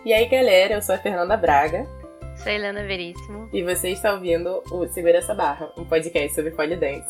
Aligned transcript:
E 0.05 0.13
aí, 0.13 0.29
galera, 0.29 0.75
eu 0.75 0.83
sou 0.83 0.95
a 0.95 0.99
Fernanda 0.99 1.37
Braga. 1.37 1.89
Sou 2.43 2.51
a 2.51 2.55
Helena 2.55 2.83
Veríssimo. 2.85 3.49
E 3.53 3.63
você 3.63 3.91
está 3.91 4.15
ouvindo 4.15 4.63
o 4.71 4.87
Segura 4.89 5.19
essa 5.19 5.35
Barra, 5.35 5.71
um 5.77 5.85
podcast 5.85 6.35
sobre 6.35 6.51
polidense. 6.53 7.09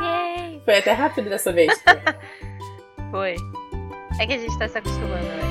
Yay! 0.00 0.62
Foi 0.64 0.78
até 0.78 0.92
rápido 0.92 1.28
dessa 1.28 1.52
vez. 1.52 1.70
Foi. 3.10 3.36
É 4.18 4.26
que 4.26 4.32
a 4.32 4.38
gente 4.38 4.58
tá 4.58 4.66
se 4.66 4.78
acostumando, 4.78 5.26
eu 5.26 5.49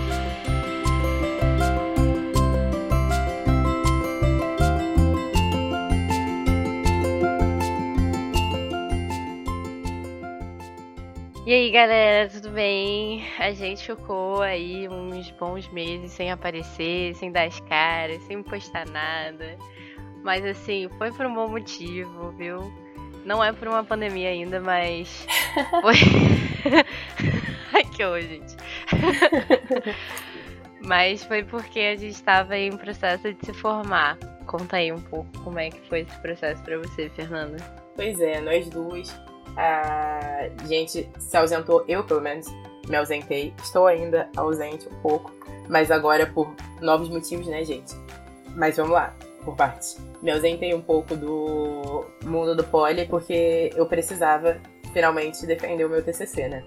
E 11.50 11.52
aí, 11.52 11.72
galera, 11.72 12.30
tudo 12.30 12.52
bem? 12.52 13.26
A 13.40 13.52
gente 13.54 13.84
ficou 13.84 14.40
aí 14.40 14.88
uns 14.88 15.32
bons 15.32 15.68
meses 15.70 16.12
sem 16.12 16.30
aparecer, 16.32 17.16
sem 17.16 17.32
dar 17.32 17.48
as 17.48 17.60
caras, 17.62 18.22
sem 18.26 18.44
postar 18.44 18.86
nada. 18.86 19.58
Mas 20.24 20.46
assim, 20.46 20.88
foi 21.00 21.12
por 21.12 21.26
um 21.26 21.34
bom 21.34 21.48
motivo, 21.48 22.30
viu? 22.34 22.72
Não 23.26 23.44
é 23.44 23.52
por 23.52 23.68
uma 23.68 23.84
pandemia 23.84 24.30
ainda, 24.30 24.62
mas 24.62 25.26
foi. 25.82 25.96
Ai, 27.74 27.84
que 27.96 28.04
horror, 28.04 28.22
gente. 28.22 28.56
mas 30.86 31.24
foi 31.24 31.44
porque 31.44 31.80
a 31.80 31.96
gente 31.96 32.14
estava 32.14 32.56
em 32.60 32.78
processo 32.78 33.34
de 33.34 33.44
se 33.44 33.54
formar. 33.54 34.20
Conta 34.46 34.78
aí 34.78 34.92
um 34.92 35.02
pouco 35.02 35.28
como 35.44 35.58
é 35.58 35.72
que 35.72 35.82
foi 35.90 36.02
esse 36.02 36.16
processo 36.20 36.62
para 36.62 36.78
você, 36.78 37.10
Fernanda. 37.10 37.58
Pois 37.96 38.22
é, 38.22 38.40
nós 38.40 38.70
duas 38.70 39.10
a 39.58 40.50
gente 40.66 41.10
se 41.18 41.38
ausentou, 41.38 41.84
eu 41.88 42.04
pelo 42.04 42.22
menos 42.22 42.48
me 42.88 42.96
ausentei. 42.98 43.54
Estou 43.62 43.88
ainda 43.88 44.30
ausente 44.36 44.88
um 44.88 45.02
pouco, 45.02 45.32
mas 45.68 45.92
agora 45.92 46.26
por 46.26 46.54
novos 46.82 47.10
motivos, 47.10 47.48
né, 47.48 47.64
gente? 47.64 47.94
Mas 48.56 48.78
vamos 48.78 48.92
lá, 48.92 49.16
por 49.44 49.56
partes. 49.56 49.98
Me 50.22 50.32
ausentei 50.32 50.74
um 50.74 50.82
pouco 50.82 51.16
do 51.16 52.06
mundo 52.24 52.56
do 52.56 52.64
poli 52.64 53.06
porque 53.06 53.72
eu 53.76 53.86
precisava 53.86 54.58
finalmente 54.94 55.46
defender 55.46 55.86
o 55.86 55.90
meu 55.90 56.04
TCC, 56.04 56.50
né? 56.50 56.64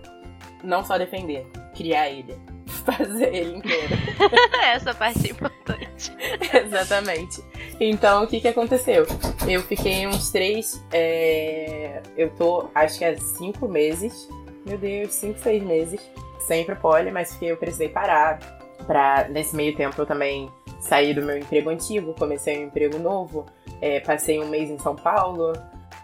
Não 0.62 0.84
só 0.84 0.96
defender, 0.96 1.46
criar 1.74 2.08
ele. 2.08 2.36
Fazer 2.84 3.34
ele 3.34 3.56
inteiro. 3.58 3.94
Essa 4.74 4.94
parte 4.94 5.28
é 5.28 5.30
importante. 5.30 6.12
Exatamente. 6.64 7.42
Então, 7.84 8.22
o 8.22 8.26
que 8.28 8.40
que 8.40 8.46
aconteceu? 8.46 9.04
Eu 9.48 9.60
fiquei 9.62 10.06
uns 10.06 10.30
três. 10.30 10.80
É... 10.92 12.00
Eu 12.16 12.30
tô, 12.30 12.68
acho 12.72 12.96
que 12.96 13.04
há 13.04 13.18
cinco 13.18 13.66
meses. 13.66 14.28
Meu 14.64 14.78
Deus, 14.78 15.12
cinco, 15.12 15.40
seis 15.40 15.60
meses. 15.64 16.00
Sempre 16.38 16.76
poli, 16.76 17.10
mas 17.10 17.34
que 17.34 17.46
eu 17.46 17.56
precisei 17.56 17.88
parar. 17.88 18.38
Pra, 18.86 19.26
nesse 19.28 19.56
meio 19.56 19.74
tempo, 19.74 20.00
eu 20.00 20.06
também 20.06 20.48
saí 20.78 21.12
do 21.12 21.22
meu 21.22 21.36
emprego 21.36 21.70
antigo, 21.70 22.14
comecei 22.14 22.56
um 22.60 22.66
emprego 22.66 23.00
novo. 23.00 23.46
É, 23.80 23.98
passei 23.98 24.38
um 24.38 24.46
mês 24.46 24.70
em 24.70 24.78
São 24.78 24.94
Paulo. 24.94 25.52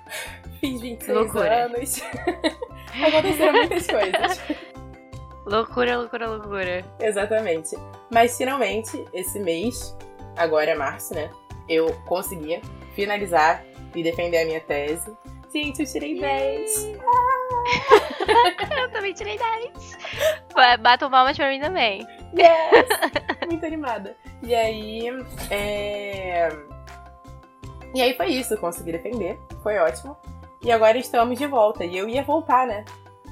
Fiz 0.59 0.81
26 0.81 1.17
Loucura. 1.17 1.67
anos. 1.67 2.03
Aconteceram 3.06 3.53
muitas 3.53 3.87
coisas. 3.87 4.41
Loucura, 5.47 5.97
loucura, 5.97 6.28
loucura. 6.28 6.84
Exatamente. 7.00 7.77
Mas 8.11 8.37
finalmente, 8.37 9.03
esse 9.15 9.38
mês, 9.38 9.97
agora 10.37 10.72
é 10.72 10.75
março, 10.75 11.15
né? 11.15 11.31
Eu 11.69 11.93
consegui 12.06 12.61
finalizar 12.95 13.62
e 13.95 14.03
defender 14.03 14.43
a 14.43 14.45
minha 14.45 14.61
tese. 14.61 15.11
Gente, 15.53 15.81
eu 15.83 15.87
tirei 15.87 16.19
10. 16.21 16.89
Eu 18.79 18.91
também 18.91 19.12
tirei 19.15 19.39
10. 19.39 19.99
Batam 20.81 21.11
palmas 21.11 21.37
pra 21.37 21.49
mim 21.49 21.61
também. 21.61 22.06
Yes! 22.39 22.87
Muito 23.49 23.65
animada. 23.65 24.15
E 24.43 24.55
aí, 24.55 25.09
é... 25.51 26.49
E 27.95 28.03
aí 28.03 28.15
foi 28.15 28.27
isso, 28.29 28.56
consegui 28.59 28.93
defender. 28.93 29.39
Foi 29.62 29.79
ótimo. 29.79 30.17
E 30.62 30.71
agora 30.71 30.99
estamos 30.99 31.39
de 31.39 31.47
volta. 31.47 31.85
E 31.85 31.97
eu 31.97 32.09
ia 32.09 32.23
voltar, 32.23 32.67
né? 32.67 32.85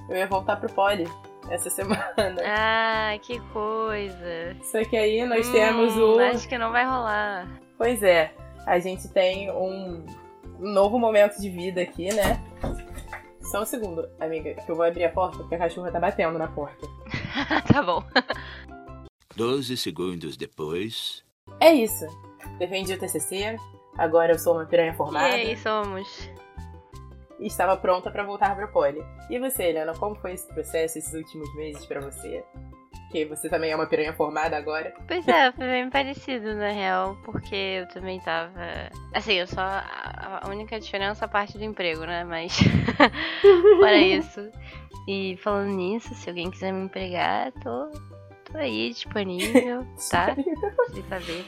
Eu 0.09 0.17
ia 0.17 0.27
voltar 0.27 0.57
pro 0.57 0.73
poli 0.73 1.07
essa 1.51 1.69
semana. 1.69 2.15
Ah, 2.45 3.13
que 3.21 3.39
coisa. 3.53 4.57
Só 4.63 4.83
que 4.85 4.97
aí 4.97 5.25
nós 5.27 5.47
Hum, 5.49 5.53
temos 5.53 5.97
o. 5.97 6.19
Acho 6.21 6.49
que 6.49 6.57
não 6.57 6.73
vai 6.73 6.85
rolar. 6.87 7.47
Pois 7.76 8.03
é, 8.03 8.32
a 8.66 8.78
gente 8.78 9.09
tem 9.09 9.50
um 9.50 10.04
novo 10.59 10.98
momento 10.98 11.38
de 11.41 11.50
vida 11.50 11.81
aqui, 11.82 12.12
né? 12.12 12.42
Só 13.42 13.62
um 13.62 13.66
segundo, 13.66 14.09
amiga, 14.19 14.54
que 14.54 14.70
eu 14.70 14.75
vou 14.75 14.84
abrir 14.84 15.04
a 15.04 15.10
porta 15.10 15.38
porque 15.38 15.54
a 15.54 15.59
cachorra 15.59 15.92
tá 15.92 16.00
batendo 16.00 16.38
na 16.38 16.48
porta. 16.48 16.87
tá 17.72 17.82
bom. 17.82 18.03
Doze 19.37 19.76
segundos 19.76 20.37
depois. 20.37 21.22
É 21.60 21.72
isso. 21.72 22.04
Defendi 22.59 22.94
o 22.94 22.98
TCC, 22.98 23.56
agora 23.98 24.32
eu 24.32 24.38
sou 24.38 24.54
uma 24.54 24.64
piranha 24.66 24.94
formada 24.94 25.28
E 25.37 25.48
aí, 25.50 25.56
somos. 25.56 26.31
e 27.38 27.47
estava 27.47 27.76
pronta 27.76 28.10
pra 28.10 28.25
voltar 28.25 28.56
pro 28.56 28.69
poli. 28.72 29.04
E 29.31 29.38
você, 29.38 29.64
Helena, 29.64 29.93
como 29.94 30.16
foi 30.16 30.32
esse 30.32 30.47
processo, 30.48 30.98
esses 30.98 31.12
últimos 31.12 31.54
meses 31.54 31.84
pra 31.87 32.00
você? 32.00 32.43
Que 33.11 33.25
você 33.25 33.49
também 33.49 33.71
é 33.71 33.77
uma 33.77 33.87
piranha 33.87 34.12
formada 34.12 34.56
agora. 34.56 34.93
Pois 35.06 35.27
é, 35.28 35.53
foi 35.53 35.67
bem 35.67 35.89
parecido 35.89 36.55
na 36.56 36.71
real, 36.71 37.17
porque 37.25 37.55
eu 37.55 37.87
também 37.89 38.19
tava. 38.21 38.50
Assim, 39.15 39.34
eu 39.34 39.47
só. 39.47 39.61
A 39.62 40.43
única 40.49 40.78
diferença 40.81 41.25
é 41.25 41.27
a 41.27 41.28
parte 41.28 41.56
do 41.56 41.65
emprego, 41.65 42.05
né? 42.05 42.25
Mas. 42.25 42.59
Fora 43.78 43.97
isso. 43.99 44.50
E 45.06 45.37
falando 45.37 45.71
nisso, 45.71 46.12
se 46.15 46.28
alguém 46.28 46.50
quiser 46.50 46.72
me 46.72 46.84
empregar, 46.87 47.53
tô, 47.62 47.91
tô 48.50 48.59
aí 48.59 48.91
disponível, 48.91 49.87
tá? 50.11 50.34
Sem 50.93 51.03
saber. 51.05 51.44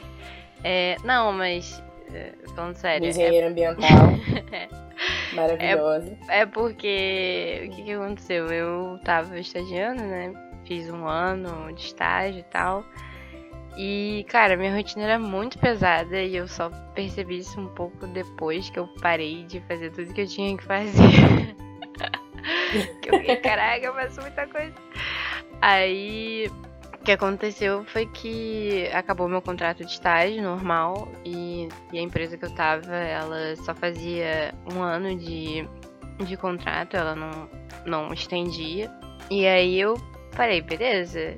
É, 0.63 0.95
não, 1.03 1.33
mas. 1.33 1.83
é, 2.13 2.31
Falando 2.55 2.75
sério. 2.75 3.05
é- 3.05 3.09
Engenheira 3.09 3.47
ambiental. 3.49 3.89
Maravilhosa. 5.33 6.17
É 6.29 6.45
porque 6.45 7.67
o 7.67 7.75
que, 7.75 7.83
que 7.83 7.91
aconteceu? 7.93 8.47
Eu 8.47 8.99
tava 9.03 9.37
estagiando, 9.39 10.01
né? 10.03 10.33
Fiz 10.69 10.87
um 10.87 11.07
ano 11.07 11.73
de 11.73 11.81
estágio 11.81 12.41
e 12.41 12.43
tal. 12.43 12.85
E, 13.75 14.23
cara, 14.29 14.55
minha 14.55 14.75
rotina 14.75 15.05
era 15.05 15.17
muito 15.17 15.57
pesada 15.57 16.21
e 16.21 16.35
eu 16.35 16.47
só 16.47 16.69
percebi 16.93 17.39
isso 17.39 17.59
um 17.59 17.69
pouco 17.69 18.05
depois 18.05 18.69
que 18.69 18.77
eu 18.77 18.87
parei 19.01 19.45
de 19.45 19.61
fazer 19.61 19.89
tudo 19.89 20.13
que 20.13 20.21
eu 20.21 20.27
tinha 20.27 20.55
que 20.55 20.63
fazer. 20.63 20.93
que 23.01 23.09
eu 23.09 23.17
fiquei, 23.17 23.37
caraca, 23.37 23.83
eu 23.83 23.95
faço 23.95 24.21
muita 24.21 24.45
coisa. 24.45 24.75
Aí, 25.59 26.47
o 26.93 27.03
que 27.03 27.13
aconteceu 27.13 27.83
foi 27.85 28.05
que 28.05 28.87
acabou 28.93 29.27
meu 29.27 29.41
contrato 29.41 29.83
de 29.83 29.91
estágio 29.91 30.43
normal 30.43 31.11
e, 31.25 31.67
e 31.91 31.97
a 31.97 32.01
empresa 32.01 32.37
que 32.37 32.45
eu 32.45 32.53
tava, 32.53 32.93
ela 32.93 33.55
só 33.55 33.73
fazia 33.73 34.53
um 34.71 34.83
ano 34.83 35.17
de, 35.17 35.67
de 36.23 36.37
contrato, 36.37 36.95
ela 36.95 37.15
não, 37.15 37.49
não 37.87 38.13
estendia. 38.13 38.91
E 39.31 39.47
aí 39.47 39.79
eu 39.79 39.95
parei, 40.29 40.61
beleza. 40.61 41.37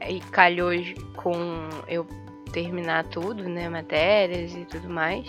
Aí 0.00 0.20
calhou 0.32 0.72
com 1.16 1.68
eu 1.86 2.06
terminar 2.52 3.04
tudo, 3.04 3.48
né, 3.48 3.68
matérias 3.68 4.54
e 4.54 4.64
tudo 4.64 4.88
mais. 4.88 5.26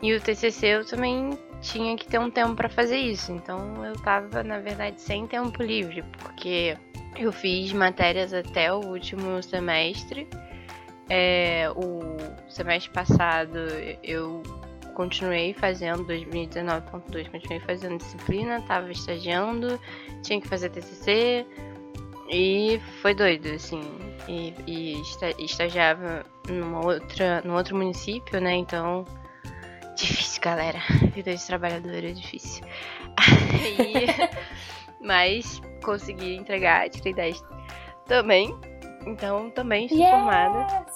E 0.00 0.14
o 0.14 0.20
TCC 0.20 0.66
eu 0.66 0.84
também 0.84 1.36
tinha 1.60 1.96
que 1.96 2.06
ter 2.06 2.18
um 2.18 2.30
tempo 2.30 2.54
pra 2.54 2.68
fazer 2.68 2.96
isso. 2.96 3.32
Então 3.32 3.84
eu 3.84 3.94
tava, 3.94 4.42
na 4.42 4.58
verdade, 4.58 5.00
sem 5.00 5.26
tempo 5.26 5.62
livre, 5.62 6.04
porque 6.18 6.76
eu 7.16 7.32
fiz 7.32 7.72
matérias 7.72 8.32
até 8.32 8.72
o 8.72 8.78
último 8.78 9.42
semestre. 9.42 10.28
É, 11.10 11.70
o 11.74 12.16
semestre 12.48 12.92
passado 12.92 13.58
eu 14.02 14.42
continuei 14.94 15.54
fazendo 15.54 16.04
2019.2, 16.04 17.30
continuei 17.30 17.60
fazendo 17.60 17.98
disciplina, 17.98 18.60
tava 18.62 18.90
estagiando, 18.90 19.80
tinha 20.22 20.40
que 20.40 20.48
fazer 20.48 20.70
TCC 20.70 21.46
e 22.30 22.80
foi 23.02 23.14
doido, 23.14 23.48
assim. 23.48 23.80
E, 24.28 24.54
e 24.66 25.00
esta- 25.00 25.30
estagiava 25.42 26.24
numa 26.48 26.84
outra, 26.84 27.40
num 27.44 27.54
outro 27.54 27.76
município, 27.76 28.40
né? 28.40 28.54
Então, 28.54 29.04
difícil, 29.96 30.42
galera. 30.42 30.78
Vida 31.14 31.34
de 31.34 31.46
trabalhador 31.46 32.04
é 32.04 32.12
difícil. 32.12 32.64
Aí, 33.16 34.06
mas 35.00 35.60
consegui 35.82 36.36
entregar, 36.36 36.88
tirei 36.90 37.14
10 37.14 37.42
também. 38.06 38.54
Então, 39.06 39.48
também 39.50 39.86
estou 39.86 39.98
formada. 40.10 40.86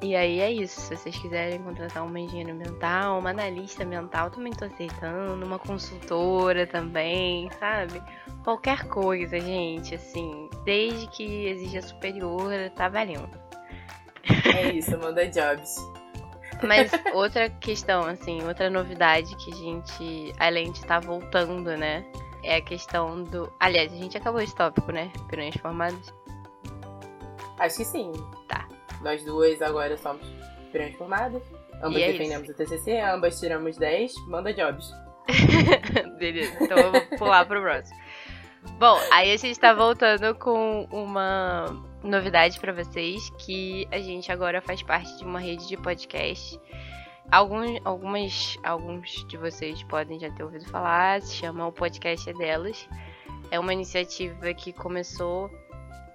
E 0.00 0.14
aí 0.14 0.40
é 0.40 0.50
isso. 0.50 0.80
Se 0.80 0.96
vocês 0.96 1.16
quiserem 1.16 1.60
contratar 1.60 2.04
uma 2.04 2.20
engenheira 2.20 2.54
mental, 2.54 3.18
uma 3.18 3.30
analista 3.30 3.84
mental, 3.84 4.30
também 4.30 4.52
tô 4.52 4.64
aceitando. 4.64 5.44
Uma 5.44 5.58
consultora 5.58 6.66
também, 6.66 7.50
sabe? 7.58 8.00
Qualquer 8.44 8.86
coisa, 8.86 9.40
gente, 9.40 9.94
assim. 9.94 10.48
Desde 10.64 11.08
que 11.08 11.46
exija 11.46 11.82
superior, 11.82 12.52
tá 12.76 12.88
valendo. 12.88 13.28
É 14.54 14.72
isso, 14.72 14.96
manda 14.98 15.26
jobs. 15.26 15.76
Mas 16.62 16.90
outra 17.12 17.50
questão, 17.50 18.04
assim, 18.04 18.42
outra 18.46 18.70
novidade 18.70 19.34
que 19.36 19.52
a 19.52 19.56
gente, 19.56 20.32
além 20.38 20.70
de 20.70 20.78
estar 20.78 21.00
tá 21.00 21.06
voltando, 21.06 21.76
né? 21.76 22.04
É 22.44 22.56
a 22.56 22.60
questão 22.60 23.24
do. 23.24 23.52
Aliás, 23.58 23.92
a 23.92 23.96
gente 23.96 24.16
acabou 24.16 24.40
esse 24.40 24.54
tópico, 24.54 24.92
né? 24.92 25.10
Pirões 25.28 25.56
formados. 25.56 26.14
Acho 27.58 27.78
que 27.78 27.84
sim. 27.84 28.12
Tá. 28.46 28.68
Nós 29.02 29.24
duas 29.24 29.60
agora 29.62 29.96
somos 29.96 30.26
pirões 30.72 30.94
formadas. 30.96 31.42
Ambas 31.82 32.02
é 32.02 32.12
defendemos 32.12 32.48
o 32.48 32.54
TCC, 32.54 32.98
ambas 33.00 33.38
tiramos 33.38 33.76
10, 33.76 34.12
manda 34.26 34.52
jobs. 34.52 34.92
Beleza, 36.18 36.56
então 36.60 36.78
eu 36.78 36.92
vou 36.92 37.00
pular 37.18 37.46
pro 37.46 37.60
próximo. 37.60 37.96
Bom, 38.78 38.98
aí 39.12 39.32
a 39.32 39.36
gente 39.36 39.58
tá 39.58 39.72
voltando 39.72 40.34
com 40.34 40.86
uma 40.90 41.66
novidade 42.02 42.58
pra 42.58 42.72
vocês, 42.72 43.30
que 43.38 43.86
a 43.90 43.98
gente 43.98 44.30
agora 44.30 44.60
faz 44.60 44.82
parte 44.82 45.16
de 45.18 45.24
uma 45.24 45.38
rede 45.38 45.66
de 45.68 45.76
podcast. 45.76 46.60
Alguns, 47.30 47.80
algumas, 47.84 48.58
alguns 48.62 49.26
de 49.28 49.36
vocês 49.36 49.82
podem 49.84 50.18
já 50.18 50.30
ter 50.30 50.42
ouvido 50.42 50.64
falar, 50.66 51.20
se 51.22 51.34
chama 51.34 51.66
O 51.66 51.72
Podcast 51.72 52.28
é 52.28 52.32
Delas. 52.32 52.88
É 53.50 53.60
uma 53.60 53.72
iniciativa 53.72 54.52
que 54.54 54.72
começou 54.72 55.50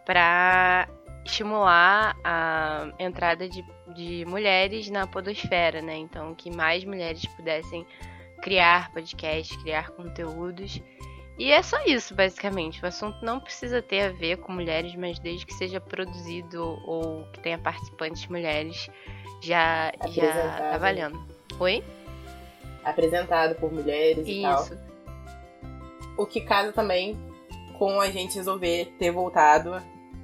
pra 0.06 0.88
estimular 1.26 2.16
a 2.24 2.92
entrada 3.00 3.48
de, 3.48 3.64
de 3.94 4.26
mulheres 4.26 4.90
na 4.90 5.08
podosfera, 5.08 5.82
né? 5.82 5.96
Então, 5.96 6.36
que 6.36 6.52
mais 6.52 6.84
mulheres 6.84 7.26
pudessem 7.36 7.86
criar 8.42 8.92
podcasts, 8.92 9.56
criar 9.62 9.90
conteúdos. 9.92 10.82
E 11.38 11.52
é 11.52 11.64
só 11.64 11.84
isso, 11.86 12.14
basicamente. 12.14 12.84
O 12.84 12.88
assunto 12.88 13.24
não 13.24 13.40
precisa 13.40 13.82
ter 13.82 14.02
a 14.02 14.12
ver 14.12 14.38
com 14.38 14.52
mulheres, 14.52 14.96
mas 14.96 15.18
desde 15.18 15.46
que 15.46 15.54
seja 15.54 15.80
produzido 15.80 16.62
ou 16.86 17.26
que 17.32 17.40
tenha 17.40 17.58
participantes 17.58 18.28
mulheres, 18.28 18.90
já, 19.42 19.92
já 20.10 20.58
tá 20.72 20.78
valendo. 20.78 21.20
Oi? 21.60 21.84
Apresentado 22.84 23.56
por 23.56 23.72
mulheres 23.72 24.28
e 24.28 24.42
tal. 24.42 24.62
Isso. 24.62 24.78
O 26.18 26.26
que 26.26 26.42
casa 26.42 26.72
também 26.72 27.18
com 27.80 28.00
a 28.00 28.10
gente 28.10 28.36
resolver 28.36 28.94
ter 29.00 29.10
voltado 29.10 29.82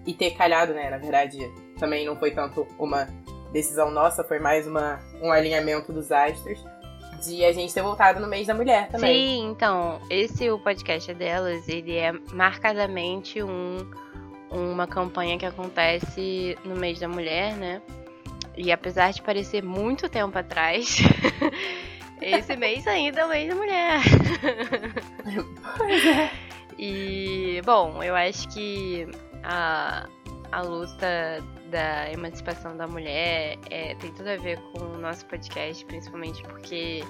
e 0.09 0.13
ter 0.15 0.31
calhado, 0.31 0.73
né? 0.73 0.89
Na 0.89 0.97
verdade, 0.97 1.37
também 1.77 2.03
não 2.03 2.15
foi 2.15 2.31
tanto 2.31 2.65
uma 2.79 3.07
decisão 3.53 3.91
nossa, 3.91 4.23
foi 4.23 4.39
mais 4.39 4.65
uma, 4.65 4.99
um 5.21 5.31
alinhamento 5.31 5.93
dos 5.93 6.11
astros 6.11 6.59
de 7.23 7.45
a 7.45 7.51
gente 7.51 7.71
ter 7.71 7.83
voltado 7.83 8.19
no 8.19 8.27
mês 8.27 8.47
da 8.47 8.55
mulher 8.55 8.89
também. 8.89 9.13
Sim, 9.13 9.51
então, 9.51 10.01
esse 10.09 10.49
o 10.49 10.57
podcast 10.57 11.11
é 11.11 11.13
delas, 11.13 11.67
ele 11.69 11.95
é 11.95 12.11
marcadamente 12.33 13.43
um, 13.43 13.85
uma 14.49 14.87
campanha 14.87 15.37
que 15.37 15.45
acontece 15.45 16.57
no 16.65 16.75
mês 16.75 16.99
da 16.99 17.07
mulher, 17.07 17.55
né? 17.55 17.79
E 18.57 18.71
apesar 18.71 19.13
de 19.13 19.21
parecer 19.21 19.63
muito 19.63 20.09
tempo 20.09 20.35
atrás, 20.39 20.97
esse 22.19 22.55
mês 22.55 22.87
ainda 22.87 23.21
é 23.21 23.25
o 23.25 23.29
mês 23.29 23.49
da 23.49 23.55
mulher. 23.55 23.99
Pois 25.77 26.05
é. 26.05 26.31
E, 26.77 27.61
bom, 27.65 28.01
eu 28.01 28.15
acho 28.15 28.47
que 28.49 29.07
a, 29.43 30.07
a 30.51 30.61
luta 30.61 31.43
da 31.69 32.11
emancipação 32.11 32.75
da 32.75 32.87
mulher 32.87 33.57
é, 33.69 33.95
tem 33.95 34.11
tudo 34.13 34.29
a 34.29 34.37
ver 34.37 34.59
com 34.71 34.79
o 34.79 34.97
nosso 34.97 35.25
podcast, 35.25 35.85
principalmente 35.85 36.41
porque 36.43 37.03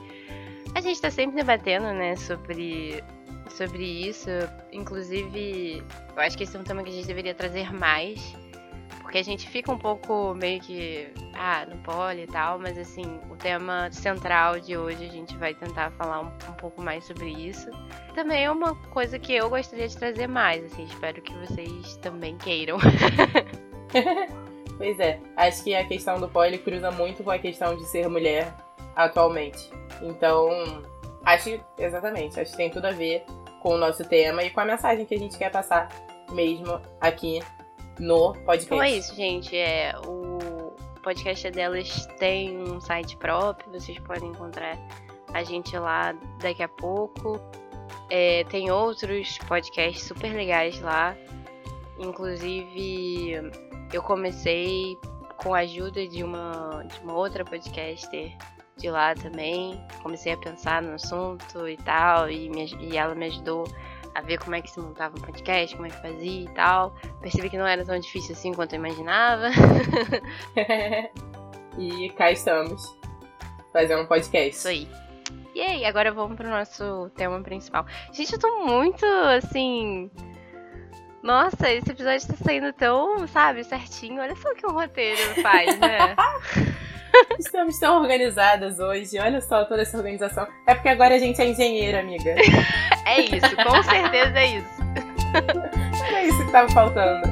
a 0.75 0.81
gente 0.81 1.01
tá 1.01 1.09
sempre 1.09 1.35
debatendo, 1.35 1.87
né, 1.93 2.15
sobre, 2.15 3.03
sobre 3.49 3.83
isso. 3.83 4.29
Inclusive, 4.71 5.83
eu 6.15 6.21
acho 6.21 6.37
que 6.37 6.43
esse 6.43 6.55
é 6.55 6.59
um 6.59 6.63
tema 6.63 6.83
que 6.83 6.89
a 6.89 6.93
gente 6.93 7.07
deveria 7.07 7.33
trazer 7.33 7.73
mais. 7.73 8.35
Porque 9.09 9.17
a 9.17 9.23
gente 9.23 9.49
fica 9.49 9.71
um 9.71 9.77
pouco 9.79 10.35
meio 10.35 10.61
que, 10.61 11.11
ah, 11.33 11.65
no 11.67 11.77
pole 11.77 12.25
e 12.25 12.27
tal, 12.27 12.59
mas 12.59 12.77
assim, 12.77 13.19
o 13.31 13.35
tema 13.35 13.91
central 13.91 14.59
de 14.59 14.77
hoje 14.77 15.03
a 15.03 15.09
gente 15.09 15.35
vai 15.35 15.55
tentar 15.55 15.89
falar 15.93 16.21
um, 16.21 16.27
um 16.27 16.53
pouco 16.53 16.79
mais 16.79 17.05
sobre 17.05 17.31
isso. 17.31 17.71
Também 18.13 18.45
é 18.45 18.51
uma 18.51 18.75
coisa 18.91 19.17
que 19.17 19.33
eu 19.33 19.49
gostaria 19.49 19.87
de 19.87 19.97
trazer 19.97 20.27
mais, 20.27 20.63
assim, 20.63 20.83
espero 20.83 21.23
que 21.23 21.33
vocês 21.33 21.97
também 21.97 22.37
queiram. 22.37 22.77
Pois 24.77 24.97
é, 24.97 25.19
acho 25.35 25.61
que 25.61 25.75
a 25.75 25.85
questão 25.85 26.21
do 26.21 26.29
poli 26.29 26.57
cruza 26.57 26.89
muito 26.89 27.21
com 27.21 27.31
a 27.31 27.37
questão 27.37 27.75
de 27.75 27.83
ser 27.87 28.07
mulher 28.07 28.55
atualmente. 28.95 29.69
Então, 30.01 30.47
acho 31.25 31.59
exatamente, 31.77 32.39
acho 32.39 32.51
que 32.51 32.57
tem 32.57 32.69
tudo 32.69 32.85
a 32.85 32.91
ver 32.91 33.25
com 33.61 33.73
o 33.73 33.77
nosso 33.77 34.07
tema 34.07 34.41
e 34.41 34.49
com 34.49 34.61
a 34.61 34.65
mensagem 34.65 35.05
que 35.05 35.15
a 35.15 35.19
gente 35.19 35.37
quer 35.37 35.51
passar 35.51 35.89
mesmo 36.31 36.79
aqui 37.01 37.41
no 37.99 38.33
podcast. 38.45 38.65
Então 38.65 38.81
é 38.81 38.91
isso, 38.91 39.15
gente. 39.15 39.55
É, 39.55 39.93
o 40.05 40.73
podcast 41.03 41.51
delas 41.51 42.05
tem 42.17 42.57
um 42.57 42.79
site 42.79 43.17
próprio, 43.17 43.71
vocês 43.71 43.99
podem 43.99 44.29
encontrar 44.29 44.77
a 45.33 45.43
gente 45.43 45.77
lá 45.77 46.13
daqui 46.41 46.63
a 46.63 46.67
pouco. 46.67 47.39
É, 48.09 48.43
tem 48.45 48.71
outros 48.71 49.37
podcasts 49.39 50.03
super 50.03 50.33
legais 50.33 50.79
lá. 50.81 51.15
Inclusive, 51.99 53.51
eu 53.93 54.01
comecei 54.01 54.97
com 55.37 55.53
a 55.53 55.59
ajuda 55.59 56.07
de 56.07 56.23
uma, 56.23 56.83
de 56.83 56.99
uma 57.01 57.13
outra 57.13 57.43
podcaster 57.43 58.35
de 58.77 58.89
lá 58.89 59.13
também. 59.13 59.79
Comecei 60.01 60.33
a 60.33 60.37
pensar 60.37 60.81
no 60.81 60.93
assunto 60.93 61.67
e 61.67 61.77
tal, 61.77 62.29
e, 62.29 62.49
me, 62.49 62.65
e 62.79 62.97
ela 62.97 63.13
me 63.13 63.25
ajudou 63.25 63.65
a 64.15 64.21
ver 64.21 64.39
como 64.39 64.55
é 64.55 64.61
que 64.61 64.69
se 64.69 64.79
montava 64.79 65.17
um 65.17 65.21
podcast, 65.21 65.75
como 65.75 65.87
é 65.87 65.89
que 65.89 66.01
fazia 66.01 66.43
e 66.43 66.49
tal. 66.53 66.95
Percebi 67.21 67.49
que 67.49 67.57
não 67.57 67.67
era 67.67 67.85
tão 67.85 67.99
difícil 67.99 68.33
assim 68.33 68.53
quanto 68.53 68.73
eu 68.73 68.79
imaginava. 68.79 69.49
e 71.77 72.09
cá 72.11 72.31
estamos, 72.31 72.97
fazendo 73.71 74.03
um 74.03 74.05
podcast. 74.05 74.57
Isso 74.57 74.67
aí. 74.67 74.87
E 75.55 75.61
aí, 75.61 75.85
agora 75.85 76.11
vamos 76.11 76.37
pro 76.37 76.49
nosso 76.49 77.09
tema 77.15 77.41
principal. 77.41 77.85
Gente, 78.13 78.33
eu 78.33 78.39
tô 78.39 78.65
muito 78.65 79.05
assim. 79.05 80.09
Nossa, 81.21 81.71
esse 81.71 81.91
episódio 81.91 82.27
tá 82.27 82.35
saindo 82.35 82.71
tão, 82.71 83.27
sabe, 83.27 83.63
certinho. 83.63 84.21
Olha 84.21 84.35
só 84.35 84.49
o 84.49 84.55
que 84.55 84.65
o 84.65 84.71
roteiro 84.71 85.41
faz, 85.41 85.77
né? 85.79 86.15
Estamos 87.39 87.77
tão 87.79 88.01
organizadas 88.01 88.79
hoje. 88.79 89.19
Olha 89.19 89.41
só 89.41 89.65
toda 89.65 89.81
essa 89.81 89.97
organização. 89.97 90.47
É 90.65 90.73
porque 90.73 90.89
agora 90.89 91.15
a 91.15 91.19
gente 91.19 91.41
é 91.41 91.45
engenheira, 91.45 91.99
amiga. 91.99 92.35
é 93.05 93.21
isso, 93.21 93.55
com 93.55 93.83
certeza 93.83 94.39
é 94.39 94.57
isso. 94.57 94.79
Era 96.07 96.23
isso 96.23 96.45
que 96.45 96.51
tava 96.51 96.69
faltando. 96.69 97.27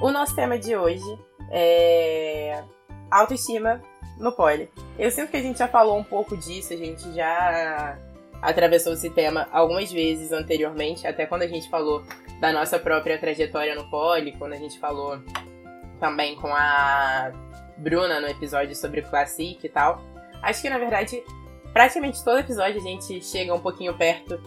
o 0.00 0.10
nosso 0.10 0.34
tema 0.34 0.58
de 0.58 0.76
hoje 0.76 1.18
é 1.50 2.62
autoestima 3.10 3.80
no 4.18 4.32
pole. 4.32 4.70
Eu 4.98 5.10
sinto 5.10 5.30
que 5.30 5.36
a 5.36 5.42
gente 5.42 5.58
já 5.58 5.68
falou 5.68 5.96
um 5.98 6.04
pouco 6.04 6.36
disso, 6.36 6.72
a 6.72 6.76
gente 6.76 7.12
já 7.14 7.96
atravessou 8.40 8.92
esse 8.92 9.10
tema 9.10 9.48
algumas 9.50 9.90
vezes 9.90 10.32
anteriormente, 10.32 11.06
até 11.06 11.26
quando 11.26 11.42
a 11.42 11.48
gente 11.48 11.68
falou 11.68 12.02
da 12.40 12.52
nossa 12.52 12.78
própria 12.78 13.18
trajetória 13.18 13.74
no 13.74 13.90
pole, 13.90 14.32
quando 14.32 14.52
a 14.52 14.56
gente 14.56 14.78
falou 14.78 15.20
também 15.98 16.36
com 16.36 16.48
a 16.48 17.32
Bruna 17.76 18.20
no 18.20 18.28
episódio 18.28 18.74
sobre 18.74 19.02
Classic 19.02 19.58
e 19.62 19.68
tal. 19.68 20.02
Acho 20.42 20.62
que 20.62 20.70
na 20.70 20.78
verdade, 20.78 21.22
praticamente 21.72 22.22
todo 22.22 22.38
episódio 22.38 22.80
a 22.80 22.84
gente 22.84 23.24
chega 23.24 23.52
um 23.52 23.60
pouquinho 23.60 23.96
perto 23.96 24.40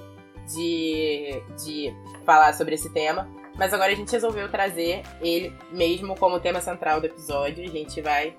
de, 0.53 1.41
de 1.63 1.93
falar 2.25 2.53
sobre 2.53 2.75
esse 2.75 2.91
tema. 2.91 3.29
Mas 3.57 3.73
agora 3.73 3.91
a 3.91 3.95
gente 3.95 4.11
resolveu 4.11 4.49
trazer 4.49 5.03
ele 5.21 5.53
mesmo 5.71 6.15
como 6.15 6.39
tema 6.39 6.61
central 6.61 7.01
do 7.01 7.07
episódio. 7.07 7.63
A 7.63 7.67
gente 7.67 8.01
vai 8.01 8.35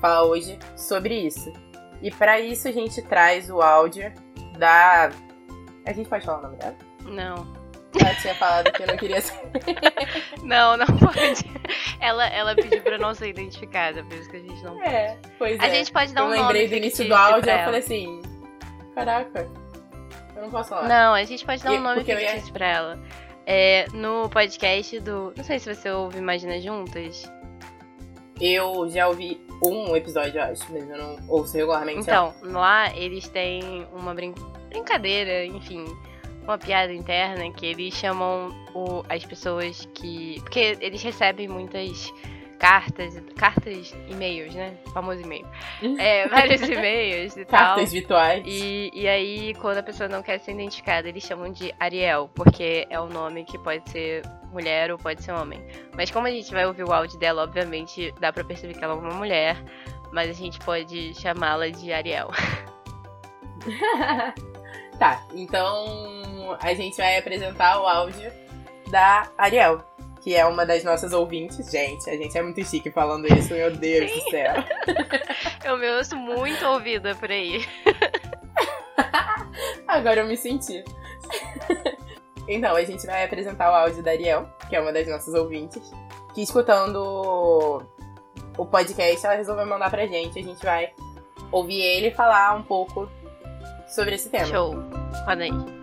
falar 0.00 0.24
hoje 0.24 0.58
sobre 0.76 1.14
isso. 1.14 1.52
E 2.02 2.10
para 2.10 2.40
isso 2.40 2.68
a 2.68 2.72
gente 2.72 3.00
traz 3.02 3.50
o 3.50 3.60
áudio 3.60 4.12
da. 4.58 5.10
A 5.86 5.92
gente 5.92 6.08
pode 6.08 6.24
falar 6.26 6.38
o 6.38 6.42
nome 6.42 6.56
dela? 6.56 6.76
Não. 7.04 7.58
Ela 7.98 8.14
tinha 8.16 8.34
falado 8.34 8.70
que 8.72 8.82
eu 8.82 8.86
não 8.86 8.96
queria 8.98 9.20
ser. 9.20 9.34
Não, 10.44 10.76
não 10.76 10.86
pode. 10.86 11.44
Ela, 12.00 12.26
ela 12.28 12.54
pediu 12.54 12.82
pra 12.82 12.98
não 12.98 13.14
ser 13.14 13.28
identificada, 13.30 14.04
por 14.04 14.12
isso 14.14 14.30
que 14.30 14.36
a 14.36 14.40
gente 14.40 14.62
não 14.62 14.74
pode. 14.76 14.88
É, 14.88 15.18
pois 15.38 15.58
A 15.60 15.66
é. 15.66 15.70
gente 15.74 15.90
pode 15.92 16.12
dar 16.14 16.20
eu 16.20 16.26
um 16.26 16.28
nome 16.30 16.42
lembrei 16.42 16.68
do 16.68 16.74
início 16.74 17.04
do 17.04 17.08
fictício 17.08 17.16
áudio 17.16 17.42
pra 17.42 17.58
eu 17.60 17.64
falei 17.64 17.80
assim: 17.80 18.22
caraca, 18.94 19.48
eu 20.36 20.42
não 20.42 20.50
posso 20.50 20.68
falar. 20.70 20.86
Não, 20.88 21.14
a 21.14 21.24
gente 21.24 21.44
pode 21.44 21.62
dar 21.64 21.72
E- 21.72 21.78
um 21.78 21.82
nome 21.82 21.96
porque 21.96 22.12
eu 22.12 22.18
ia- 22.20 22.28
fictício 22.28 22.52
pra 22.52 22.66
ela. 22.66 22.98
É, 23.46 23.86
no 23.94 24.28
podcast 24.28 25.00
do. 25.00 25.32
Não 25.36 25.44
sei 25.44 25.58
se 25.58 25.74
você 25.74 25.90
ouve 25.90 26.18
Imagina 26.18 26.60
Juntas. 26.60 27.30
Eu 28.40 28.88
já 28.90 29.08
ouvi 29.08 29.40
um 29.62 29.96
episódio, 29.96 30.38
eu 30.38 30.42
acho, 30.44 30.62
mas 30.72 30.88
eu 30.88 30.96
não 30.98 31.16
ouço 31.28 31.56
regularmente. 31.56 32.00
Então, 32.00 32.34
lá 32.42 32.94
eles 32.96 33.28
têm 33.28 33.86
uma 33.92 34.14
brin- 34.14 34.34
brincadeira, 34.68 35.44
enfim, 35.44 35.84
uma 36.42 36.56
piada 36.58 36.92
interna 36.92 37.50
que 37.52 37.66
eles 37.66 37.94
chamam 37.94 38.54
o, 38.74 39.02
as 39.08 39.24
pessoas 39.24 39.88
que. 39.94 40.40
Porque 40.40 40.76
eles 40.80 41.02
recebem 41.02 41.48
muitas 41.48 42.12
cartas, 42.58 43.22
cartas, 43.36 43.94
e-mails, 44.08 44.54
né? 44.54 44.76
O 44.86 44.90
famoso 44.90 45.20
e-mail. 45.20 45.46
É, 45.98 46.26
vários 46.28 46.60
e-mails 46.68 47.36
e 47.36 47.44
tal. 47.44 47.60
Cartas 47.60 47.92
virtuais. 47.92 48.42
E, 48.46 48.90
e 48.92 49.08
aí, 49.08 49.54
quando 49.54 49.78
a 49.78 49.82
pessoa 49.82 50.08
não 50.08 50.22
quer 50.22 50.38
ser 50.40 50.52
identificada, 50.52 51.08
eles 51.08 51.22
chamam 51.22 51.52
de 51.52 51.72
Ariel, 51.78 52.28
porque 52.34 52.86
é 52.90 52.98
o 53.00 53.06
nome 53.06 53.44
que 53.44 53.58
pode 53.58 53.88
ser 53.90 54.22
mulher 54.52 54.90
ou 54.90 54.98
pode 54.98 55.22
ser 55.22 55.32
homem. 55.32 55.62
Mas 55.94 56.10
como 56.10 56.26
a 56.26 56.30
gente 56.30 56.52
vai 56.52 56.66
ouvir 56.66 56.82
o 56.82 56.92
áudio 56.92 57.18
dela, 57.18 57.44
obviamente 57.44 58.12
dá 58.20 58.32
pra 58.32 58.42
perceber 58.42 58.74
que 58.74 58.82
ela 58.82 58.94
é 58.94 58.96
uma 58.96 59.14
mulher, 59.14 59.56
mas 60.12 60.28
a 60.28 60.32
gente 60.32 60.58
pode 60.60 61.14
chamá-la 61.14 61.68
de 61.68 61.92
Ariel. 61.92 62.30
tá, 64.98 65.22
então 65.34 66.56
a 66.60 66.72
gente 66.74 66.96
vai 66.96 67.18
apresentar 67.18 67.80
o 67.80 67.86
áudio 67.86 68.32
da 68.90 69.28
Ariel 69.36 69.84
que 70.20 70.34
é 70.34 70.44
uma 70.46 70.66
das 70.66 70.84
nossas 70.84 71.12
ouvintes. 71.12 71.70
Gente, 71.70 72.08
a 72.08 72.16
gente 72.16 72.36
é 72.36 72.42
muito 72.42 72.64
chique 72.64 72.90
falando 72.90 73.26
isso, 73.26 73.52
meu 73.52 73.70
Deus 73.70 74.10
Sim. 74.10 74.18
do 74.18 74.30
céu. 74.30 74.54
eu 75.64 75.76
me 75.76 75.90
ouço 75.96 76.16
muito 76.16 76.64
ouvida 76.66 77.14
por 77.14 77.30
aí. 77.30 77.64
Agora 79.86 80.20
eu 80.20 80.26
me 80.26 80.36
senti. 80.36 80.84
então, 82.46 82.76
a 82.76 82.84
gente 82.84 83.06
vai 83.06 83.24
apresentar 83.24 83.70
o 83.70 83.74
áudio 83.74 84.02
da 84.02 84.10
Ariel, 84.10 84.48
que 84.68 84.76
é 84.76 84.80
uma 84.80 84.92
das 84.92 85.08
nossas 85.08 85.34
ouvintes, 85.34 85.82
que 86.34 86.42
escutando 86.42 87.82
o 88.56 88.66
podcast, 88.66 89.24
ela 89.24 89.36
resolveu 89.36 89.66
mandar 89.66 89.90
pra 89.90 90.06
gente. 90.06 90.38
A 90.38 90.42
gente 90.42 90.64
vai 90.64 90.92
ouvir 91.50 91.80
ele 91.80 92.10
falar 92.10 92.54
um 92.54 92.62
pouco 92.62 93.08
sobre 93.86 94.14
esse 94.14 94.28
tema. 94.28 94.46
Show. 94.46 94.74
Roda 95.26 95.44
aí. 95.44 95.77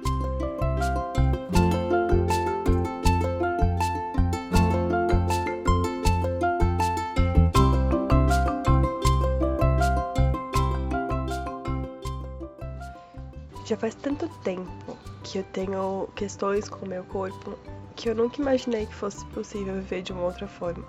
Já 13.65 13.75
faz 13.75 13.95
tanto 13.95 14.27
tempo 14.43 14.95
que 15.23 15.39
eu 15.39 15.43
tenho 15.45 16.07
questões 16.15 16.69
com 16.69 16.85
o 16.85 16.87
meu 16.87 17.03
corpo 17.05 17.57
que 17.95 18.07
eu 18.07 18.13
nunca 18.13 18.39
imaginei 18.39 18.85
que 18.85 18.93
fosse 18.93 19.25
possível 19.27 19.73
viver 19.73 20.03
de 20.03 20.13
uma 20.13 20.21
outra 20.21 20.47
forma. 20.47 20.85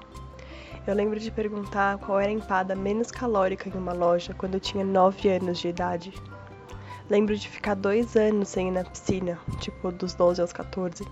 Eu 0.87 0.95
lembro 0.95 1.18
de 1.18 1.30
perguntar 1.30 1.97
qual 1.97 2.21
era 2.21 2.28
a 2.28 2.35
empada 2.35 2.76
menos 2.76 3.11
calórica 3.11 3.71
em 3.71 3.73
uma 3.73 3.95
loja 3.95 4.35
quando 4.35 4.54
eu 4.54 4.61
tinha 4.61 4.85
9 4.85 5.26
anos 5.30 5.59
de 5.59 5.68
idade. 5.68 6.12
Lembro 7.09 7.35
de 7.35 7.49
ficar 7.49 7.75
dois 7.75 8.14
anos 8.14 8.50
sem 8.50 8.68
ir 8.68 8.73
na 8.73 8.85
piscina, 8.85 9.38
tipo 9.59 9.90
dos 9.90 10.12
12 10.12 10.42
aos 10.42 10.52
14, 10.52 11.02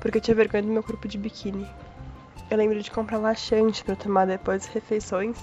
porque 0.00 0.16
eu 0.16 0.22
tinha 0.22 0.34
vergonha 0.34 0.62
do 0.62 0.70
meu 0.70 0.82
corpo 0.82 1.06
de 1.06 1.18
biquíni. 1.18 1.68
Eu 2.50 2.56
lembro 2.56 2.82
de 2.82 2.90
comprar 2.90 3.18
laxante 3.18 3.84
para 3.84 3.96
tomar 3.96 4.26
depois 4.26 4.62
das 4.62 4.72
refeições, 4.72 5.36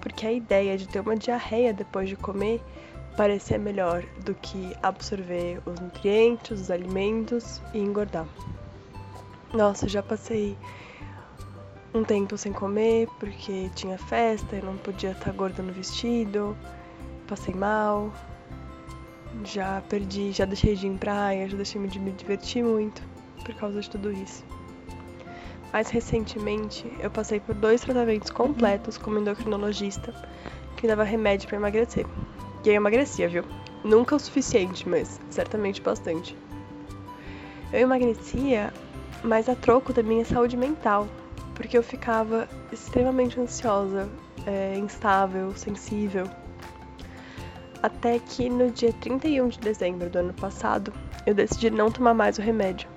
porque 0.00 0.26
a 0.26 0.32
ideia 0.32 0.76
de 0.76 0.88
ter 0.88 0.98
uma 0.98 1.14
diarreia 1.14 1.72
depois 1.72 2.08
de 2.08 2.16
comer 2.16 2.60
parecer 3.16 3.58
melhor 3.58 4.04
do 4.24 4.34
que 4.34 4.76
absorver 4.82 5.60
os 5.66 5.78
nutrientes, 5.78 6.60
os 6.62 6.70
alimentos 6.70 7.60
e 7.72 7.78
engordar. 7.78 8.26
Nossa, 9.52 9.88
já 9.88 10.02
passei 10.02 10.56
um 11.94 12.02
tempo 12.02 12.36
sem 12.36 12.52
comer 12.52 13.08
porque 13.20 13.70
tinha 13.74 13.96
festa 13.96 14.56
e 14.56 14.62
não 14.62 14.76
podia 14.76 15.12
estar 15.12 15.32
gorda 15.32 15.62
no 15.62 15.72
vestido, 15.72 16.56
passei 17.28 17.54
mal, 17.54 18.12
já 19.44 19.80
perdi, 19.88 20.32
já 20.32 20.44
deixei 20.44 20.74
de 20.74 20.86
ir 20.86 20.90
em 20.90 20.96
praia, 20.96 21.48
já 21.48 21.56
deixei 21.56 21.84
de 21.86 21.98
me 22.00 22.10
divertir 22.12 22.64
muito 22.64 23.00
por 23.44 23.54
causa 23.54 23.80
de 23.80 23.88
tudo 23.88 24.10
isso. 24.10 24.44
Mais 25.72 25.90
recentemente, 25.90 26.90
eu 27.00 27.10
passei 27.10 27.40
por 27.40 27.54
dois 27.54 27.80
tratamentos 27.80 28.30
completos 28.30 28.96
como 28.96 29.18
endocrinologista 29.18 30.14
que 30.76 30.86
dava 30.86 31.04
remédio 31.04 31.48
para 31.48 31.56
emagrecer. 31.56 32.06
E 32.64 32.68
eu 32.68 32.74
emagrecia, 32.74 33.28
viu? 33.28 33.44
Nunca 33.84 34.16
o 34.16 34.18
suficiente, 34.18 34.88
mas 34.88 35.20
certamente 35.28 35.82
bastante. 35.82 36.34
Eu 37.70 37.80
emagrecia, 37.80 38.72
mas 39.22 39.48
a 39.48 39.54
troco 39.54 39.92
da 39.92 40.02
minha 40.02 40.24
saúde 40.24 40.56
mental, 40.56 41.06
porque 41.54 41.76
eu 41.76 41.82
ficava 41.82 42.48
extremamente 42.72 43.38
ansiosa, 43.38 44.08
é, 44.46 44.76
instável, 44.78 45.54
sensível. 45.54 46.24
Até 47.82 48.18
que 48.18 48.48
no 48.48 48.70
dia 48.70 48.94
31 48.94 49.48
de 49.48 49.58
dezembro 49.58 50.08
do 50.08 50.18
ano 50.18 50.32
passado, 50.32 50.90
eu 51.26 51.34
decidi 51.34 51.68
não 51.68 51.90
tomar 51.90 52.14
mais 52.14 52.38
o 52.38 52.40
remédio. 52.40 52.88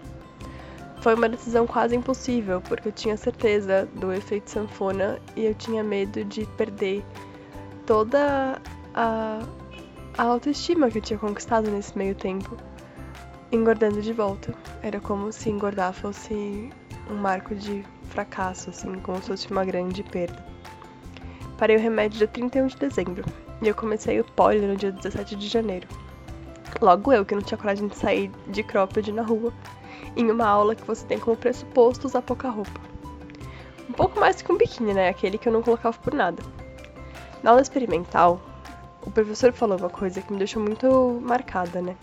Foi 1.02 1.14
uma 1.14 1.28
decisão 1.28 1.68
quase 1.68 1.94
impossível, 1.94 2.62
porque 2.62 2.88
eu 2.88 2.92
tinha 2.94 3.18
certeza 3.18 3.88
do 3.96 4.14
efeito 4.14 4.50
sanfona 4.50 5.20
e 5.36 5.46
eu 5.46 5.54
tinha 5.54 5.84
medo 5.84 6.24
de 6.24 6.46
perder 6.58 7.04
toda 7.86 8.62
a, 8.98 9.40
a 10.18 10.24
autoestima 10.24 10.90
que 10.90 10.98
eu 10.98 11.02
tinha 11.02 11.20
conquistado 11.20 11.70
nesse 11.70 11.96
meio 11.96 12.16
tempo, 12.16 12.58
engordando 13.52 14.02
de 14.02 14.12
volta. 14.12 14.54
Era 14.82 15.00
como 15.00 15.32
se 15.32 15.52
engordar 15.52 15.94
fosse 15.94 16.70
um 17.10 17.14
marco 17.14 17.54
de 17.54 17.86
fracasso, 18.10 18.72
assim, 18.72 18.96
como 19.00 19.22
se 19.22 19.28
fosse 19.28 19.52
uma 19.52 19.64
grande 19.64 20.02
perda. 20.02 20.44
Parei 21.60 21.76
o 21.76 21.80
remédio 21.80 22.18
dia 22.18 22.28
31 22.28 22.68
de 22.68 22.78
dezembro 22.78 23.24
e 23.62 23.68
eu 23.68 23.76
comecei 23.76 24.20
o 24.20 24.24
poli 24.24 24.60
no 24.60 24.76
dia 24.76 24.92
17 24.92 25.36
de 25.36 25.48
janeiro. 25.48 25.88
Logo 26.82 27.14
eu, 27.14 27.24
que 27.24 27.36
não 27.36 27.42
tinha 27.42 27.58
coragem 27.58 27.88
de 27.88 27.96
sair 27.96 28.32
de 28.48 28.64
cropped 28.64 29.12
na 29.12 29.22
rua, 29.22 29.54
em 30.16 30.30
uma 30.32 30.48
aula 30.48 30.76
que 30.76 30.86
você 30.86 31.06
tem 31.06 31.20
como 31.20 31.38
pressuposto 31.38 32.08
usar 32.08 32.22
pouca 32.24 32.50
roupa. 32.50 32.82
Um 33.88 33.94
pouco 33.94 34.20
mais 34.20 34.42
que 34.42 34.52
um 34.52 34.58
biquíni, 34.58 34.94
né? 34.94 35.10
Aquele 35.10 35.38
que 35.38 35.48
eu 35.48 35.54
não 35.54 35.64
colocava 35.64 35.98
por 35.98 36.14
nada. 36.14 36.42
Na 37.42 37.52
aula 37.52 37.62
experimental, 37.62 38.42
o 39.08 39.12
professor 39.12 39.54
falou 39.54 39.78
uma 39.78 39.90
coisa 39.90 40.22
que 40.22 40.34
me 40.34 40.38
deixou 40.38 40.62
muito 40.62 41.22
marcada, 41.24 41.82
né? 41.82 41.96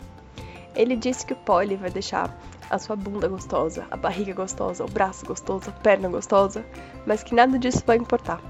Ele 0.74 0.96
disse 0.96 1.26
que 1.26 1.34
o 1.34 1.36
pole 1.36 1.76
vai 1.76 1.90
deixar 1.90 2.34
a 2.70 2.78
sua 2.78 2.96
bunda 2.96 3.28
gostosa, 3.28 3.86
a 3.90 3.96
barriga 3.96 4.32
gostosa, 4.32 4.82
o 4.82 4.88
braço 4.88 5.26
gostoso, 5.26 5.68
a 5.68 5.72
perna 5.72 6.08
gostosa, 6.08 6.64
mas 7.04 7.22
que 7.22 7.34
nada 7.34 7.58
disso 7.58 7.82
vai 7.86 7.98
importar. 7.98 8.40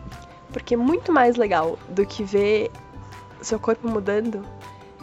Porque 0.52 0.76
muito 0.76 1.10
mais 1.12 1.34
legal 1.34 1.76
do 1.88 2.06
que 2.06 2.22
ver 2.22 2.70
seu 3.42 3.58
corpo 3.58 3.88
mudando 3.88 4.46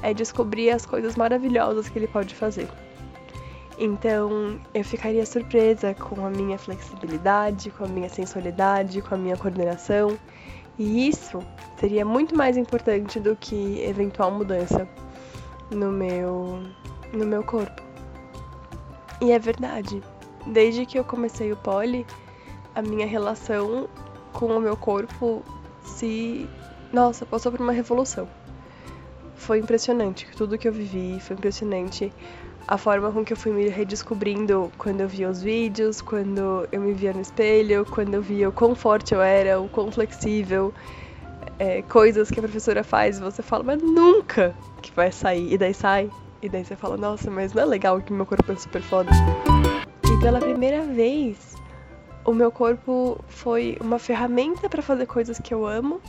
é 0.02 0.14
descobrir 0.14 0.72
as 0.72 0.86
coisas 0.86 1.18
maravilhosas 1.18 1.90
que 1.90 2.00
ele 2.00 2.08
pode 2.08 2.34
fazer. 2.34 2.70
Então, 3.78 4.62
eu 4.74 4.86
ficaria 4.86 5.26
surpresa 5.26 5.94
com 5.94 6.26
a 6.26 6.30
minha 6.30 6.58
flexibilidade, 6.58 7.70
com 7.72 7.84
a 7.84 7.88
minha 7.88 8.08
sensualidade, 8.08 9.02
com 9.02 9.14
a 9.14 9.18
minha 9.18 9.36
coordenação 9.36 10.18
e 10.82 11.08
isso 11.08 11.40
seria 11.80 12.04
muito 12.04 12.36
mais 12.36 12.58
importante 12.58 13.20
do 13.20 13.36
que 13.36 13.84
eventual 13.84 14.32
mudança 14.32 14.90
no 15.70 15.92
meu 15.92 16.60
no 17.14 17.26
meu 17.26 17.44
corpo. 17.44 17.82
E 19.22 19.32
é 19.32 19.38
verdade. 19.38 20.02
Desde 20.48 20.86
que 20.88 20.98
eu 20.98 21.04
comecei 21.04 21.52
o 21.52 21.58
poli, 21.58 22.06
a 22.74 22.82
minha 22.82 23.06
relação 23.06 23.88
com 24.34 24.48
o 24.48 24.60
meu 24.60 24.76
corpo 24.76 25.44
se 25.84 26.50
nossa, 26.92 27.26
passou 27.26 27.52
por 27.52 27.62
uma 27.62 27.72
revolução. 27.72 28.28
Foi 29.36 29.60
impressionante 29.60 30.28
tudo 30.36 30.58
que 30.58 30.68
eu 30.68 30.74
vivi, 30.74 31.20
foi 31.20 31.36
impressionante 31.36 32.12
a 32.72 32.78
forma 32.78 33.12
com 33.12 33.22
que 33.26 33.34
eu 33.34 33.38
fui 33.38 33.52
me 33.52 33.68
redescobrindo 33.68 34.72
quando 34.78 35.02
eu 35.02 35.08
via 35.10 35.30
os 35.30 35.44
vídeos, 35.44 36.00
quando 36.00 36.66
eu 36.72 36.80
me 36.80 36.94
via 36.94 37.12
no 37.12 37.20
espelho, 37.20 37.86
quando 37.86 38.14
eu 38.14 38.22
via 38.22 38.48
o 38.48 38.52
quão 38.54 38.74
forte 38.74 39.14
eu 39.14 39.22
era, 39.22 39.60
o 39.60 39.68
quão 39.68 39.92
flexível, 39.92 40.74
é, 41.60 41.82
coisas 41.82 42.32
que 42.32 42.40
a 42.40 42.44
professora 42.44 42.82
faz 42.82 43.18
e 43.18 43.22
você 43.22 43.44
fala, 43.44 43.62
mas 43.62 43.82
nunca 43.82 44.56
que 44.82 44.90
vai 44.96 45.12
sair. 45.12 45.52
E 45.52 45.58
daí 45.58 45.74
sai, 45.74 46.10
e 46.42 46.48
daí 46.48 46.64
você 46.64 46.78
fala, 46.78 46.96
nossa, 46.96 47.30
mas 47.30 47.52
não 47.52 47.62
é 47.62 47.66
legal 47.66 48.00
que 48.00 48.14
meu 48.14 48.26
corpo 48.26 48.50
é 48.50 48.56
super 48.56 48.82
foda. 48.82 49.12
E 50.06 50.22
pela 50.22 50.40
primeira 50.40 50.82
vez, 50.86 51.58
o 52.24 52.34
meu 52.34 52.54
corpo 52.54 53.20
foi 53.28 53.78
uma 53.82 54.00
ferramenta 54.00 54.70
para 54.70 54.82
fazer 54.82 55.08
coisas 55.08 55.38
que 55.40 55.54
eu 55.54 55.66
amo 55.66 56.00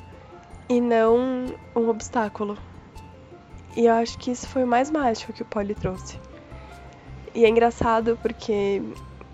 e 0.69 0.81
não 0.81 1.47
um 1.75 1.88
obstáculo. 1.88 2.57
E 3.76 3.87
eu 3.87 3.95
acho 3.95 4.16
que 4.16 4.31
isso 4.31 4.47
foi 4.47 4.62
o 4.62 4.66
mais 4.69 4.92
mágico 4.92 5.33
que 5.33 5.42
o 5.42 5.47
Polly 5.47 5.75
trouxe. 5.75 6.21
E 7.34 7.44
é 7.44 7.48
engraçado 7.48 8.18
porque 8.20 8.82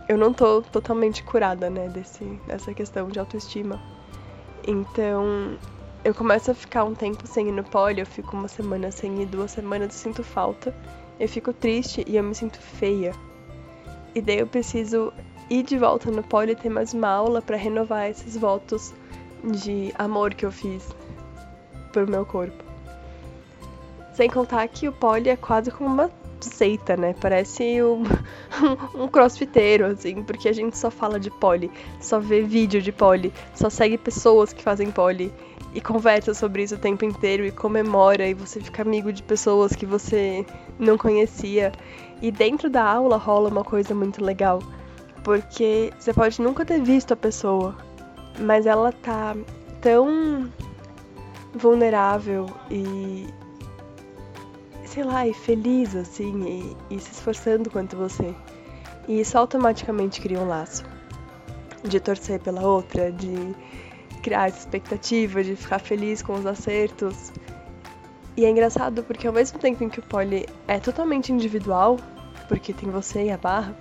eu 0.09 0.17
não 0.17 0.33
tô 0.33 0.63
totalmente 0.63 1.23
curada, 1.23 1.69
né, 1.69 1.89
desse, 1.89 2.25
dessa 2.47 2.73
questão 2.73 3.09
de 3.09 3.19
autoestima. 3.19 3.81
Então, 4.67 5.59
eu 6.05 6.15
começo 6.15 6.51
a 6.51 6.55
ficar 6.55 6.85
um 6.85 6.95
tempo 6.95 7.27
sem 7.27 7.49
ir 7.49 7.53
no 7.53 7.65
poli, 7.65 8.01
eu 8.01 8.07
fico 8.07 8.37
uma 8.37 8.49
semana 8.49 8.91
sem 8.91 9.23
ir, 9.23 9.27
duas 9.27 9.51
semanas 9.51 9.89
eu 9.89 9.99
sinto 9.99 10.23
falta, 10.23 10.75
eu 11.19 11.29
fico 11.29 11.53
triste 11.53 12.05
e 12.07 12.17
eu 12.17 12.23
me 12.23 12.35
sinto 12.35 12.59
feia. 12.59 13.13
E 14.15 14.21
daí 14.21 14.39
eu 14.39 14.47
preciso 14.47 15.13
ir 15.51 15.63
de 15.63 15.77
volta 15.77 16.11
no 16.11 16.23
poli 16.23 16.53
e 16.53 16.57
ter 16.57 16.69
mais 16.69 16.95
uma 16.95 17.09
aula 17.09 17.43
para 17.43 17.57
renovar 17.57 18.09
esses 18.09 18.37
votos 18.37 18.95
de 19.45 19.93
amor 19.99 20.35
que 20.35 20.47
eu 20.47 20.53
fiz 20.53 20.87
pro 21.93 22.09
meu 22.09 22.25
corpo. 22.25 22.65
Sem 24.15 24.31
contar 24.31 24.67
que 24.69 24.89
o 24.89 24.93
poli 24.93 25.29
é 25.29 25.37
quase 25.37 25.71
como 25.71 25.89
uma 25.91 26.11
seita, 26.47 26.97
né? 26.97 27.15
Parece 27.21 27.83
um, 27.83 28.03
um 28.95 29.09
crossfiteiro, 29.09 29.87
assim, 29.87 30.23
porque 30.23 30.49
a 30.49 30.53
gente 30.53 30.77
só 30.77 30.91
fala 30.91 31.19
de 31.19 31.31
pole, 31.31 31.71
só 32.01 32.19
vê 32.19 32.43
vídeo 32.43 32.81
de 32.81 32.93
pole, 32.93 33.33
só 33.55 33.69
segue 33.71 33.99
pessoas 33.99 34.53
que 34.53 34.63
fazem 34.63 34.91
pole 34.91 35.33
e 35.75 35.81
conversa 35.81 36.33
sobre 36.35 36.63
isso 36.63 36.75
o 36.75 36.79
tempo 36.79 37.05
inteiro 37.05 37.45
e 37.45 37.51
comemora 37.51 38.27
e 38.27 38.35
você 38.35 38.61
fica 38.61 38.83
amigo 38.83 39.13
de 39.13 39.23
pessoas 39.23 39.75
que 39.75 39.85
você 39.85 40.45
não 40.79 40.97
conhecia. 40.97 41.73
E 42.23 42.31
dentro 42.31 42.69
da 42.69 42.83
aula 42.83 43.17
rola 43.17 43.49
uma 43.49 43.65
coisa 43.65 43.95
muito 43.95 44.25
legal, 44.25 44.61
porque 45.23 45.93
você 45.99 46.13
pode 46.13 46.41
nunca 46.41 46.65
ter 46.65 46.81
visto 46.81 47.13
a 47.13 47.17
pessoa, 47.17 47.77
mas 48.39 48.67
ela 48.67 48.93
tá 48.93 49.37
tão 49.81 50.51
vulnerável 51.55 52.47
e 52.71 53.27
sei 54.99 55.05
lá, 55.05 55.25
e 55.29 55.33
feliz 55.33 55.95
assim, 55.95 56.75
e, 56.91 56.97
e 56.97 56.99
se 56.99 57.13
esforçando 57.13 57.71
quanto 57.71 57.97
você. 57.97 58.35
E 59.07 59.21
isso 59.21 59.39
automaticamente 59.39 60.21
cria 60.21 60.41
um 60.41 60.49
laço 60.49 60.83
de 61.85 62.01
torcer 62.01 62.41
pela 62.41 62.67
outra, 62.67 63.13
de 63.13 63.55
criar 64.25 64.49
essa 64.49 64.59
expectativa, 64.59 65.45
de 65.45 65.55
ficar 65.55 65.79
feliz 65.79 66.21
com 66.21 66.35
os 66.35 66.45
acertos. 66.45 67.31
E 68.37 68.45
é 68.45 68.51
engraçado 68.51 69.05
porque 69.05 69.29
ao 69.29 69.33
mesmo 69.33 69.61
tempo 69.61 69.85
em 69.85 69.89
que 69.89 70.01
o 70.01 70.03
pole 70.03 70.49
é 70.67 70.81
totalmente 70.81 71.33
individual, 71.33 71.97
porque 72.49 72.73
tem 72.73 72.91
você 72.91 73.27
e 73.27 73.31
a 73.31 73.37
barra, 73.37 73.77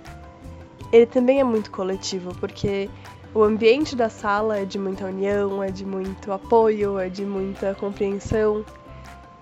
ele 0.92 1.06
também 1.06 1.40
é 1.40 1.44
muito 1.44 1.72
coletivo, 1.72 2.32
porque 2.36 2.88
o 3.34 3.42
ambiente 3.42 3.96
da 3.96 4.08
sala 4.08 4.58
é 4.58 4.64
de 4.64 4.78
muita 4.78 5.06
união, 5.06 5.64
é 5.64 5.70
de 5.72 5.84
muito 5.84 6.30
apoio, 6.30 6.96
é 6.96 7.08
de 7.08 7.26
muita 7.26 7.74
compreensão. 7.74 8.64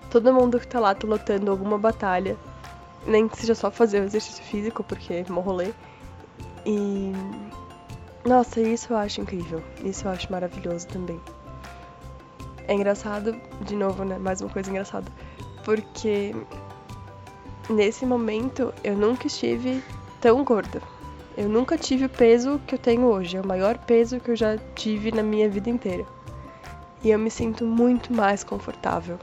Todo 0.09 0.33
mundo 0.33 0.59
que 0.59 0.67
tá 0.67 0.79
lá 0.79 0.95
tá 0.95 1.07
lutando 1.07 1.51
alguma 1.51 1.77
batalha, 1.77 2.37
nem 3.05 3.27
que 3.27 3.37
seja 3.37 3.55
só 3.55 3.69
fazer 3.69 4.01
o 4.01 4.05
exercício 4.05 4.43
físico, 4.43 4.83
porque 4.83 5.13
é 5.13 5.25
um 5.31 5.39
rolê. 5.39 5.73
E 6.65 7.11
nossa, 8.27 8.59
isso 8.59 8.91
eu 8.91 8.97
acho 8.97 9.21
incrível. 9.21 9.63
Isso 9.83 10.05
eu 10.05 10.11
acho 10.11 10.29
maravilhoso 10.29 10.85
também. 10.87 11.19
É 12.67 12.73
engraçado, 12.73 13.33
de 13.61 13.73
novo, 13.73 14.03
né? 14.03 14.17
Mais 14.17 14.41
uma 14.41 14.49
coisa 14.49 14.69
engraçada. 14.69 15.09
Porque 15.63 16.35
nesse 17.69 18.05
momento 18.05 18.73
eu 18.83 18.97
nunca 18.97 19.27
estive 19.27 19.81
tão 20.19 20.43
gorda. 20.43 20.81
Eu 21.37 21.47
nunca 21.47 21.77
tive 21.77 22.05
o 22.05 22.09
peso 22.09 22.59
que 22.67 22.75
eu 22.75 22.79
tenho 22.79 23.05
hoje. 23.05 23.37
É 23.37 23.41
o 23.41 23.47
maior 23.47 23.77
peso 23.77 24.19
que 24.19 24.31
eu 24.31 24.35
já 24.35 24.57
tive 24.75 25.11
na 25.11 25.23
minha 25.23 25.49
vida 25.49 25.69
inteira. 25.69 26.05
E 27.01 27.09
eu 27.09 27.17
me 27.17 27.31
sinto 27.31 27.65
muito 27.65 28.13
mais 28.13 28.43
confortável. 28.43 29.17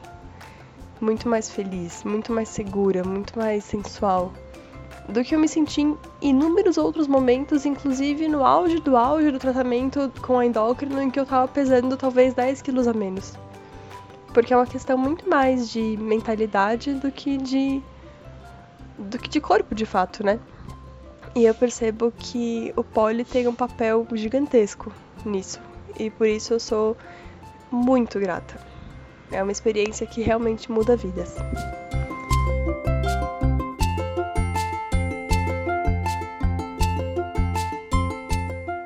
Muito 1.05 1.29
mais 1.29 1.51
feliz, 1.51 2.03
muito 2.03 2.33
mais 2.33 2.49
segura, 2.49 3.05
muito 3.05 3.39
mais 3.39 3.63
sensual 3.63 4.33
do 5.07 5.23
que 5.23 5.35
eu 5.35 5.39
me 5.39 5.47
senti 5.47 5.83
em 5.83 5.99
inúmeros 6.23 6.79
outros 6.79 7.07
momentos, 7.07 7.67
inclusive 7.67 8.27
no 8.27 8.43
auge 8.43 8.81
do 8.81 8.97
auge 8.97 9.31
do 9.31 9.39
tratamento 9.39 10.11
com 10.23 10.39
a 10.39 10.47
endócrino, 10.47 11.03
em 11.03 11.11
que 11.11 11.21
eu 11.21 11.27
tava 11.27 11.47
pesando 11.47 11.95
talvez 11.99 12.33
10 12.33 12.63
quilos 12.63 12.89
a 12.89 12.95
menos. 12.95 13.35
Porque 14.33 14.55
é 14.55 14.57
uma 14.57 14.67
questão 14.67 14.97
muito 14.97 15.29
mais 15.29 15.69
de 15.69 15.95
mentalidade 15.99 16.95
do 16.95 17.13
que 17.13 17.37
de. 17.37 17.83
do 18.99 19.19
que 19.19 19.29
de 19.29 19.43
corpo 19.43 19.75
de 19.75 19.85
fato, 19.85 20.25
né? 20.25 20.41
E 21.37 21.45
eu 21.45 21.55
percebo 21.55 22.15
que 22.17 22.73
o 22.77 22.83
poli 22.83 23.27
tem 23.27 23.47
um 23.47 23.55
papel 23.55 24.07
gigantesco 24.15 24.91
nisso. 25.23 25.61
E 25.99 26.09
por 26.09 26.27
isso 26.27 26.55
eu 26.55 26.61
sou 26.61 26.97
muito 27.71 28.19
grata. 28.19 28.59
É 29.33 29.43
uma 29.43 29.53
experiência 29.53 30.07
que 30.07 30.23
realmente 30.23 30.71
muda 30.71 30.97
vidas. 30.97 31.37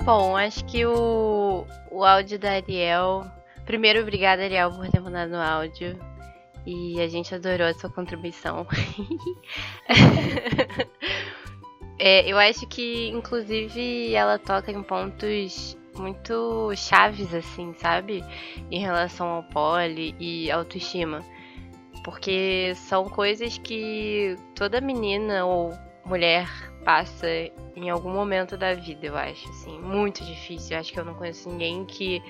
Bom, 0.09 0.38
acho 0.38 0.64
que 0.64 0.87
o, 0.87 1.66
o 1.90 2.02
áudio 2.02 2.38
da 2.38 2.52
Ariel. 2.52 3.26
Primeiro, 3.66 4.00
obrigada, 4.00 4.42
Ariel, 4.42 4.70
por 4.70 4.88
ter 4.88 5.01
mandado 5.01 5.33
o 5.33 5.37
áudio. 5.37 6.01
E 6.64 6.98
a 6.98 7.07
gente 7.09 7.35
adorou 7.35 7.66
a 7.66 7.74
sua 7.74 7.90
contribuição. 7.90 8.66
é, 11.98 12.27
eu 12.27 12.38
acho 12.38 12.66
que, 12.68 13.09
inclusive, 13.09 14.14
ela 14.14 14.38
toca 14.38 14.72
em 14.72 14.83
pontos 14.83 15.77
muito 15.98 16.72
chaves, 16.76 17.34
assim, 17.34 17.74
sabe? 17.74 18.24
Em 18.70 18.80
relação 18.80 19.28
ao 19.28 19.42
pole 19.42 20.14
e 20.18 20.50
autoestima. 20.50 21.22
Porque 22.04 22.72
são 22.74 23.04
coisas 23.04 23.58
que 23.58 24.37
toda 24.54 24.80
menina 24.80 25.44
ou 25.44 25.72
mulher 26.04 26.48
passa 26.84 27.26
em 27.76 27.90
algum 27.90 28.11
momento 28.11 28.56
da 28.56 28.72
vida, 28.72 29.06
eu 29.06 29.16
acho, 29.16 29.48
assim, 29.50 29.78
muito 29.78 30.24
difícil. 30.24 30.74
Eu 30.74 30.80
acho 30.80 30.92
que 30.92 30.98
eu 30.98 31.04
não 31.04 31.14
conheço 31.14 31.48
ninguém 31.48 31.84
que 31.84 32.22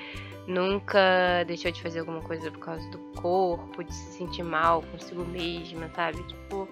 nunca 0.48 1.44
deixou 1.46 1.70
de 1.70 1.81
fazer 1.83 2.00
alguma 2.00 2.22
coisa 2.22 2.50
por 2.50 2.59
causa 2.59 2.90
do 2.90 2.98
corpo, 3.20 3.85
de 3.85 3.94
se 3.94 4.18
sentir 4.18 4.42
mal 4.42 4.83
consigo 4.90 5.24
mesma, 5.24 5.90
sabe? 5.94 6.22
Tipo, 6.26 6.68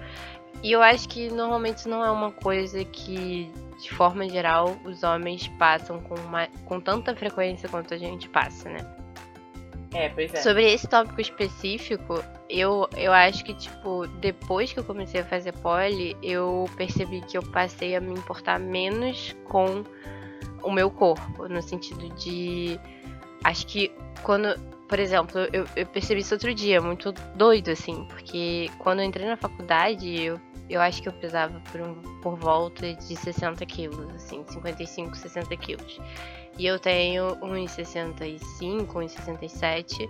e 0.62 0.72
eu 0.72 0.82
acho 0.82 1.08
que 1.08 1.28
normalmente 1.30 1.88
não 1.88 2.04
é 2.04 2.10
uma 2.10 2.30
coisa 2.32 2.84
que, 2.84 3.50
de 3.80 3.90
forma 3.90 4.28
geral, 4.28 4.76
os 4.84 5.02
homens 5.02 5.48
passam 5.58 6.00
com, 6.00 6.14
uma, 6.14 6.48
com 6.64 6.80
tanta 6.80 7.14
frequência 7.14 7.68
quanto 7.68 7.94
a 7.94 7.98
gente 7.98 8.28
passa, 8.28 8.68
né? 8.68 8.86
É, 9.94 10.08
pois 10.10 10.32
é. 10.34 10.42
Sobre 10.42 10.70
esse 10.70 10.86
tópico 10.86 11.20
específico, 11.20 12.22
eu, 12.50 12.88
eu 12.96 13.12
acho 13.12 13.44
que, 13.44 13.54
tipo, 13.54 14.06
depois 14.20 14.72
que 14.72 14.78
eu 14.78 14.84
comecei 14.84 15.20
a 15.20 15.24
fazer 15.24 15.52
pole, 15.52 16.16
eu 16.22 16.68
percebi 16.76 17.20
que 17.22 17.36
eu 17.36 17.42
passei 17.42 17.96
a 17.96 18.00
me 18.00 18.12
importar 18.12 18.58
menos 18.58 19.34
com 19.44 19.84
o 20.62 20.70
meu 20.70 20.90
corpo, 20.90 21.48
no 21.48 21.62
sentido 21.62 22.08
de. 22.16 22.78
Acho 23.44 23.66
que 23.66 23.92
quando. 24.22 24.48
Por 24.88 24.98
exemplo, 24.98 25.40
eu, 25.52 25.66
eu 25.74 25.86
percebi 25.86 26.20
isso 26.20 26.34
outro 26.34 26.54
dia, 26.54 26.80
muito 26.80 27.12
doido, 27.34 27.70
assim, 27.70 28.04
porque 28.04 28.70
quando 28.78 29.00
eu 29.00 29.04
entrei 29.04 29.26
na 29.26 29.36
faculdade, 29.36 30.22
eu, 30.22 30.40
eu 30.70 30.80
acho 30.80 31.02
que 31.02 31.08
eu 31.08 31.12
pesava 31.12 31.60
por, 31.72 31.80
um, 31.80 31.94
por 32.20 32.36
volta 32.36 32.94
de 32.94 33.16
60 33.16 33.66
quilos, 33.66 34.08
assim, 34.14 34.44
55, 34.48 35.16
60 35.16 35.56
quilos. 35.56 36.00
E 36.58 36.66
eu 36.66 36.78
tenho 36.78 37.36
1,65, 37.36 38.86
1,67. 38.86 40.08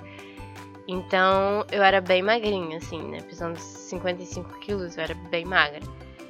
Então 0.88 1.64
eu 1.72 1.82
era 1.82 2.00
bem 2.00 2.22
magrinha, 2.22 2.78
assim, 2.78 3.02
né? 3.02 3.20
Pesando 3.22 3.58
55 3.58 4.60
quilos, 4.60 4.96
eu 4.96 5.02
era 5.02 5.14
bem 5.14 5.44
magra. 5.44 5.80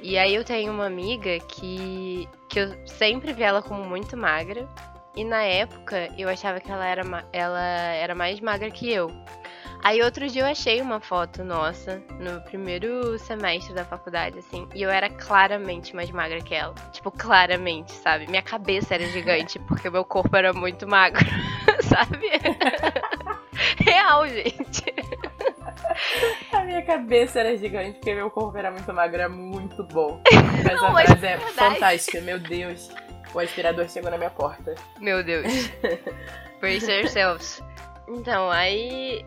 E 0.01 0.17
aí 0.17 0.33
eu 0.33 0.43
tenho 0.43 0.71
uma 0.71 0.85
amiga 0.85 1.39
que, 1.39 2.27
que 2.49 2.59
eu 2.59 2.87
sempre 2.87 3.33
vi 3.33 3.43
ela 3.43 3.61
como 3.61 3.83
muito 3.83 4.15
magra. 4.15 4.67
E 5.17 5.23
na 5.23 5.41
época 5.41 6.09
eu 6.15 6.29
achava 6.29 6.59
que 6.59 6.71
ela 6.71 6.85
era, 6.85 7.01
ela 7.33 7.59
era 7.59 8.13
mais 8.13 8.39
magra 8.39 8.69
que 8.69 8.87
eu. 8.91 9.11
Aí 9.83 10.01
outro 10.03 10.27
dia 10.27 10.43
eu 10.43 10.45
achei 10.45 10.79
uma 10.79 10.99
foto 10.99 11.43
nossa 11.43 12.01
no 12.19 12.39
primeiro 12.41 13.17
semestre 13.17 13.73
da 13.73 13.83
faculdade, 13.83 14.37
assim, 14.37 14.67
e 14.75 14.81
eu 14.83 14.91
era 14.91 15.09
claramente 15.09 15.95
mais 15.95 16.11
magra 16.11 16.39
que 16.39 16.53
ela. 16.53 16.75
Tipo, 16.91 17.09
claramente, 17.09 17.91
sabe? 17.93 18.27
Minha 18.27 18.43
cabeça 18.43 18.93
era 18.93 19.05
gigante, 19.05 19.57
porque 19.59 19.87
o 19.87 19.91
meu 19.91 20.05
corpo 20.05 20.35
era 20.35 20.53
muito 20.53 20.87
magro, 20.87 21.25
sabe? 21.81 22.29
Real, 23.83 24.27
gente. 24.27 24.93
A 26.51 26.63
minha 26.63 26.83
cabeça 26.83 27.39
era 27.39 27.57
gigante, 27.57 27.93
porque 27.93 28.13
meu 28.13 28.29
corpo 28.29 28.55
era 28.55 28.69
muito 28.69 28.93
magro, 28.93 29.15
era 29.15 29.29
muito 29.29 29.83
bom. 29.83 30.21
Mas 30.63 30.79
Não, 30.79 30.91
frase 30.91 31.25
é 31.25 31.31
é 31.31 31.37
fantástica, 31.39 32.21
meu 32.21 32.39
Deus. 32.39 32.91
O 33.33 33.39
aspirador 33.39 33.89
chegou 33.89 34.09
na 34.09 34.17
minha 34.17 34.29
porta. 34.29 34.75
Meu 34.99 35.23
Deus. 35.23 35.47
Brace 36.59 36.89
yourselves. 36.91 37.61
Então, 38.07 38.49
aí, 38.49 39.23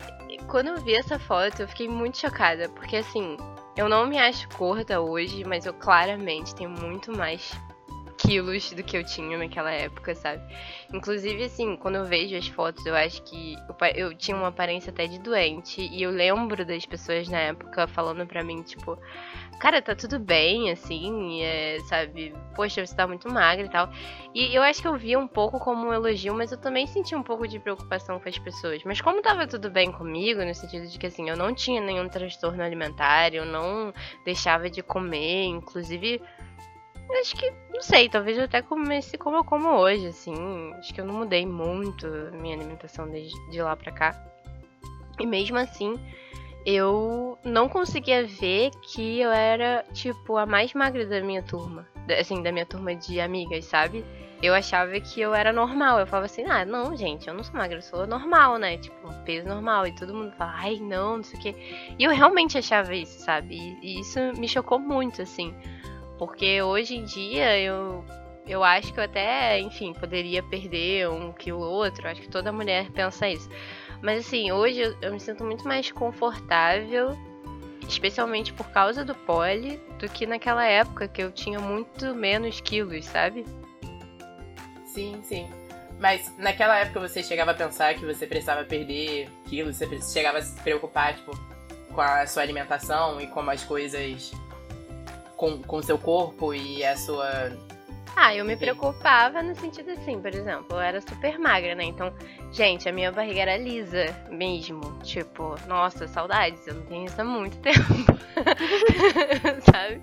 quando 0.47 0.69
eu 0.69 0.81
vi 0.81 0.95
essa 0.95 1.19
foto, 1.19 1.61
eu 1.61 1.67
fiquei 1.67 1.87
muito 1.87 2.17
chocada, 2.17 2.67
porque 2.69 2.97
assim, 2.97 3.37
eu 3.77 3.87
não 3.87 4.07
me 4.07 4.17
acho 4.17 4.49
gorda 4.57 5.01
hoje, 5.01 5.43
mas 5.43 5.65
eu 5.65 5.73
claramente 5.73 6.55
tenho 6.55 6.69
muito 6.69 7.15
mais 7.15 7.51
quilos 8.17 8.71
do 8.71 8.83
que 8.83 8.97
eu 8.97 9.03
tinha 9.03 9.37
naquela 9.37 9.71
época, 9.71 10.13
sabe? 10.13 10.41
Inclusive, 10.93 11.43
assim, 11.43 11.75
quando 11.75 11.95
eu 11.95 12.05
vejo 12.05 12.35
as 12.35 12.47
fotos, 12.47 12.85
eu 12.85 12.95
acho 12.95 13.21
que 13.23 13.55
eu, 13.67 13.87
eu 13.95 14.15
tinha 14.15 14.37
uma 14.37 14.49
aparência 14.49 14.91
até 14.91 15.07
de 15.07 15.19
doente, 15.19 15.81
e 15.81 16.03
eu 16.03 16.11
lembro 16.11 16.65
das 16.65 16.85
pessoas 16.85 17.27
na 17.27 17.39
época 17.39 17.87
falando 17.87 18.25
pra 18.27 18.43
mim, 18.43 18.61
tipo, 18.61 18.97
cara, 19.61 19.79
tá 19.79 19.95
tudo 19.95 20.17
bem, 20.17 20.71
assim, 20.71 21.43
é, 21.43 21.77
sabe? 21.81 22.33
Poxa, 22.55 22.83
você 22.83 22.95
tá 22.95 23.05
muito 23.05 23.31
magra 23.31 23.63
e 23.63 23.69
tal. 23.69 23.91
E 24.33 24.55
eu 24.55 24.63
acho 24.63 24.81
que 24.81 24.87
eu 24.87 24.97
via 24.97 25.19
um 25.19 25.27
pouco 25.27 25.59
como 25.59 25.87
um 25.87 25.93
elogio, 25.93 26.33
mas 26.33 26.51
eu 26.51 26.57
também 26.57 26.87
senti 26.87 27.15
um 27.15 27.21
pouco 27.21 27.47
de 27.47 27.59
preocupação 27.59 28.19
com 28.19 28.27
as 28.27 28.39
pessoas. 28.39 28.83
Mas 28.83 28.99
como 28.99 29.21
tava 29.21 29.45
tudo 29.45 29.69
bem 29.69 29.91
comigo, 29.91 30.43
no 30.43 30.55
sentido 30.55 30.87
de 30.87 30.97
que 30.97 31.05
assim, 31.05 31.29
eu 31.29 31.37
não 31.37 31.53
tinha 31.53 31.79
nenhum 31.79 32.09
transtorno 32.09 32.63
alimentar, 32.63 33.35
eu 33.35 33.45
não 33.45 33.93
deixava 34.25 34.67
de 34.67 34.81
comer, 34.81 35.43
inclusive. 35.43 36.19
Acho 37.19 37.35
que, 37.35 37.53
não 37.71 37.81
sei, 37.81 38.09
talvez 38.09 38.39
eu 38.39 38.45
até 38.45 38.63
comece 38.63 39.15
como 39.15 39.37
eu 39.37 39.43
como 39.43 39.69
hoje, 39.69 40.07
assim. 40.07 40.73
Acho 40.79 40.91
que 40.91 40.99
eu 40.99 41.05
não 41.05 41.13
mudei 41.13 41.45
muito 41.45 42.07
minha 42.33 42.55
alimentação 42.55 43.07
desde 43.07 43.37
de 43.51 43.61
lá 43.61 43.75
pra 43.75 43.91
cá. 43.91 44.25
E 45.19 45.25
mesmo 45.25 45.57
assim, 45.59 45.99
eu 46.65 47.37
não 47.43 47.67
conseguia 47.67 48.25
ver 48.25 48.71
que 48.81 49.19
eu 49.19 49.31
era, 49.31 49.85
tipo, 49.93 50.37
a 50.37 50.45
mais 50.45 50.73
magra 50.73 51.05
da 51.05 51.21
minha 51.21 51.41
turma. 51.43 51.87
Assim, 52.19 52.41
da 52.41 52.51
minha 52.51 52.65
turma 52.65 52.95
de 52.95 53.19
amigas, 53.19 53.65
sabe? 53.65 54.03
Eu 54.41 54.53
achava 54.53 54.99
que 54.99 55.21
eu 55.21 55.33
era 55.33 55.53
normal. 55.53 55.99
Eu 55.99 56.07
falava 56.07 56.25
assim, 56.25 56.43
ah, 56.45 56.65
não, 56.65 56.95
gente, 56.95 57.27
eu 57.27 57.33
não 57.33 57.43
sou 57.43 57.55
magra, 57.55 57.77
eu 57.77 57.81
sou 57.81 58.07
normal, 58.07 58.57
né? 58.57 58.77
Tipo, 58.77 59.13
peso 59.23 59.47
normal. 59.47 59.87
E 59.87 59.95
todo 59.95 60.13
mundo 60.13 60.31
fala, 60.35 60.53
ai, 60.55 60.77
não, 60.79 61.17
não 61.17 61.23
sei 61.23 61.39
o 61.39 61.41
quê. 61.41 61.55
E 61.97 62.03
eu 62.03 62.11
realmente 62.11 62.57
achava 62.57 62.95
isso, 62.95 63.19
sabe? 63.19 63.55
E, 63.55 63.79
e 63.81 63.99
isso 63.99 64.19
me 64.37 64.47
chocou 64.47 64.79
muito, 64.79 65.21
assim. 65.21 65.53
Porque 66.17 66.61
hoje 66.61 66.97
em 66.97 67.03
dia 67.03 67.59
eu 67.59 68.03
eu 68.47 68.63
acho 68.63 68.91
que 68.93 68.99
eu 68.99 69.03
até, 69.03 69.59
enfim, 69.59 69.93
poderia 69.93 70.41
perder 70.43 71.07
um 71.09 71.31
quilo 71.31 71.59
ou 71.59 71.71
outro. 71.71 72.07
Acho 72.07 72.21
que 72.21 72.29
toda 72.29 72.51
mulher 72.51 72.89
pensa 72.91 73.27
isso. 73.27 73.49
Mas 74.01 74.25
assim, 74.25 74.51
hoje 74.51 74.79
eu, 74.79 74.95
eu 75.01 75.13
me 75.13 75.19
sinto 75.19 75.43
muito 75.43 75.67
mais 75.67 75.91
confortável, 75.91 77.17
especialmente 77.87 78.51
por 78.53 78.69
causa 78.71 79.05
do 79.05 79.13
pole, 79.13 79.77
do 79.99 80.09
que 80.09 80.25
naquela 80.25 80.65
época 80.65 81.07
que 81.07 81.21
eu 81.21 81.31
tinha 81.31 81.59
muito 81.59 82.15
menos 82.15 82.59
quilos, 82.61 83.05
sabe? 83.05 83.45
Sim, 84.85 85.21
sim. 85.23 85.49
Mas 85.99 86.35
naquela 86.37 86.79
época 86.79 86.99
você 86.99 87.21
chegava 87.21 87.51
a 87.51 87.53
pensar 87.53 87.93
que 87.93 88.03
você 88.03 88.25
precisava 88.25 88.63
perder 88.63 89.29
quilos, 89.45 89.77
você 89.77 90.01
chegava 90.01 90.39
a 90.39 90.41
se 90.41 90.59
preocupar, 90.61 91.15
tipo, 91.15 91.31
com 91.93 92.01
a 92.01 92.25
sua 92.25 92.41
alimentação 92.41 93.21
e 93.21 93.27
como 93.27 93.51
as 93.51 93.63
coisas 93.63 94.31
com 95.37 95.77
o 95.77 95.83
seu 95.83 95.97
corpo 95.97 96.53
e 96.53 96.83
a 96.83 96.95
sua 96.95 97.51
ah, 98.15 98.35
eu 98.35 98.43
me 98.45 98.55
preocupava 98.55 99.41
no 99.41 99.55
sentido 99.55 99.91
assim, 99.91 100.19
por 100.19 100.33
exemplo, 100.33 100.75
eu 100.75 100.79
era 100.79 101.01
super 101.01 101.39
magra, 101.39 101.73
né? 101.75 101.85
Então, 101.85 102.13
gente, 102.51 102.87
a 102.87 102.91
minha 102.91 103.11
barriga 103.11 103.41
era 103.41 103.57
lisa 103.57 104.05
mesmo. 104.29 104.81
Tipo, 105.03 105.55
nossa, 105.67 106.07
saudades, 106.07 106.65
eu 106.67 106.75
não 106.75 106.83
tenho 106.83 107.05
isso 107.05 107.19
há 107.19 107.23
muito 107.23 107.57
tempo. 107.61 107.79
Sabe? 109.71 110.01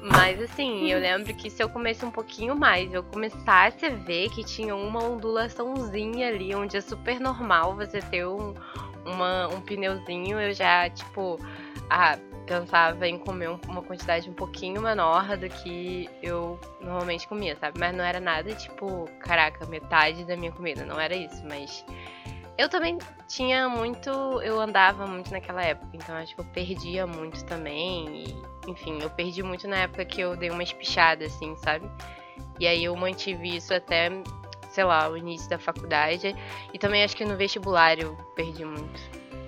Mas 0.00 0.40
assim, 0.42 0.90
eu 0.90 1.00
lembro 1.00 1.34
que 1.34 1.48
se 1.48 1.62
eu 1.62 1.68
comesse 1.68 2.04
um 2.04 2.10
pouquinho 2.10 2.54
mais, 2.54 2.92
eu 2.92 3.02
começasse 3.02 3.86
a 3.86 3.90
ver 3.90 4.28
que 4.30 4.44
tinha 4.44 4.76
uma 4.76 5.02
ondulaçãozinha 5.02 6.28
ali, 6.28 6.54
onde 6.54 6.76
é 6.76 6.80
super 6.82 7.18
normal 7.18 7.74
você 7.74 8.00
ter 8.02 8.26
um, 8.26 8.54
uma, 9.06 9.48
um 9.48 9.62
pneuzinho, 9.62 10.38
eu 10.38 10.52
já, 10.52 10.90
tipo, 10.90 11.38
ah, 11.88 12.18
pensava 12.46 13.06
em 13.08 13.18
comer 13.18 13.48
uma 13.68 13.82
quantidade 13.82 14.28
um 14.28 14.34
pouquinho 14.34 14.80
menor 14.82 15.36
do 15.36 15.48
que 15.48 16.08
eu 16.22 16.58
normalmente 16.80 17.26
comia, 17.26 17.56
sabe? 17.56 17.78
Mas 17.78 17.94
não 17.96 18.04
era 18.04 18.20
nada 18.20 18.54
tipo, 18.54 19.08
caraca, 19.20 19.66
metade 19.66 20.24
da 20.24 20.36
minha 20.36 20.52
comida, 20.52 20.84
não 20.84 21.00
era 21.00 21.14
isso, 21.14 21.42
mas 21.46 21.84
eu 22.56 22.68
também 22.68 22.98
tinha 23.26 23.68
muito, 23.68 24.10
eu 24.42 24.60
andava 24.60 25.06
muito 25.06 25.32
naquela 25.32 25.62
época, 25.62 25.90
então 25.92 26.14
acho 26.14 26.34
que 26.34 26.40
eu 26.40 26.44
perdia 26.46 27.06
muito 27.06 27.44
também 27.44 28.24
e, 28.24 28.70
enfim, 28.70 28.98
eu 29.02 29.10
perdi 29.10 29.42
muito 29.42 29.66
na 29.66 29.78
época 29.78 30.04
que 30.04 30.20
eu 30.20 30.36
dei 30.36 30.50
uma 30.50 30.62
espichada 30.62 31.24
assim, 31.24 31.56
sabe? 31.56 31.90
E 32.60 32.66
aí 32.66 32.84
eu 32.84 32.94
mantive 32.94 33.56
isso 33.56 33.74
até, 33.74 34.08
sei 34.68 34.84
lá, 34.84 35.08
o 35.08 35.16
início 35.16 35.48
da 35.48 35.58
faculdade 35.58 36.34
e 36.72 36.78
também 36.78 37.02
acho 37.02 37.16
que 37.16 37.24
no 37.24 37.36
vestibular 37.36 37.98
eu 37.98 38.16
perdi 38.36 38.64
muito. 38.64 39.00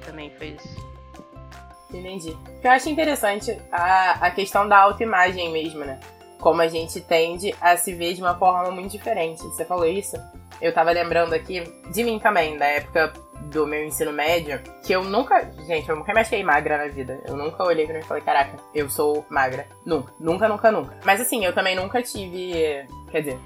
Também 0.05 0.31
foi 0.31 0.49
isso. 0.49 0.86
Entendi. 1.93 2.37
Eu 2.63 2.71
acho 2.71 2.89
interessante 2.89 3.57
a, 3.71 4.27
a 4.27 4.31
questão 4.31 4.69
da 4.69 4.79
autoimagem 4.79 5.51
mesmo, 5.51 5.85
né? 5.85 6.01
Como 6.39 6.61
a 6.61 6.69
gente 6.69 7.01
tende 7.01 7.55
a 7.61 7.77
se 7.77 7.95
ver 7.95 8.15
de 8.15 8.21
uma 8.21 8.37
forma 8.37 8.71
muito 8.71 8.91
diferente. 8.91 9.43
Você 9.43 9.65
falou 9.65 9.87
isso? 9.87 10.17
Eu 10.61 10.73
tava 10.73 10.91
lembrando 10.91 11.33
aqui 11.35 11.63
de 11.93 12.05
mim 12.05 12.19
também, 12.19 12.57
da 12.57 12.67
época 12.67 13.13
do 13.51 13.67
meu 13.67 13.85
ensino 13.85 14.13
médio, 14.13 14.61
que 14.85 14.93
eu 14.93 15.05
nunca. 15.05 15.51
Gente, 15.67 15.89
eu 15.89 15.97
nunca 15.97 16.13
me 16.13 16.21
achei 16.21 16.43
magra 16.43 16.79
na 16.79 16.89
vida. 16.89 17.21
Eu 17.27 17.37
nunca 17.37 17.63
olhei 17.65 17.85
pra 17.87 17.95
mim 17.95 18.01
e 18.01 18.05
falei, 18.05 18.23
caraca, 18.23 18.57
eu 18.75 18.89
sou 18.91 19.25
magra. 19.31 19.67
Nunca. 19.85 20.13
Nunca, 20.19 20.49
nunca, 20.49 20.73
nunca. 20.73 20.97
Mas 21.05 21.21
assim, 21.21 21.45
eu 21.45 21.55
também 21.55 21.77
nunca 21.77 22.03
tive. 22.03 22.87
Quer 23.11 23.21
dizer, 23.21 23.39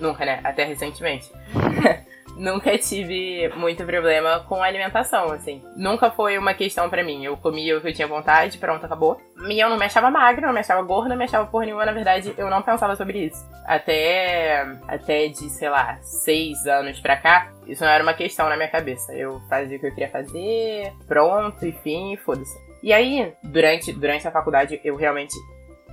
nunca, 0.00 0.24
né? 0.24 0.40
Até 0.42 0.64
recentemente. 0.64 1.30
nunca 2.36 2.76
tive 2.78 3.48
muito 3.56 3.84
problema 3.84 4.40
com 4.40 4.62
alimentação, 4.62 5.32
assim. 5.32 5.62
Nunca 5.76 6.10
foi 6.10 6.38
uma 6.38 6.54
questão 6.54 6.88
para 6.88 7.04
mim. 7.04 7.24
Eu 7.24 7.36
comia 7.36 7.76
o 7.76 7.80
que 7.80 7.88
eu 7.88 7.94
tinha 7.94 8.08
vontade, 8.08 8.58
pronto, 8.58 8.84
acabou. 8.84 9.20
E 9.48 9.60
eu 9.60 9.68
não 9.68 9.78
me 9.78 9.84
achava 9.84 10.10
magra, 10.10 10.46
não 10.46 10.54
me 10.54 10.60
achava 10.60 10.82
gorda, 10.82 11.10
não 11.10 11.16
me 11.16 11.24
achava 11.24 11.46
por 11.46 11.64
nenhuma. 11.64 11.84
Na 11.84 11.92
verdade, 11.92 12.34
eu 12.36 12.50
não 12.50 12.62
pensava 12.62 12.96
sobre 12.96 13.26
isso. 13.26 13.44
Até, 13.66 14.66
até 14.86 15.28
de, 15.28 15.48
sei 15.50 15.68
lá, 15.68 15.98
seis 16.02 16.66
anos 16.66 17.00
pra 17.00 17.16
cá, 17.16 17.52
isso 17.66 17.84
não 17.84 17.90
era 17.90 18.02
uma 18.02 18.14
questão 18.14 18.48
na 18.48 18.56
minha 18.56 18.68
cabeça. 18.68 19.14
Eu 19.14 19.40
fazia 19.48 19.76
o 19.76 19.80
que 19.80 19.86
eu 19.86 19.94
queria 19.94 20.10
fazer, 20.10 20.92
pronto, 21.06 21.66
enfim, 21.66 22.16
foda-se. 22.24 22.54
E 22.82 22.92
aí, 22.92 23.32
durante, 23.42 23.92
durante 23.92 24.28
a 24.28 24.30
faculdade, 24.30 24.80
eu 24.84 24.94
realmente 24.96 25.34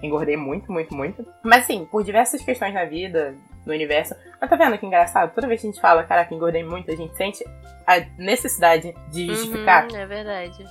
engordei 0.04 0.36
muito, 0.36 0.72
muito, 0.72 0.94
muito. 0.96 1.26
Mas 1.44 1.64
assim, 1.64 1.86
por 1.86 2.04
diversas 2.04 2.44
questões 2.44 2.74
na 2.74 2.86
vida, 2.86 3.36
no 3.66 3.74
universo. 3.74 4.16
Mas 4.40 4.50
tá 4.50 4.56
vendo 4.56 4.78
que 4.78 4.86
engraçado? 4.86 5.34
Toda 5.34 5.48
vez 5.48 5.62
que 5.62 5.68
a 5.68 5.72
gente 5.72 5.82
fala, 5.82 6.04
caraca, 6.04 6.34
engordei 6.34 6.64
muito, 6.64 6.92
a 6.92 6.96
gente 6.96 7.16
sente 7.16 7.44
a 7.86 8.00
necessidade 8.18 8.94
de 9.10 9.22
uhum, 9.22 9.36
justificar. 9.36 9.88
Uhum, 9.90 9.98
é 9.98 10.06
verdade. 10.06 10.66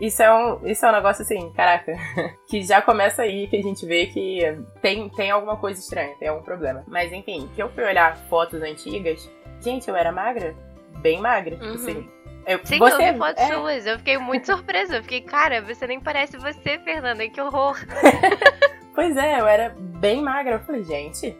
Isso 0.00 0.22
é, 0.22 0.32
um, 0.32 0.66
isso 0.66 0.86
é 0.86 0.88
um 0.88 0.92
negócio 0.92 1.22
assim, 1.22 1.52
caraca, 1.52 1.92
que 2.48 2.62
já 2.62 2.80
começa 2.80 3.22
aí 3.22 3.46
que 3.48 3.56
a 3.56 3.62
gente 3.62 3.84
vê 3.84 4.06
que 4.06 4.40
tem, 4.80 5.10
tem 5.10 5.30
alguma 5.30 5.58
coisa 5.58 5.78
estranha, 5.78 6.16
tem 6.18 6.28
algum 6.28 6.42
problema. 6.42 6.82
Mas 6.88 7.12
enfim, 7.12 7.50
que 7.54 7.62
eu 7.62 7.68
fui 7.68 7.84
olhar 7.84 8.16
fotos 8.28 8.62
antigas, 8.62 9.30
gente, 9.60 9.88
eu 9.88 9.94
era 9.94 10.10
magra, 10.10 10.54
bem 11.00 11.20
magra, 11.20 11.56
uhum. 11.56 11.74
assim. 11.74 12.08
Eu, 12.46 12.58
Sim, 12.64 12.78
você, 12.78 13.08
eu 13.08 13.12
vi 13.12 13.18
fotos 13.18 13.42
é... 13.42 13.54
suas, 13.54 13.86
eu 13.86 13.98
fiquei 13.98 14.16
muito 14.16 14.46
surpresa. 14.50 14.96
Eu 14.96 15.02
fiquei, 15.02 15.20
cara, 15.20 15.60
você 15.60 15.86
nem 15.86 16.00
parece 16.00 16.38
você, 16.38 16.78
Fernanda, 16.78 17.28
que 17.28 17.40
horror. 17.40 17.76
pois 18.94 19.16
é, 19.18 19.38
eu 19.38 19.46
era 19.46 19.74
bem 19.78 20.22
magra. 20.22 20.54
Eu 20.54 20.60
falei, 20.60 20.82
gente, 20.82 21.36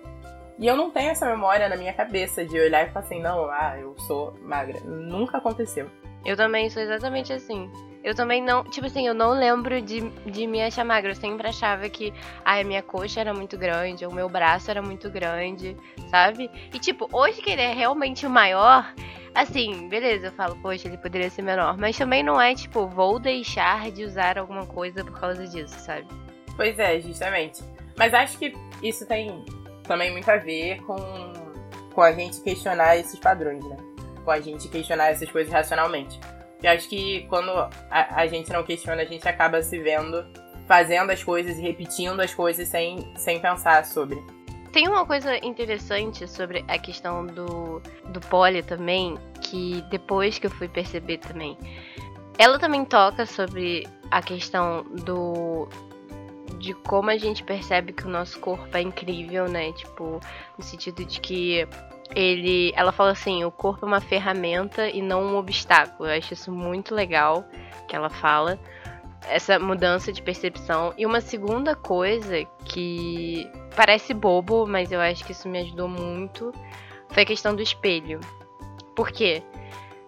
e 0.61 0.67
eu 0.67 0.77
não 0.77 0.91
tenho 0.91 1.09
essa 1.11 1.25
memória 1.25 1.71
na 1.71 1.77
minha 1.77 1.95
cabeça 1.95 2.45
de 2.45 2.61
olhar 2.61 2.87
e 2.87 2.91
falar 2.91 3.07
assim, 3.07 3.23
não, 3.23 3.47
ah, 3.51 3.79
eu 3.81 3.99
sou 4.01 4.35
magra. 4.43 4.79
Nunca 4.81 5.39
aconteceu. 5.39 5.91
Eu 6.23 6.37
também 6.37 6.69
sou 6.69 6.83
exatamente 6.83 7.33
assim. 7.33 7.71
Eu 8.05 8.15
também 8.15 8.43
não, 8.43 8.63
tipo 8.65 8.87
assim, 8.87 9.07
eu 9.07 9.15
não 9.15 9.31
lembro 9.31 9.81
de, 9.81 10.01
de 10.27 10.47
me 10.47 10.63
achar 10.63 10.85
magra. 10.85 11.13
Eu 11.13 11.17
sempre 11.17 11.49
achava 11.49 11.89
que 11.89 12.13
ai, 12.45 12.61
a 12.61 12.65
minha 12.65 12.83
coxa 12.83 13.21
era 13.21 13.33
muito 13.33 13.57
grande, 13.57 14.05
ou 14.05 14.13
o 14.13 14.15
meu 14.15 14.29
braço 14.29 14.71
era 14.71 14.83
muito 14.83 15.09
grande, 15.09 15.75
sabe? 16.11 16.51
E 16.75 16.79
tipo, 16.79 17.09
hoje 17.11 17.41
que 17.41 17.51
ele 17.51 17.63
é 17.63 17.73
realmente 17.73 18.27
o 18.27 18.31
maior, 18.31 18.95
assim, 19.35 19.89
beleza, 19.89 20.27
eu 20.27 20.33
falo, 20.33 20.57
poxa, 20.57 20.89
ele 20.89 20.99
poderia 20.99 21.31
ser 21.31 21.41
menor. 21.41 21.79
Mas 21.79 21.97
também 21.97 22.23
não 22.23 22.39
é 22.39 22.55
tipo, 22.55 22.87
vou 22.87 23.19
deixar 23.19 23.91
de 23.91 24.05
usar 24.05 24.37
alguma 24.37 24.67
coisa 24.67 25.03
por 25.03 25.19
causa 25.19 25.47
disso, 25.47 25.79
sabe? 25.81 26.07
Pois 26.55 26.79
é, 26.79 27.01
justamente. 27.01 27.63
Mas 27.97 28.13
acho 28.13 28.39
que 28.39 28.55
isso 28.83 29.07
tem 29.07 29.43
também 29.91 30.13
muito 30.13 30.31
a 30.31 30.37
ver 30.37 30.81
com, 30.83 30.97
com 31.93 32.01
a 32.01 32.13
gente 32.13 32.41
questionar 32.43 32.97
esses 32.97 33.19
padrões, 33.19 33.65
né? 33.65 33.77
Com 34.25 34.31
a 34.31 34.41
gente 34.41 34.69
questionar 34.69 35.09
essas 35.11 35.29
coisas 35.29 35.53
racionalmente. 35.53 36.21
Eu 36.63 36.71
acho 36.71 36.89
que 36.89 37.27
quando 37.29 37.51
a, 37.51 37.71
a 37.91 38.25
gente 38.29 38.53
não 38.53 38.63
questiona, 38.63 39.03
a 39.03 39.05
gente 39.05 39.27
acaba 39.27 39.61
se 39.63 39.77
vendo 39.81 40.25
fazendo 40.69 41.11
as 41.11 41.25
coisas 41.25 41.59
e 41.59 41.63
repetindo 41.63 42.21
as 42.21 42.33
coisas 42.33 42.69
sem, 42.69 43.13
sem 43.17 43.41
pensar 43.41 43.85
sobre. 43.85 44.23
Tem 44.73 44.87
uma 44.87 45.05
coisa 45.05 45.37
interessante 45.45 46.29
sobre 46.29 46.65
a 46.69 46.79
questão 46.79 47.27
do, 47.27 47.83
do 48.11 48.21
poli 48.21 48.63
também, 48.63 49.19
que 49.41 49.83
depois 49.91 50.39
que 50.39 50.47
eu 50.47 50.53
fui 50.53 50.69
perceber 50.69 51.19
também. 51.19 51.59
Ela 52.39 52.61
também 52.61 52.85
toca 52.85 53.27
sobre 53.27 53.89
a 54.09 54.23
questão 54.23 54.85
do, 55.05 55.69
de 56.59 56.75
como 56.75 57.11
a 57.11 57.17
gente 57.17 57.43
percebe 57.43 57.93
que 57.93 58.07
o 58.07 58.11
nosso 58.11 58.39
corpo 58.39 58.77
é 58.77 58.81
incrível, 58.81 59.49
né? 59.49 59.73
Tipo, 59.73 60.21
no 60.57 60.65
sentido 60.65 61.05
de 61.05 61.21
que 61.21 61.67
ele, 62.15 62.73
ela 62.75 62.93
fala 62.93 63.13
assim, 63.13 63.45
o 63.45 63.51
corpo 63.51 63.85
é 63.85 63.89
uma 63.89 64.01
ferramenta 64.01 64.89
e 64.89 65.01
não 65.01 65.23
um 65.23 65.37
obstáculo. 65.37 66.09
Eu 66.09 66.19
acho 66.19 66.35
isso 66.35 66.51
muito 66.53 66.95
legal 66.95 67.45
que 67.89 67.95
ela 67.95 68.11
fala. 68.11 68.59
Essa 69.29 69.59
mudança 69.59 70.13
de 70.13 70.23
percepção. 70.23 70.95
E 70.97 71.05
uma 71.05 71.21
segunda 71.21 71.75
coisa 71.75 72.45
que 72.65 73.49
parece 73.77 74.15
bobo, 74.15 74.67
mas 74.67 74.91
eu 74.91 75.01
acho 75.01 75.25
que 75.25 75.33
isso 75.33 75.49
me 75.49 75.59
ajudou 75.61 75.89
muito, 75.89 76.53
foi 77.09 77.23
a 77.23 77.27
questão 77.27 77.55
do 77.55 77.63
espelho. 77.63 78.21
Por 78.95 79.11
quê? 79.11 79.43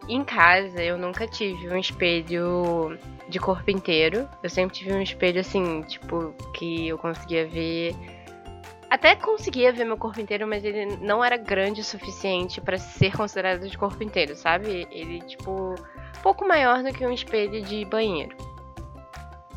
Em 0.09 0.25
casa 0.25 0.83
eu 0.83 0.99
nunca 0.99 1.27
tive 1.27 1.69
um 1.69 1.79
espelho 1.79 2.99
de 3.29 3.39
corpo 3.39 3.71
inteiro. 3.71 4.29
Eu 4.43 4.51
sempre 4.51 4.77
tive 4.77 4.93
um 4.93 5.03
espelho 5.03 5.41
assim, 5.41 5.83
tipo, 5.83 6.35
que 6.53 6.89
eu 6.89 6.99
conseguia 6.99 7.47
ver. 7.47 7.95
Até 8.91 9.17
conseguia 9.17 9.73
ver 9.73 9.85
meu 9.85 9.97
corpo 9.97 10.21
inteiro, 10.21 10.47
mas 10.47 10.65
ele 10.65 10.97
não 10.97 11.25
era 11.25 11.37
grande 11.37 11.81
o 11.81 11.85
suficiente 11.85 12.61
para 12.61 12.77
ser 12.77 13.17
considerado 13.17 13.67
de 13.67 13.79
corpo 13.79 14.03
inteiro, 14.03 14.37
sabe? 14.37 14.87
Ele, 14.91 15.21
tipo, 15.23 15.75
pouco 16.23 16.47
maior 16.47 16.83
do 16.83 16.93
que 16.93 17.07
um 17.07 17.13
espelho 17.13 17.63
de 17.63 17.85
banheiro. 17.87 18.37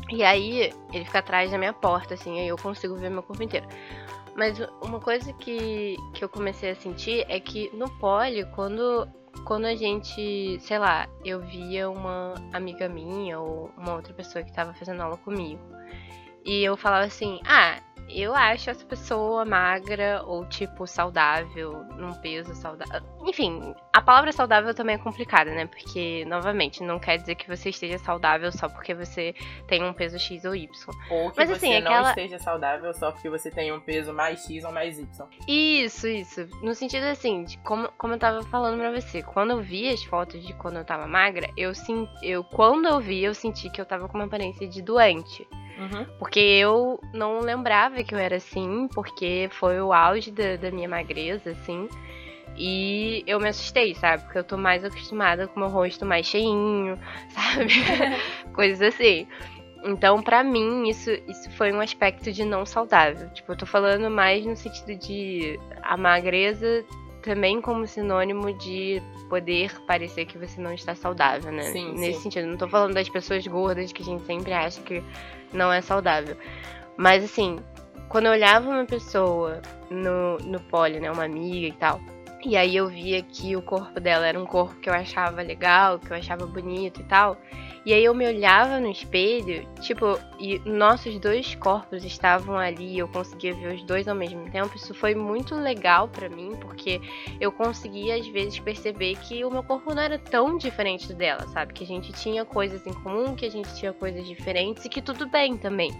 E 0.08 0.22
aí, 0.22 0.72
ele 0.92 1.04
fica 1.04 1.18
atrás 1.18 1.50
da 1.50 1.58
minha 1.58 1.72
porta, 1.72 2.14
assim, 2.14 2.38
aí 2.40 2.48
eu 2.48 2.56
consigo 2.56 2.94
ver 2.94 3.10
meu 3.10 3.22
corpo 3.22 3.42
inteiro. 3.42 3.66
Mas 4.36 4.58
uma 4.82 5.00
coisa 5.00 5.32
que, 5.32 5.96
que 6.14 6.22
eu 6.22 6.28
comecei 6.28 6.70
a 6.70 6.76
sentir 6.76 7.24
é 7.28 7.40
que 7.40 7.70
no 7.74 7.90
pole, 7.98 8.44
quando 8.54 9.08
quando 9.46 9.66
a 9.66 9.76
gente, 9.76 10.58
sei 10.60 10.76
lá, 10.76 11.08
eu 11.24 11.40
via 11.40 11.88
uma 11.88 12.34
amiga 12.52 12.88
minha 12.88 13.38
ou 13.38 13.70
uma 13.78 13.94
outra 13.94 14.12
pessoa 14.12 14.44
que 14.44 14.52
tava 14.52 14.74
fazendo 14.74 15.00
aula 15.00 15.16
comigo. 15.18 15.62
E 16.44 16.64
eu 16.64 16.76
falava 16.76 17.04
assim: 17.04 17.40
"Ah, 17.46 17.80
eu 18.08 18.34
acho 18.34 18.70
essa 18.70 18.84
pessoa 18.84 19.44
magra 19.44 20.22
ou, 20.26 20.44
tipo, 20.46 20.86
saudável, 20.86 21.84
num 21.96 22.12
peso 22.14 22.54
saudável. 22.54 23.02
Enfim, 23.26 23.74
a 23.92 24.00
palavra 24.00 24.30
saudável 24.30 24.72
também 24.72 24.94
é 24.94 24.98
complicada, 24.98 25.50
né? 25.52 25.66
Porque, 25.66 26.24
novamente, 26.26 26.82
não 26.82 26.98
quer 26.98 27.16
dizer 27.18 27.34
que 27.34 27.48
você 27.48 27.70
esteja 27.70 27.98
saudável 27.98 28.52
só 28.52 28.68
porque 28.68 28.94
você 28.94 29.34
tem 29.66 29.82
um 29.82 29.92
peso 29.92 30.18
X 30.18 30.44
ou 30.44 30.54
Y. 30.54 30.68
Ou 31.10 31.30
que 31.32 31.36
Mas, 31.38 31.48
você 31.48 31.66
assim, 31.66 31.80
não 31.80 31.90
aquela- 31.92 32.08
esteja 32.10 32.38
saudável 32.38 32.94
só 32.94 33.10
porque 33.10 33.28
você 33.28 33.50
tem 33.50 33.72
um 33.72 33.80
peso 33.80 34.12
mais 34.12 34.44
X 34.46 34.64
ou 34.64 34.70
mais 34.72 34.98
Y. 34.98 35.26
Isso, 35.48 36.06
isso. 36.06 36.46
No 36.62 36.74
sentido 36.74 37.04
assim, 37.04 37.42
de 37.44 37.58
como, 37.58 37.88
como 37.98 38.14
eu 38.14 38.18
tava 38.18 38.42
falando 38.44 38.78
pra 38.78 38.92
você, 38.92 39.22
quando 39.22 39.50
eu 39.50 39.60
vi 39.60 39.88
as 39.88 40.04
fotos 40.04 40.46
de 40.46 40.52
quando 40.54 40.76
eu 40.76 40.84
tava 40.84 41.06
magra, 41.08 41.50
eu 41.56 41.74
sim, 41.74 42.08
eu 42.22 42.44
quando 42.44 42.86
eu 42.86 43.00
vi, 43.00 43.24
eu 43.24 43.34
senti 43.34 43.68
que 43.70 43.80
eu 43.80 43.84
tava 43.86 44.08
com 44.08 44.16
uma 44.18 44.26
aparência 44.26 44.68
de 44.68 44.80
doente. 44.80 45.46
Uhum. 45.78 46.06
Porque 46.18 46.40
eu 46.40 46.98
não 47.12 47.40
lembrava 47.40 48.02
que 48.02 48.14
eu 48.14 48.18
era 48.18 48.36
assim, 48.36 48.88
porque 48.94 49.48
foi 49.52 49.78
o 49.80 49.92
auge 49.92 50.30
da, 50.30 50.56
da 50.56 50.70
minha 50.70 50.88
magreza, 50.88 51.50
assim. 51.50 51.86
E 52.58 53.22
eu 53.26 53.38
me 53.38 53.48
assustei, 53.48 53.94
sabe? 53.94 54.22
Porque 54.24 54.38
eu 54.38 54.44
tô 54.44 54.56
mais 54.56 54.84
acostumada 54.84 55.46
com 55.46 55.60
meu 55.60 55.68
rosto 55.68 56.06
mais 56.06 56.26
cheinho, 56.26 56.98
sabe? 57.30 57.72
Coisas 58.54 58.94
assim. 58.94 59.26
Então, 59.84 60.20
pra 60.22 60.42
mim, 60.42 60.88
isso, 60.88 61.10
isso 61.28 61.50
foi 61.52 61.72
um 61.72 61.80
aspecto 61.80 62.32
de 62.32 62.44
não 62.44 62.66
saudável. 62.66 63.28
Tipo, 63.30 63.52
eu 63.52 63.56
tô 63.56 63.66
falando 63.66 64.10
mais 64.10 64.44
no 64.44 64.56
sentido 64.56 64.96
de 64.96 65.60
a 65.82 65.96
magreza 65.96 66.84
também 67.22 67.60
como 67.60 67.86
sinônimo 67.86 68.52
de 68.52 69.02
poder 69.28 69.72
parecer 69.86 70.26
que 70.26 70.38
você 70.38 70.60
não 70.60 70.72
está 70.72 70.94
saudável, 70.94 71.52
né? 71.52 71.62
Sim, 71.72 71.92
Nesse 71.92 72.18
sim. 72.18 72.22
sentido. 72.24 72.46
Não 72.46 72.56
tô 72.56 72.68
falando 72.68 72.94
das 72.94 73.08
pessoas 73.08 73.46
gordas 73.46 73.92
que 73.92 74.02
a 74.02 74.04
gente 74.04 74.24
sempre 74.24 74.52
acha 74.52 74.80
que 74.82 75.02
não 75.52 75.72
é 75.72 75.80
saudável. 75.80 76.36
Mas 76.96 77.24
assim, 77.24 77.58
quando 78.08 78.26
eu 78.26 78.32
olhava 78.32 78.68
uma 78.68 78.84
pessoa 78.84 79.60
no, 79.90 80.38
no 80.38 80.60
pole, 80.60 81.00
né? 81.00 81.10
Uma 81.10 81.24
amiga 81.24 81.66
e 81.66 81.72
tal. 81.72 82.00
E 82.44 82.56
aí 82.56 82.76
eu 82.76 82.88
via 82.88 83.22
que 83.22 83.56
o 83.56 83.62
corpo 83.62 83.98
dela 83.98 84.26
era 84.26 84.38
um 84.38 84.46
corpo 84.46 84.78
que 84.80 84.88
eu 84.88 84.94
achava 84.94 85.42
legal, 85.42 85.98
que 85.98 86.10
eu 86.10 86.16
achava 86.16 86.46
bonito 86.46 87.00
e 87.00 87.04
tal. 87.04 87.36
E 87.86 87.92
aí 87.92 88.04
eu 88.04 88.12
me 88.12 88.26
olhava 88.26 88.80
no 88.80 88.90
espelho, 88.90 89.64
tipo, 89.80 90.18
e 90.40 90.58
nossos 90.68 91.20
dois 91.20 91.54
corpos 91.54 92.04
estavam 92.04 92.58
ali, 92.58 92.98
eu 92.98 93.06
conseguia 93.06 93.54
ver 93.54 93.76
os 93.76 93.84
dois 93.84 94.08
ao 94.08 94.14
mesmo 94.14 94.50
tempo. 94.50 94.74
Isso 94.76 94.92
foi 94.92 95.14
muito 95.14 95.54
legal 95.54 96.08
pra 96.08 96.28
mim, 96.28 96.50
porque 96.60 97.00
eu 97.40 97.52
conseguia 97.52 98.16
às 98.16 98.26
vezes 98.26 98.58
perceber 98.58 99.16
que 99.18 99.44
o 99.44 99.50
meu 99.52 99.62
corpo 99.62 99.94
não 99.94 100.02
era 100.02 100.18
tão 100.18 100.58
diferente 100.58 101.14
dela, 101.14 101.46
sabe? 101.46 101.74
Que 101.74 101.84
a 101.84 101.86
gente 101.86 102.12
tinha 102.12 102.44
coisas 102.44 102.84
em 102.84 102.92
comum, 102.92 103.36
que 103.36 103.46
a 103.46 103.50
gente 103.50 103.72
tinha 103.76 103.92
coisas 103.92 104.26
diferentes 104.26 104.84
e 104.84 104.88
que 104.88 105.00
tudo 105.00 105.24
bem 105.28 105.56
também, 105.56 105.92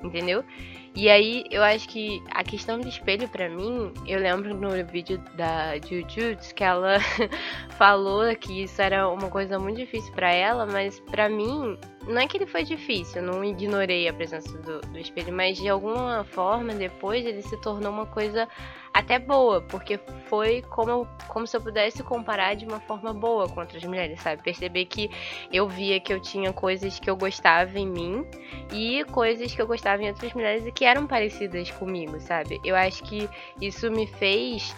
entendeu? 0.00 0.44
E 0.94 1.08
aí 1.08 1.44
eu 1.50 1.62
acho 1.62 1.88
que 1.88 2.22
a 2.30 2.44
questão 2.44 2.78
do 2.78 2.86
espelho 2.86 3.26
pra 3.26 3.48
mim, 3.48 3.92
eu 4.06 4.20
lembro 4.20 4.54
no 4.54 4.70
vídeo 4.84 5.18
da 5.34 5.78
Jujutsu 5.78 6.54
que 6.54 6.62
ela 6.62 6.98
falou 7.78 8.34
que 8.36 8.64
isso 8.64 8.80
era 8.82 9.08
uma 9.08 9.30
coisa 9.30 9.58
muito 9.58 9.78
difícil 9.78 10.12
pra 10.12 10.30
ela, 10.30 10.66
mas 10.66 11.00
pra 11.00 11.30
mim 11.30 11.78
não 12.06 12.20
é 12.20 12.26
que 12.26 12.36
ele 12.36 12.46
foi 12.46 12.62
difícil, 12.62 13.22
eu 13.22 13.32
não 13.32 13.42
ignorei 13.42 14.06
a 14.06 14.12
presença 14.12 14.56
do, 14.58 14.80
do 14.80 14.98
espelho, 14.98 15.32
mas 15.32 15.56
de 15.56 15.68
alguma 15.68 16.24
forma 16.24 16.74
depois 16.74 17.24
ele 17.24 17.40
se 17.40 17.56
tornou 17.62 17.90
uma 17.90 18.06
coisa 18.06 18.46
até 18.92 19.18
boa, 19.18 19.62
porque 19.62 19.98
foi 20.26 20.62
como, 20.62 21.08
como 21.28 21.46
se 21.46 21.56
eu 21.56 21.60
pudesse 21.60 22.02
comparar 22.02 22.54
de 22.54 22.66
uma 22.66 22.80
forma 22.80 23.12
boa 23.12 23.48
com 23.48 23.60
outras 23.60 23.82
mulheres, 23.84 24.20
sabe? 24.20 24.42
Perceber 24.42 24.84
que 24.84 25.10
eu 25.52 25.68
via 25.68 25.98
que 25.98 26.12
eu 26.12 26.20
tinha 26.20 26.52
coisas 26.52 26.98
que 26.98 27.08
eu 27.08 27.16
gostava 27.16 27.78
em 27.78 27.86
mim 27.86 28.26
e 28.72 29.04
coisas 29.04 29.54
que 29.54 29.62
eu 29.62 29.66
gostava 29.66 30.02
em 30.02 30.08
outras 30.08 30.32
mulheres 30.34 30.66
e 30.66 30.72
que 30.72 30.84
eram 30.84 31.06
parecidas 31.06 31.70
comigo, 31.70 32.20
sabe? 32.20 32.60
Eu 32.64 32.76
acho 32.76 33.02
que 33.04 33.28
isso 33.60 33.90
me 33.90 34.06
fez 34.06 34.74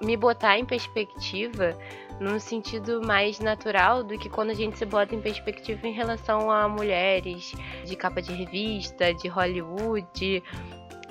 me 0.00 0.16
botar 0.16 0.58
em 0.58 0.64
perspectiva 0.64 1.76
num 2.20 2.38
sentido 2.38 3.00
mais 3.04 3.40
natural 3.40 4.04
do 4.04 4.16
que 4.16 4.28
quando 4.28 4.50
a 4.50 4.54
gente 4.54 4.78
se 4.78 4.84
bota 4.84 5.14
em 5.14 5.20
perspectiva 5.20 5.88
em 5.88 5.92
relação 5.92 6.50
a 6.50 6.68
mulheres 6.68 7.52
de 7.84 7.96
capa 7.96 8.22
de 8.22 8.32
revista, 8.32 9.12
de 9.12 9.26
Hollywood, 9.26 10.42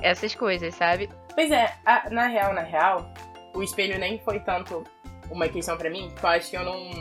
essas 0.01 0.33
coisas, 0.33 0.73
sabe? 0.75 1.09
Pois 1.39 1.51
é, 1.51 1.73
a- 1.85 2.09
na 2.09 2.27
real, 2.27 2.53
na 2.53 2.59
real, 2.59 3.05
o 3.55 3.63
espelho 3.63 3.97
nem 3.97 4.19
foi 4.19 4.41
tanto 4.41 4.83
uma 5.31 5.47
questão 5.47 5.77
pra 5.77 5.89
mim, 5.89 6.09
porque 6.09 6.25
eu 6.25 6.29
acho 6.31 6.49
que 6.49 6.57
eu 6.57 6.65
não. 6.65 6.91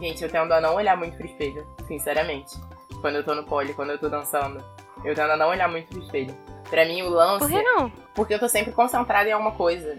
Gente, 0.00 0.22
eu 0.24 0.30
tendo 0.30 0.50
a 0.54 0.58
não 0.58 0.74
olhar 0.74 0.96
muito 0.96 1.14
pro 1.18 1.26
espelho, 1.26 1.66
sinceramente. 1.86 2.56
Quando 3.02 3.16
eu 3.16 3.22
tô 3.24 3.34
no 3.34 3.44
pole, 3.44 3.74
quando 3.74 3.90
eu 3.90 3.98
tô 3.98 4.08
dançando. 4.08 4.64
Eu 5.04 5.14
tendo 5.14 5.32
a 5.32 5.36
não 5.36 5.50
olhar 5.50 5.68
muito 5.68 5.88
pro 5.88 5.98
espelho. 6.02 6.34
Pra 6.70 6.86
mim, 6.86 7.02
o 7.02 7.10
lance. 7.10 7.40
Por 7.40 7.50
que 7.50 7.62
não? 7.62 7.90
Porque 8.14 8.32
eu 8.32 8.38
tô 8.38 8.48
sempre 8.48 8.72
concentrada 8.72 9.28
em 9.28 9.32
alguma 9.32 9.52
coisa. 9.52 9.98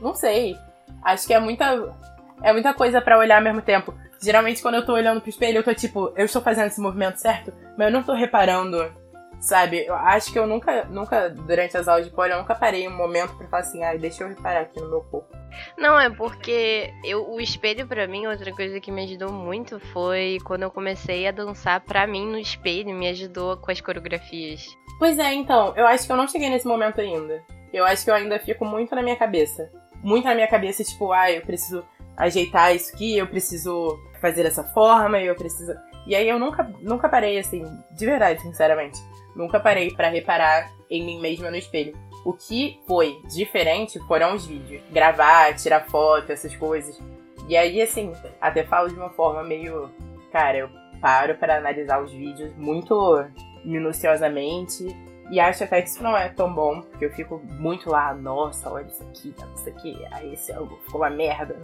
Não 0.00 0.14
sei. 0.14 0.54
Acho 1.02 1.26
que 1.26 1.34
é 1.34 1.40
muita. 1.40 1.92
É 2.40 2.52
muita 2.52 2.72
coisa 2.72 3.00
pra 3.00 3.18
olhar 3.18 3.38
ao 3.38 3.42
mesmo 3.42 3.62
tempo. 3.62 3.92
Geralmente, 4.22 4.62
quando 4.62 4.76
eu 4.76 4.86
tô 4.86 4.92
olhando 4.92 5.20
pro 5.20 5.28
espelho, 5.28 5.58
eu 5.58 5.64
tô 5.64 5.74
tipo, 5.74 6.12
eu 6.14 6.26
estou 6.26 6.40
fazendo 6.40 6.68
esse 6.68 6.80
movimento 6.80 7.16
certo, 7.16 7.52
mas 7.76 7.88
eu 7.88 7.92
não 7.92 8.04
tô 8.04 8.12
reparando. 8.14 9.01
Sabe? 9.42 9.84
Eu 9.84 9.94
acho 9.96 10.32
que 10.32 10.38
eu 10.38 10.46
nunca, 10.46 10.84
nunca, 10.84 11.28
durante 11.28 11.76
as 11.76 11.88
aulas 11.88 12.04
de 12.04 12.12
pole, 12.12 12.32
eu 12.32 12.38
nunca 12.38 12.54
parei 12.54 12.86
um 12.86 12.96
momento 12.96 13.36
pra 13.36 13.48
falar 13.48 13.62
assim, 13.62 13.82
ai, 13.82 13.98
deixa 13.98 14.22
eu 14.22 14.28
reparar 14.28 14.60
aqui 14.60 14.80
no 14.80 14.88
meu 14.88 15.00
corpo. 15.00 15.36
Não, 15.76 15.98
é 15.98 16.08
porque 16.08 16.94
eu, 17.04 17.28
o 17.28 17.40
espelho 17.40 17.84
pra 17.84 18.06
mim, 18.06 18.24
outra 18.24 18.52
coisa 18.52 18.78
que 18.78 18.92
me 18.92 19.02
ajudou 19.02 19.32
muito 19.32 19.80
foi 19.92 20.38
quando 20.44 20.62
eu 20.62 20.70
comecei 20.70 21.26
a 21.26 21.32
dançar 21.32 21.80
pra 21.80 22.06
mim 22.06 22.24
no 22.24 22.38
espelho, 22.38 22.94
me 22.94 23.08
ajudou 23.08 23.56
com 23.56 23.72
as 23.72 23.80
coreografias. 23.80 24.64
Pois 24.96 25.18
é, 25.18 25.34
então, 25.34 25.74
eu 25.76 25.88
acho 25.88 26.06
que 26.06 26.12
eu 26.12 26.16
não 26.16 26.28
cheguei 26.28 26.48
nesse 26.48 26.66
momento 26.66 27.00
ainda. 27.00 27.42
Eu 27.72 27.84
acho 27.84 28.04
que 28.04 28.10
eu 28.12 28.14
ainda 28.14 28.38
fico 28.38 28.64
muito 28.64 28.94
na 28.94 29.02
minha 29.02 29.16
cabeça. 29.16 29.68
Muito 30.04 30.24
na 30.24 30.36
minha 30.36 30.48
cabeça, 30.48 30.84
tipo, 30.84 31.10
ah, 31.10 31.32
eu 31.32 31.42
preciso 31.42 31.84
ajeitar 32.16 32.76
isso 32.76 32.94
aqui, 32.94 33.18
eu 33.18 33.26
preciso 33.26 33.98
fazer 34.20 34.44
dessa 34.44 34.62
forma, 34.62 35.18
eu 35.20 35.34
preciso. 35.34 35.74
E 36.06 36.14
aí 36.14 36.28
eu 36.28 36.38
nunca, 36.38 36.62
nunca 36.80 37.08
parei, 37.08 37.38
assim, 37.38 37.64
de 37.90 38.06
verdade, 38.06 38.40
sinceramente. 38.40 39.00
Nunca 39.34 39.58
parei 39.60 39.90
pra 39.90 40.08
reparar 40.08 40.70
em 40.90 41.04
mim 41.04 41.20
mesma 41.20 41.50
no 41.50 41.56
espelho. 41.56 41.96
O 42.24 42.32
que 42.32 42.80
foi 42.86 43.20
diferente 43.28 43.98
foram 44.06 44.34
os 44.34 44.46
vídeos. 44.46 44.82
Gravar, 44.90 45.54
tirar 45.54 45.86
foto, 45.86 46.30
essas 46.30 46.54
coisas. 46.54 47.00
E 47.48 47.56
aí, 47.56 47.82
assim, 47.82 48.12
até 48.40 48.64
falo 48.64 48.88
de 48.88 48.94
uma 48.94 49.10
forma 49.10 49.42
meio. 49.42 49.90
Cara, 50.30 50.58
eu 50.58 50.70
paro 51.00 51.34
pra 51.34 51.56
analisar 51.56 52.00
os 52.00 52.12
vídeos 52.12 52.54
muito 52.56 53.24
minuciosamente. 53.64 54.86
E 55.30 55.40
acho 55.40 55.64
até 55.64 55.80
que 55.80 55.88
isso 55.88 56.02
não 56.02 56.16
é 56.16 56.28
tão 56.28 56.52
bom, 56.52 56.82
porque 56.82 57.06
eu 57.06 57.10
fico 57.10 57.40
muito 57.58 57.88
lá, 57.88 58.12
nossa, 58.12 58.70
olha 58.70 58.86
isso 58.86 59.02
aqui, 59.02 59.32
tá, 59.32 59.46
isso 59.56 59.68
aqui, 59.68 60.06
aí 60.10 60.34
esse 60.34 60.52
ângulo 60.52 60.78
ficou 60.84 61.00
uma 61.00 61.08
merda. 61.08 61.56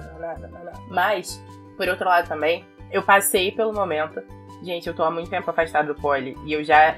Mas, 0.88 1.42
por 1.76 1.87
outro 1.87 2.09
lado 2.09 2.26
também, 2.26 2.64
eu 2.90 3.03
passei 3.03 3.53
pelo 3.53 3.72
momento. 3.72 4.22
Gente, 4.62 4.88
eu 4.88 4.94
tô 4.94 5.05
há 5.05 5.11
muito 5.11 5.31
tempo 5.31 5.48
afastada 5.48 5.92
do 5.92 6.01
pole 6.01 6.37
e 6.44 6.53
eu 6.53 6.64
já. 6.64 6.96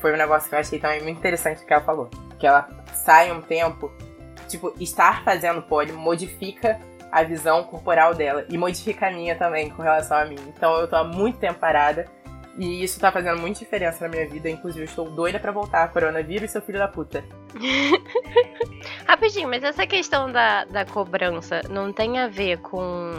Foi 0.00 0.12
um 0.12 0.16
negócio 0.16 0.48
que 0.48 0.54
eu 0.54 0.58
achei 0.58 0.78
também 0.78 1.02
muito 1.02 1.18
interessante 1.18 1.64
que 1.64 1.72
ela 1.72 1.82
falou. 1.82 2.10
Que 2.38 2.46
ela 2.46 2.68
sai 2.92 3.30
um 3.32 3.40
tempo. 3.40 3.92
Tipo, 4.48 4.74
estar 4.80 5.22
fazendo 5.22 5.60
pole 5.62 5.92
modifica 5.92 6.80
a 7.10 7.22
visão 7.22 7.64
corporal 7.64 8.14
dela 8.14 8.44
e 8.48 8.58
modifica 8.58 9.08
a 9.08 9.10
minha 9.10 9.34
também 9.36 9.70
com 9.70 9.82
relação 9.82 10.16
a 10.16 10.24
mim. 10.24 10.36
Então 10.48 10.74
eu 10.80 10.88
tô 10.88 10.96
há 10.96 11.04
muito 11.04 11.38
tempo 11.38 11.58
parada 11.58 12.06
e 12.58 12.82
isso 12.82 12.98
tá 12.98 13.12
fazendo 13.12 13.40
muita 13.40 13.60
diferença 13.60 14.04
na 14.04 14.10
minha 14.10 14.28
vida. 14.28 14.50
Inclusive, 14.50 14.80
eu 14.80 14.88
estou 14.88 15.08
doida 15.08 15.38
pra 15.38 15.52
voltar. 15.52 15.88
Coronavírus, 15.92 16.50
seu 16.50 16.60
filho 16.60 16.78
da 16.78 16.88
puta. 16.88 17.24
Rapidinho, 19.06 19.48
mas 19.48 19.62
essa 19.62 19.86
questão 19.86 20.30
da, 20.30 20.64
da 20.64 20.84
cobrança 20.84 21.62
não 21.70 21.92
tem 21.92 22.18
a 22.18 22.26
ver 22.26 22.58
com. 22.58 23.12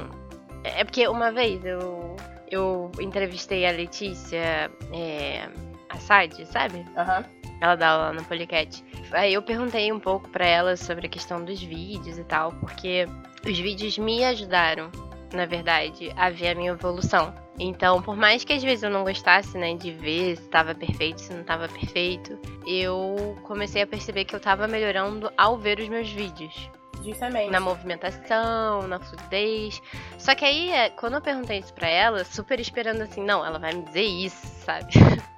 É 0.63 0.83
porque 0.83 1.07
uma 1.07 1.31
vez 1.31 1.63
eu, 1.65 2.15
eu 2.49 2.91
entrevistei 2.99 3.65
a 3.65 3.71
Letícia 3.71 4.69
é, 4.93 5.47
Assad, 5.89 6.33
sabe? 6.45 6.85
Aham. 6.97 7.25
Ela 7.61 7.75
dá 7.75 7.89
aula 7.89 8.13
no 8.13 8.23
Policat. 8.23 8.83
Aí 9.11 9.33
eu 9.33 9.41
perguntei 9.41 9.91
um 9.91 9.99
pouco 9.99 10.29
pra 10.29 10.45
ela 10.45 10.77
sobre 10.77 11.07
a 11.07 11.09
questão 11.09 11.43
dos 11.43 11.61
vídeos 11.61 12.17
e 12.17 12.23
tal, 12.23 12.53
porque 12.53 13.05
os 13.45 13.57
vídeos 13.59 13.97
me 13.97 14.23
ajudaram, 14.23 14.89
na 15.33 15.45
verdade, 15.45 16.11
a 16.15 16.29
ver 16.29 16.49
a 16.49 16.55
minha 16.55 16.71
evolução. 16.71 17.33
Então, 17.59 18.01
por 18.01 18.15
mais 18.15 18.45
que 18.45 18.53
às 18.53 18.63
vezes 18.63 18.83
eu 18.83 18.89
não 18.89 19.03
gostasse, 19.03 19.57
né, 19.57 19.75
de 19.75 19.91
ver 19.91 20.37
se 20.37 20.43
estava 20.43 20.73
perfeito, 20.73 21.19
se 21.19 21.33
não 21.33 21.41
estava 21.41 21.67
perfeito, 21.67 22.39
eu 22.65 23.37
comecei 23.43 23.81
a 23.81 23.87
perceber 23.87 24.23
que 24.23 24.33
eu 24.33 24.39
tava 24.39 24.65
melhorando 24.65 25.29
ao 25.37 25.57
ver 25.57 25.79
os 25.79 25.89
meus 25.89 26.09
vídeos. 26.09 26.69
Justamente. 27.03 27.51
Na 27.51 27.59
movimentação, 27.59 28.87
na 28.87 28.99
fluidez. 28.99 29.81
Só 30.17 30.35
que 30.35 30.45
aí, 30.45 30.71
é, 30.71 30.89
quando 30.89 31.15
eu 31.15 31.21
perguntei 31.21 31.59
isso 31.59 31.73
pra 31.73 31.87
ela, 31.87 32.23
super 32.23 32.59
esperando 32.59 33.01
assim, 33.01 33.23
não, 33.23 33.45
ela 33.45 33.57
vai 33.57 33.73
me 33.73 33.83
dizer 33.83 34.03
isso, 34.03 34.45
sabe? 34.65 34.93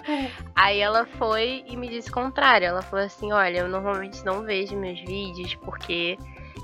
aí 0.54 0.80
ela 0.80 1.06
foi 1.06 1.64
e 1.66 1.76
me 1.76 1.88
disse 1.88 2.10
o 2.10 2.12
contrário. 2.12 2.66
Ela 2.66 2.82
falou 2.82 3.04
assim: 3.04 3.32
olha, 3.32 3.58
eu 3.60 3.68
normalmente 3.68 4.24
não 4.24 4.42
vejo 4.42 4.76
meus 4.76 5.00
vídeos 5.00 5.54
porque 5.56 6.18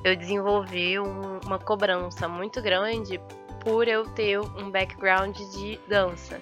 eu 0.05 0.17
desenvolvi 0.17 0.99
um, 0.99 1.39
uma 1.45 1.59
cobrança 1.59 2.29
muito 2.29 2.61
grande 2.61 3.21
por 3.61 3.89
eu 3.89 4.05
ter 4.15 4.39
um 4.39 4.71
background 4.71 5.37
de 5.37 5.79
dança. 5.89 6.41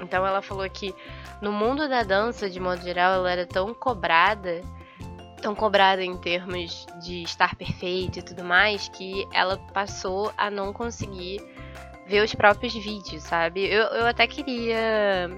Então 0.00 0.26
ela 0.26 0.42
falou 0.42 0.68
que 0.68 0.94
no 1.40 1.52
mundo 1.52 1.88
da 1.88 2.02
dança, 2.02 2.48
de 2.48 2.58
modo 2.58 2.82
geral, 2.82 3.14
ela 3.14 3.30
era 3.30 3.46
tão 3.46 3.72
cobrada, 3.74 4.62
tão 5.46 5.54
cobrada 5.54 6.02
em 6.02 6.16
termos 6.16 6.84
de 7.00 7.22
estar 7.22 7.54
perfeita 7.54 8.18
e 8.18 8.22
tudo 8.22 8.42
mais, 8.42 8.88
que 8.88 9.28
ela 9.32 9.56
passou 9.72 10.32
a 10.36 10.50
não 10.50 10.72
conseguir 10.72 11.40
ver 12.04 12.24
os 12.24 12.34
próprios 12.34 12.74
vídeos, 12.74 13.22
sabe? 13.22 13.64
Eu, 13.64 13.84
eu 13.84 14.06
até 14.06 14.26
queria. 14.26 15.30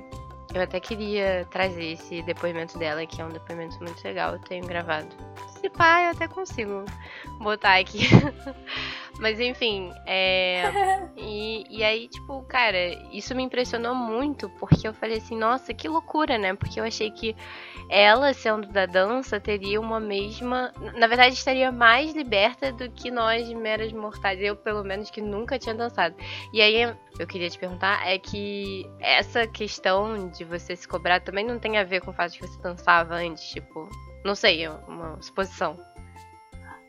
Eu 0.54 0.62
até 0.62 0.80
queria 0.80 1.46
trazer 1.50 1.92
esse 1.92 2.22
depoimento 2.22 2.78
dela, 2.78 3.04
que 3.04 3.20
é 3.20 3.24
um 3.24 3.28
depoimento 3.28 3.76
muito 3.80 4.02
legal, 4.02 4.32
eu 4.32 4.38
tenho 4.38 4.66
gravado. 4.66 5.14
Se 5.60 5.68
pá, 5.68 6.04
eu 6.04 6.10
até 6.12 6.26
consigo 6.26 6.86
botar 7.38 7.78
aqui. 7.78 8.08
Mas 9.18 9.40
enfim, 9.40 9.92
é. 10.06 11.08
E, 11.20 11.64
e 11.68 11.82
aí, 11.82 12.08
tipo, 12.08 12.42
cara, 12.44 12.78
isso 13.12 13.34
me 13.34 13.42
impressionou 13.42 13.92
muito, 13.94 14.48
porque 14.50 14.86
eu 14.86 14.94
falei 14.94 15.18
assim, 15.18 15.36
nossa, 15.36 15.74
que 15.74 15.88
loucura, 15.88 16.38
né? 16.38 16.54
Porque 16.54 16.78
eu 16.78 16.84
achei 16.84 17.10
que 17.10 17.34
ela, 17.90 18.32
sendo 18.32 18.68
da 18.68 18.86
dança, 18.86 19.40
teria 19.40 19.80
uma 19.80 19.98
mesma. 19.98 20.72
Na 20.94 21.06
verdade, 21.06 21.34
estaria 21.34 21.72
mais 21.72 22.14
liberta 22.14 22.70
do 22.70 22.88
que 22.90 23.10
nós, 23.10 23.48
meras 23.52 23.92
mortais. 23.92 24.40
Eu, 24.40 24.54
pelo 24.54 24.84
menos, 24.84 25.10
que 25.10 25.20
nunca 25.20 25.58
tinha 25.58 25.74
dançado. 25.74 26.14
E 26.52 26.62
aí, 26.62 26.82
eu 27.18 27.26
queria 27.26 27.50
te 27.50 27.58
perguntar, 27.58 28.06
é 28.06 28.16
que 28.16 28.88
essa 29.00 29.46
questão 29.46 30.28
de 30.28 30.44
você 30.44 30.76
se 30.76 30.86
cobrar 30.86 31.20
também 31.20 31.44
não 31.44 31.58
tem 31.58 31.78
a 31.78 31.84
ver 31.84 32.00
com 32.00 32.12
o 32.12 32.14
fato 32.14 32.32
de 32.32 32.38
que 32.38 32.46
você 32.46 32.60
dançava 32.62 33.16
antes, 33.16 33.42
tipo. 33.48 33.88
Não 34.24 34.34
sei, 34.34 34.64
é 34.64 34.70
uma 34.70 35.20
suposição. 35.22 35.76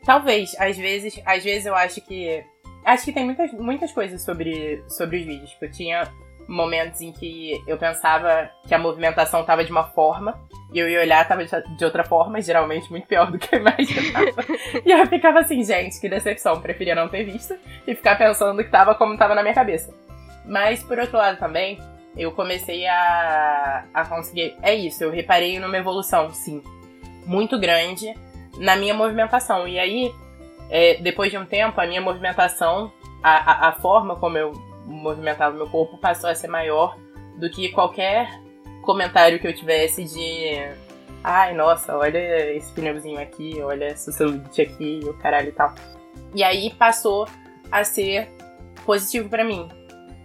Talvez, 0.04 0.54
às 0.58 0.76
vezes, 0.76 1.20
às 1.24 1.44
vezes 1.44 1.66
eu 1.66 1.74
acho 1.74 2.00
que. 2.00 2.44
Acho 2.84 3.04
que 3.04 3.12
tem 3.12 3.24
muitas, 3.24 3.52
muitas 3.52 3.92
coisas 3.92 4.22
sobre, 4.22 4.82
sobre 4.88 5.18
os 5.18 5.26
vídeos. 5.26 5.50
Tipo, 5.50 5.66
eu 5.66 5.70
tinha 5.70 6.08
momentos 6.48 7.00
em 7.00 7.12
que 7.12 7.62
eu 7.66 7.78
pensava 7.78 8.50
que 8.66 8.74
a 8.74 8.78
movimentação 8.78 9.44
tava 9.44 9.64
de 9.64 9.70
uma 9.70 9.84
forma 9.84 10.36
e 10.72 10.78
eu 10.78 10.88
ia 10.88 11.00
olhar 11.00 11.26
tava 11.26 11.44
de 11.44 11.84
outra 11.84 12.02
forma, 12.02 12.40
geralmente 12.40 12.90
muito 12.90 13.06
pior 13.06 13.30
do 13.30 13.38
que 13.38 13.54
eu 13.54 13.60
imaginava. 13.60 14.44
e 14.84 14.90
eu 14.90 15.06
ficava 15.06 15.40
assim, 15.40 15.62
gente, 15.62 16.00
que 16.00 16.08
decepção, 16.08 16.60
preferia 16.60 16.94
não 16.94 17.08
ter 17.08 17.24
visto 17.24 17.56
e 17.86 17.94
ficar 17.94 18.16
pensando 18.16 18.62
que 18.64 18.70
tava 18.70 18.94
como 18.94 19.16
tava 19.16 19.34
na 19.34 19.42
minha 19.42 19.54
cabeça. 19.54 19.94
Mas 20.44 20.82
por 20.82 20.98
outro 20.98 21.18
lado 21.18 21.38
também, 21.38 21.78
eu 22.16 22.32
comecei 22.32 22.86
a, 22.86 23.84
a 23.94 24.04
conseguir. 24.04 24.56
É 24.62 24.74
isso, 24.74 25.04
eu 25.04 25.10
reparei 25.10 25.58
numa 25.60 25.76
evolução, 25.76 26.30
sim, 26.30 26.62
muito 27.26 27.58
grande 27.58 28.12
na 28.60 28.76
minha 28.76 28.94
movimentação. 28.94 29.66
E 29.66 29.78
aí, 29.78 30.14
é, 30.68 30.96
depois 31.00 31.30
de 31.30 31.38
um 31.38 31.46
tempo, 31.46 31.80
a 31.80 31.86
minha 31.86 32.00
movimentação, 32.00 32.92
a, 33.22 33.66
a, 33.66 33.68
a 33.68 33.72
forma 33.72 34.14
como 34.16 34.36
eu 34.36 34.52
movimentava 34.86 35.56
meu 35.56 35.68
corpo 35.68 35.96
passou 35.98 36.28
a 36.28 36.34
ser 36.34 36.48
maior 36.48 36.96
do 37.36 37.48
que 37.50 37.70
qualquer 37.70 38.28
comentário 38.82 39.38
que 39.38 39.46
eu 39.46 39.54
tivesse 39.54 40.04
de 40.04 40.72
ai, 41.22 41.54
nossa, 41.54 41.96
olha 41.96 42.54
esse 42.54 42.72
pneuzinho 42.72 43.20
aqui, 43.20 43.60
olha 43.62 43.86
essa 43.86 44.12
celulite 44.12 44.62
aqui, 44.62 45.00
o 45.04 45.14
caralho 45.14 45.48
e 45.48 45.52
tal. 45.52 45.74
E 46.34 46.42
aí 46.42 46.70
passou 46.74 47.26
a 47.70 47.84
ser 47.84 48.28
positivo 48.84 49.28
para 49.28 49.44
mim. 49.44 49.68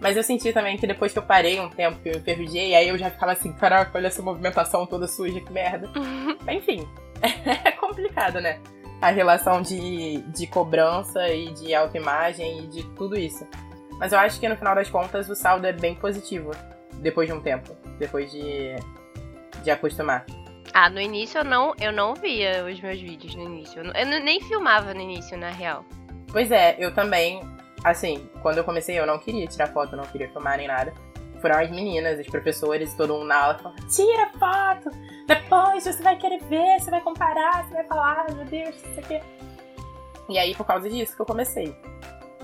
Mas 0.00 0.16
eu 0.16 0.22
senti 0.22 0.52
também 0.52 0.76
que 0.76 0.86
depois 0.86 1.12
que 1.12 1.18
eu 1.18 1.22
parei 1.22 1.58
um 1.58 1.70
tempo, 1.70 1.98
que 2.00 2.10
eu 2.10 2.18
enferrujei, 2.18 2.74
aí 2.74 2.88
eu 2.88 2.98
já 2.98 3.10
ficava 3.10 3.32
assim, 3.32 3.52
caraca, 3.52 3.96
olha 3.96 4.08
essa 4.08 4.20
movimentação 4.20 4.84
toda 4.84 5.08
suja, 5.08 5.40
que 5.40 5.50
merda. 5.50 5.88
Enfim, 6.52 6.86
é 7.22 7.72
complicado, 7.72 8.40
né? 8.40 8.60
A 9.00 9.10
relação 9.10 9.60
de, 9.60 10.18
de 10.22 10.46
cobrança 10.46 11.28
e 11.28 11.52
de 11.52 11.74
autoimagem 11.74 12.64
e 12.64 12.66
de 12.66 12.82
tudo 12.94 13.18
isso. 13.18 13.46
Mas 13.98 14.12
eu 14.12 14.18
acho 14.18 14.38
que 14.40 14.48
no 14.48 14.56
final 14.56 14.74
das 14.74 14.90
contas 14.90 15.28
o 15.28 15.34
saldo 15.34 15.66
é 15.66 15.72
bem 15.72 15.94
positivo 15.94 16.50
depois 16.94 17.28
de 17.28 17.34
um 17.34 17.40
tempo, 17.40 17.76
depois 17.98 18.30
de, 18.30 18.74
de 19.62 19.70
acostumar. 19.70 20.24
Ah, 20.72 20.90
no 20.90 21.00
início 21.00 21.38
eu 21.38 21.44
não, 21.44 21.74
eu 21.80 21.92
não 21.92 22.14
via 22.14 22.64
os 22.64 22.80
meus 22.80 23.00
vídeos 23.00 23.34
no 23.34 23.44
início. 23.44 23.82
Eu, 23.82 23.92
eu 23.92 24.06
nem 24.06 24.40
filmava 24.40 24.92
no 24.92 25.00
início, 25.00 25.36
na 25.36 25.50
real. 25.50 25.84
Pois 26.30 26.50
é, 26.50 26.76
eu 26.78 26.94
também, 26.94 27.40
assim, 27.84 28.28
quando 28.42 28.58
eu 28.58 28.64
comecei 28.64 28.98
eu 28.98 29.06
não 29.06 29.18
queria 29.18 29.46
tirar 29.46 29.68
foto, 29.68 29.96
não 29.96 30.04
queria 30.04 30.28
filmar 30.28 30.58
nem 30.58 30.68
nada 30.68 30.92
foram 31.40 31.60
as 31.60 31.70
meninas, 31.70 32.18
os 32.18 32.26
professores, 32.26 32.94
todo 32.94 33.14
mundo 33.14 33.26
na 33.26 33.36
aula 33.36 33.58
falando, 33.58 33.86
tira 33.88 34.30
foto, 34.38 34.90
depois 35.26 35.84
você 35.84 36.02
vai 36.02 36.16
querer 36.16 36.42
ver, 36.44 36.80
você 36.80 36.90
vai 36.90 37.00
comparar, 37.00 37.64
você 37.64 37.74
vai 37.74 37.84
falar, 37.84 38.26
meu 38.32 38.44
Deus, 38.44 38.76
isso 38.76 39.00
aqui. 39.00 39.20
E 40.28 40.38
aí, 40.38 40.54
por 40.54 40.66
causa 40.66 40.88
disso 40.90 41.14
que 41.14 41.22
eu 41.22 41.26
comecei. 41.26 41.76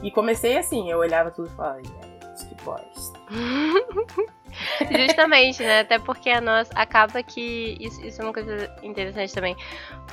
E 0.02 0.10
comecei 0.10 0.56
assim, 0.56 0.90
eu 0.90 0.98
olhava 0.98 1.30
tudo 1.30 1.48
e 1.48 1.56
falava, 1.56 1.80
que 1.80 2.64
bosta. 2.64 3.20
Justamente, 4.90 5.62
né? 5.62 5.80
Até 5.80 5.98
porque 5.98 6.30
a. 6.30 6.40
Acaba 6.74 7.22
que. 7.22 7.76
Isso, 7.80 8.04
isso 8.04 8.20
é 8.20 8.24
uma 8.24 8.32
coisa 8.32 8.74
interessante 8.82 9.32
também. 9.32 9.56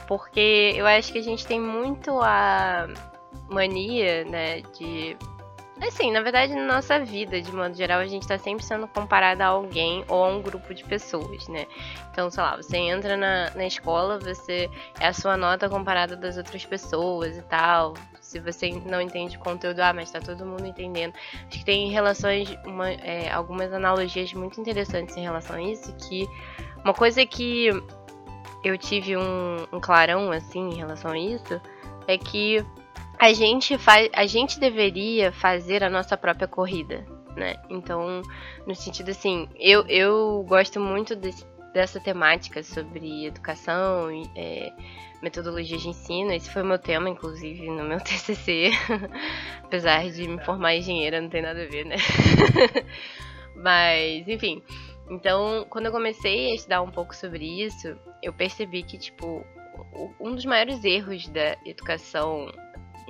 Porque 0.07 0.73
eu 0.75 0.85
acho 0.85 1.11
que 1.11 1.19
a 1.19 1.23
gente 1.23 1.45
tem 1.45 1.59
muito 1.59 2.19
a 2.21 2.87
mania, 3.49 4.23
né? 4.25 4.61
De 4.77 5.17
Assim, 5.81 6.11
na 6.11 6.21
verdade, 6.21 6.53
na 6.53 6.75
nossa 6.75 6.99
vida, 6.99 7.41
de 7.41 7.51
modo 7.53 7.73
geral, 7.73 8.01
a 8.01 8.05
gente 8.05 8.27
tá 8.27 8.37
sempre 8.37 8.63
sendo 8.65 8.87
comparada 8.87 9.45
a 9.45 9.47
alguém 9.47 10.03
ou 10.09 10.23
a 10.23 10.27
um 10.27 10.41
grupo 10.41 10.73
de 10.73 10.83
pessoas, 10.83 11.47
né? 11.47 11.65
Então, 12.11 12.29
sei 12.29 12.43
lá, 12.43 12.57
você 12.57 12.77
entra 12.77 13.15
na, 13.15 13.49
na 13.51 13.65
escola, 13.65 14.19
você 14.19 14.69
é 14.99 15.07
a 15.07 15.13
sua 15.13 15.37
nota 15.37 15.69
comparada 15.69 16.17
das 16.17 16.37
outras 16.37 16.65
pessoas 16.65 17.37
e 17.37 17.41
tal. 17.43 17.93
Se 18.19 18.39
você 18.39 18.69
não 18.85 19.01
entende 19.01 19.37
o 19.37 19.39
conteúdo, 19.39 19.79
ah, 19.79 19.93
mas 19.93 20.11
tá 20.11 20.19
todo 20.19 20.45
mundo 20.45 20.65
entendendo. 20.65 21.13
Acho 21.47 21.59
que 21.59 21.65
tem 21.65 21.89
relações, 21.89 22.55
uma, 22.65 22.91
é, 22.91 23.31
algumas 23.31 23.71
analogias 23.71 24.33
muito 24.33 24.59
interessantes 24.59 25.15
em 25.15 25.23
relação 25.23 25.55
a 25.55 25.61
isso, 25.61 25.95
que 25.95 26.27
uma 26.83 26.93
coisa 26.93 27.25
que 27.25 27.69
eu 28.63 28.77
tive 28.77 29.15
um, 29.15 29.65
um 29.71 29.79
clarão, 29.79 30.31
assim, 30.31 30.69
em 30.71 30.75
relação 30.75 31.11
a 31.11 31.17
isso, 31.17 31.59
é 32.05 32.17
que 32.17 32.65
a 33.19 33.33
gente 33.33 33.77
faz, 33.77 34.09
a 34.13 34.25
gente 34.25 34.59
deveria 34.59 35.31
fazer 35.33 35.83
a 35.83 35.89
nossa 35.89 36.15
própria 36.15 36.47
corrida, 36.47 37.05
né? 37.35 37.57
Então, 37.69 38.21
no 38.65 38.73
sentido 38.73 39.11
assim, 39.11 39.49
eu, 39.59 39.85
eu 39.87 40.45
gosto 40.47 40.79
muito 40.79 41.17
desse, 41.17 41.45
dessa 41.73 41.99
temática 41.99 42.63
sobre 42.63 43.25
educação 43.25 44.09
e 44.09 44.23
é, 44.37 44.71
metodologia 45.21 45.77
de 45.77 45.89
ensino. 45.89 46.31
Esse 46.31 46.49
foi 46.49 46.63
meu 46.63 46.79
tema, 46.79 47.09
inclusive, 47.09 47.69
no 47.69 47.83
meu 47.83 47.99
TCC. 48.01 48.71
Apesar 49.63 50.09
de 50.09 50.25
me 50.25 50.39
formar 50.45 50.75
engenheira, 50.75 51.19
não 51.19 51.29
tem 51.29 51.41
nada 51.41 51.61
a 51.63 51.67
ver, 51.67 51.85
né? 51.85 51.97
Mas, 53.53 54.27
enfim. 54.29 54.63
Então, 55.09 55.65
quando 55.69 55.87
eu 55.87 55.91
comecei 55.91 56.51
a 56.51 56.55
estudar 56.55 56.81
um 56.81 56.91
pouco 56.91 57.13
sobre 57.13 57.63
isso, 57.63 57.97
eu 58.23 58.31
percebi 58.31 58.81
que, 58.83 58.97
tipo, 58.97 59.43
um 60.19 60.35
dos 60.35 60.45
maiores 60.45 60.83
erros 60.85 61.27
da 61.27 61.57
educação 61.65 62.49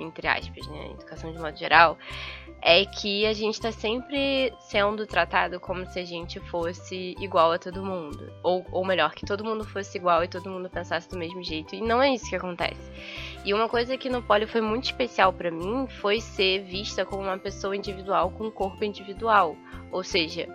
entre 0.02 0.26
aspas, 0.26 0.66
né, 0.68 0.90
educação 0.92 1.32
de 1.32 1.38
modo 1.38 1.56
geral, 1.56 1.98
é 2.62 2.84
que 2.84 3.24
a 3.26 3.32
gente 3.32 3.54
está 3.54 3.72
sempre 3.72 4.52
sendo 4.60 5.06
tratado 5.06 5.58
como 5.58 5.86
se 5.86 5.98
a 5.98 6.04
gente 6.04 6.38
fosse 6.40 7.14
igual 7.18 7.52
a 7.52 7.58
todo 7.58 7.84
mundo. 7.84 8.32
Ou, 8.42 8.66
ou 8.70 8.84
melhor, 8.84 9.14
que 9.14 9.24
todo 9.24 9.44
mundo 9.44 9.64
fosse 9.64 9.96
igual 9.96 10.22
e 10.22 10.28
todo 10.28 10.50
mundo 10.50 10.68
pensasse 10.68 11.08
do 11.08 11.18
mesmo 11.18 11.42
jeito. 11.42 11.74
E 11.74 11.80
não 11.80 12.02
é 12.02 12.12
isso 12.14 12.28
que 12.28 12.36
acontece. 12.36 12.90
E 13.44 13.54
uma 13.54 13.68
coisa 13.68 13.96
que 13.96 14.10
no 14.10 14.22
Polio 14.22 14.46
foi 14.46 14.60
muito 14.60 14.84
especial 14.84 15.32
para 15.32 15.50
mim 15.50 15.86
foi 16.00 16.20
ser 16.20 16.62
vista 16.64 17.06
como 17.06 17.22
uma 17.22 17.38
pessoa 17.38 17.74
individual 17.74 18.30
com 18.30 18.48
um 18.48 18.50
corpo 18.50 18.84
individual. 18.84 19.56
Ou 19.90 20.04
seja, 20.04 20.46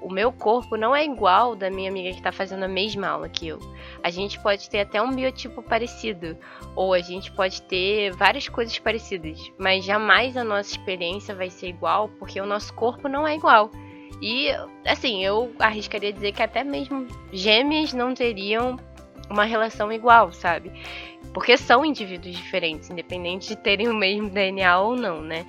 o 0.00 0.10
meu 0.10 0.32
corpo 0.32 0.76
não 0.76 0.94
é 0.94 1.04
igual 1.04 1.54
da 1.54 1.70
minha 1.70 1.90
amiga 1.90 2.10
que 2.10 2.18
está 2.18 2.32
fazendo 2.32 2.64
a 2.64 2.68
mesma 2.68 3.08
aula 3.08 3.28
que 3.28 3.48
eu. 3.48 3.58
A 4.02 4.10
gente 4.10 4.40
pode 4.40 4.68
ter 4.68 4.80
até 4.80 5.00
um 5.00 5.14
biotipo 5.14 5.62
parecido, 5.62 6.36
ou 6.74 6.92
a 6.92 7.00
gente 7.00 7.30
pode 7.32 7.62
ter 7.62 8.10
várias 8.12 8.48
coisas 8.48 8.78
parecidas, 8.78 9.52
mas 9.58 9.84
jamais 9.84 10.36
a 10.36 10.44
nossa 10.44 10.70
experiência 10.70 11.34
vai 11.34 11.50
ser 11.50 11.68
igual, 11.68 12.08
porque 12.18 12.40
o 12.40 12.46
nosso 12.46 12.72
corpo 12.74 13.08
não 13.08 13.26
é 13.26 13.34
igual. 13.34 13.70
E, 14.22 14.48
assim, 14.84 15.24
eu 15.24 15.52
arriscaria 15.58 16.12
dizer 16.12 16.32
que 16.32 16.42
até 16.42 16.62
mesmo 16.62 17.06
gêmeas 17.32 17.92
não 17.92 18.12
teriam 18.12 18.76
uma 19.30 19.44
relação 19.44 19.92
igual, 19.92 20.32
sabe? 20.32 20.72
Porque 21.32 21.56
são 21.56 21.84
indivíduos 21.84 22.36
diferentes, 22.36 22.90
independente 22.90 23.48
de 23.48 23.56
terem 23.56 23.88
o 23.88 23.94
mesmo 23.94 24.28
DNA 24.28 24.78
ou 24.80 24.96
não, 24.96 25.22
né? 25.22 25.46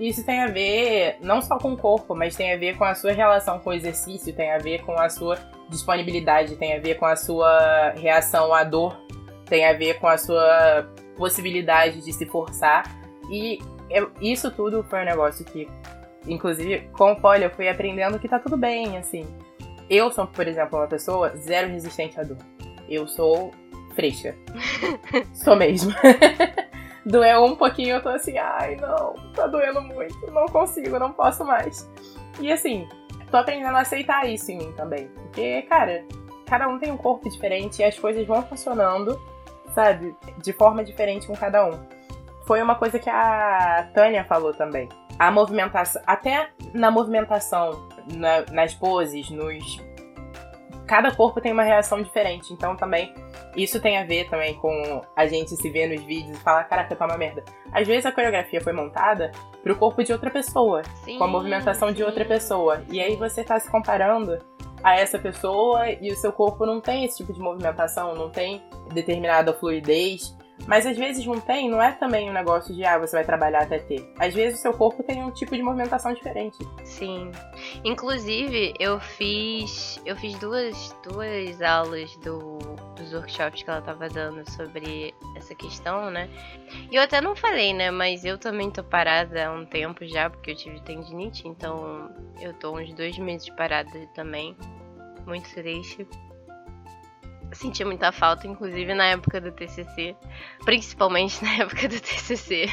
Isso 0.00 0.24
tem 0.24 0.40
a 0.40 0.46
ver 0.46 1.18
não 1.20 1.42
só 1.42 1.58
com 1.58 1.74
o 1.74 1.76
corpo, 1.76 2.14
mas 2.14 2.34
tem 2.34 2.54
a 2.54 2.56
ver 2.56 2.78
com 2.78 2.84
a 2.84 2.94
sua 2.94 3.12
relação 3.12 3.58
com 3.58 3.68
o 3.68 3.72
exercício, 3.74 4.34
tem 4.34 4.50
a 4.50 4.56
ver 4.56 4.82
com 4.82 4.98
a 4.98 5.10
sua 5.10 5.36
disponibilidade, 5.68 6.56
tem 6.56 6.74
a 6.74 6.80
ver 6.80 6.94
com 6.94 7.04
a 7.04 7.14
sua 7.14 7.90
reação 7.90 8.54
à 8.54 8.64
dor, 8.64 8.98
tem 9.44 9.66
a 9.66 9.74
ver 9.74 10.00
com 10.00 10.08
a 10.08 10.16
sua 10.16 10.90
possibilidade 11.18 12.00
de 12.00 12.14
se 12.14 12.24
forçar. 12.24 12.84
E 13.30 13.58
eu, 13.90 14.10
isso 14.22 14.50
tudo 14.50 14.82
foi 14.84 15.02
um 15.02 15.04
negócio 15.04 15.44
que, 15.44 15.68
inclusive, 16.26 16.88
com 16.96 17.12
o 17.12 17.20
poli 17.20 17.44
eu 17.44 17.50
fui 17.50 17.68
aprendendo 17.68 18.18
que 18.18 18.26
tá 18.26 18.38
tudo 18.38 18.56
bem, 18.56 18.96
assim. 18.96 19.26
Eu 19.90 20.10
sou, 20.10 20.26
por 20.26 20.48
exemplo, 20.48 20.78
uma 20.78 20.86
pessoa 20.86 21.36
zero 21.36 21.68
resistente 21.68 22.18
à 22.18 22.22
dor. 22.22 22.38
Eu 22.88 23.06
sou 23.06 23.52
fresca. 23.94 24.34
sou 25.34 25.56
mesmo. 25.56 25.92
doeu 27.04 27.44
um 27.44 27.56
pouquinho, 27.56 27.96
eu 27.96 28.02
tô 28.02 28.08
assim, 28.08 28.36
ai 28.38 28.76
não, 28.76 29.14
tá 29.34 29.46
doendo 29.46 29.80
muito, 29.82 30.30
não 30.30 30.46
consigo, 30.46 30.98
não 30.98 31.12
posso 31.12 31.44
mais. 31.44 31.90
E 32.38 32.52
assim, 32.52 32.88
tô 33.30 33.36
aprendendo 33.36 33.76
a 33.76 33.80
aceitar 33.80 34.28
isso 34.28 34.50
em 34.50 34.58
mim 34.58 34.72
também. 34.72 35.08
Porque, 35.08 35.62
cara, 35.62 36.04
cada 36.46 36.68
um 36.68 36.78
tem 36.78 36.90
um 36.90 36.96
corpo 36.96 37.28
diferente 37.28 37.80
e 37.80 37.84
as 37.84 37.98
coisas 37.98 38.26
vão 38.26 38.42
funcionando, 38.42 39.20
sabe, 39.74 40.14
de 40.42 40.52
forma 40.52 40.84
diferente 40.84 41.26
com 41.26 41.34
cada 41.34 41.64
um. 41.66 41.78
Foi 42.44 42.60
uma 42.60 42.74
coisa 42.74 42.98
que 42.98 43.08
a 43.08 43.88
Tânia 43.94 44.24
falou 44.24 44.52
também. 44.52 44.88
A 45.18 45.30
movimentação, 45.30 46.02
até 46.06 46.50
na 46.74 46.90
movimentação, 46.90 47.88
na, 48.12 48.42
nas 48.50 48.74
poses, 48.74 49.30
nos. 49.30 49.80
Cada 50.90 51.14
corpo 51.14 51.40
tem 51.40 51.52
uma 51.52 51.62
reação 51.62 52.02
diferente. 52.02 52.52
Então 52.52 52.74
também 52.74 53.14
isso 53.54 53.80
tem 53.80 53.96
a 53.96 54.04
ver 54.04 54.28
também 54.28 54.54
com 54.54 55.00
a 55.14 55.24
gente 55.24 55.54
se 55.54 55.70
ver 55.70 55.86
nos 55.86 56.04
vídeos 56.04 56.36
e 56.36 56.40
falar, 56.40 56.64
caraca, 56.64 56.96
tá 56.96 57.06
uma 57.06 57.16
merda. 57.16 57.44
Às 57.70 57.86
vezes 57.86 58.04
a 58.06 58.10
coreografia 58.10 58.60
foi 58.60 58.72
montada 58.72 59.30
pro 59.62 59.76
corpo 59.76 60.02
de 60.02 60.12
outra 60.12 60.32
pessoa, 60.32 60.82
sim, 61.04 61.16
com 61.16 61.22
a 61.22 61.28
movimentação 61.28 61.90
sim. 61.90 61.94
de 61.94 62.02
outra 62.02 62.24
pessoa. 62.24 62.82
E 62.90 63.00
aí 63.00 63.14
você 63.14 63.44
tá 63.44 63.56
se 63.60 63.70
comparando 63.70 64.36
a 64.82 64.96
essa 64.96 65.16
pessoa 65.16 65.88
e 65.88 66.10
o 66.10 66.16
seu 66.16 66.32
corpo 66.32 66.66
não 66.66 66.80
tem 66.80 67.04
esse 67.04 67.18
tipo 67.18 67.32
de 67.32 67.38
movimentação, 67.38 68.16
não 68.16 68.28
tem 68.28 68.60
determinada 68.92 69.52
fluidez. 69.52 70.36
Mas 70.66 70.86
às 70.86 70.96
vezes 70.96 71.24
não 71.26 71.40
tem, 71.40 71.68
não 71.68 71.82
é 71.82 71.92
também 71.92 72.30
um 72.30 72.32
negócio 72.32 72.74
de 72.74 72.84
ah, 72.84 72.98
você 72.98 73.16
vai 73.16 73.24
trabalhar 73.24 73.62
até 73.62 73.78
ter. 73.78 74.12
Às 74.18 74.34
vezes 74.34 74.58
o 74.58 74.62
seu 74.62 74.72
corpo 74.72 75.02
tem 75.02 75.22
um 75.22 75.30
tipo 75.30 75.56
de 75.56 75.62
movimentação 75.62 76.12
diferente. 76.12 76.58
Sim. 76.84 77.30
Inclusive, 77.84 78.74
eu 78.78 79.00
fiz. 79.00 80.00
Eu 80.04 80.16
fiz 80.16 80.38
duas, 80.38 80.94
duas 81.02 81.60
aulas 81.62 82.14
do, 82.18 82.58
dos 82.96 83.12
workshops 83.12 83.62
que 83.62 83.70
ela 83.70 83.82
tava 83.82 84.08
dando 84.08 84.48
sobre 84.50 85.14
essa 85.36 85.54
questão, 85.54 86.10
né? 86.10 86.28
E 86.90 86.96
eu 86.96 87.02
até 87.02 87.20
não 87.20 87.34
falei, 87.34 87.72
né? 87.72 87.90
Mas 87.90 88.24
eu 88.24 88.38
também 88.38 88.70
tô 88.70 88.84
parada 88.84 89.48
há 89.48 89.52
um 89.52 89.64
tempo 89.64 90.06
já, 90.06 90.30
porque 90.30 90.52
eu 90.52 90.56
tive 90.56 90.80
tendinite, 90.82 91.48
então 91.48 92.10
eu 92.40 92.52
tô 92.54 92.78
uns 92.78 92.92
dois 92.94 93.18
meses 93.18 93.48
parada 93.50 93.90
também. 94.14 94.56
Muito 95.26 95.52
triste 95.52 96.06
senti 97.52 97.84
muita 97.84 98.12
falta, 98.12 98.46
inclusive 98.46 98.94
na 98.94 99.06
época 99.06 99.40
do 99.40 99.52
TCC, 99.52 100.16
principalmente 100.64 101.42
na 101.44 101.54
época 101.62 101.88
do 101.88 102.00
TCC. 102.00 102.66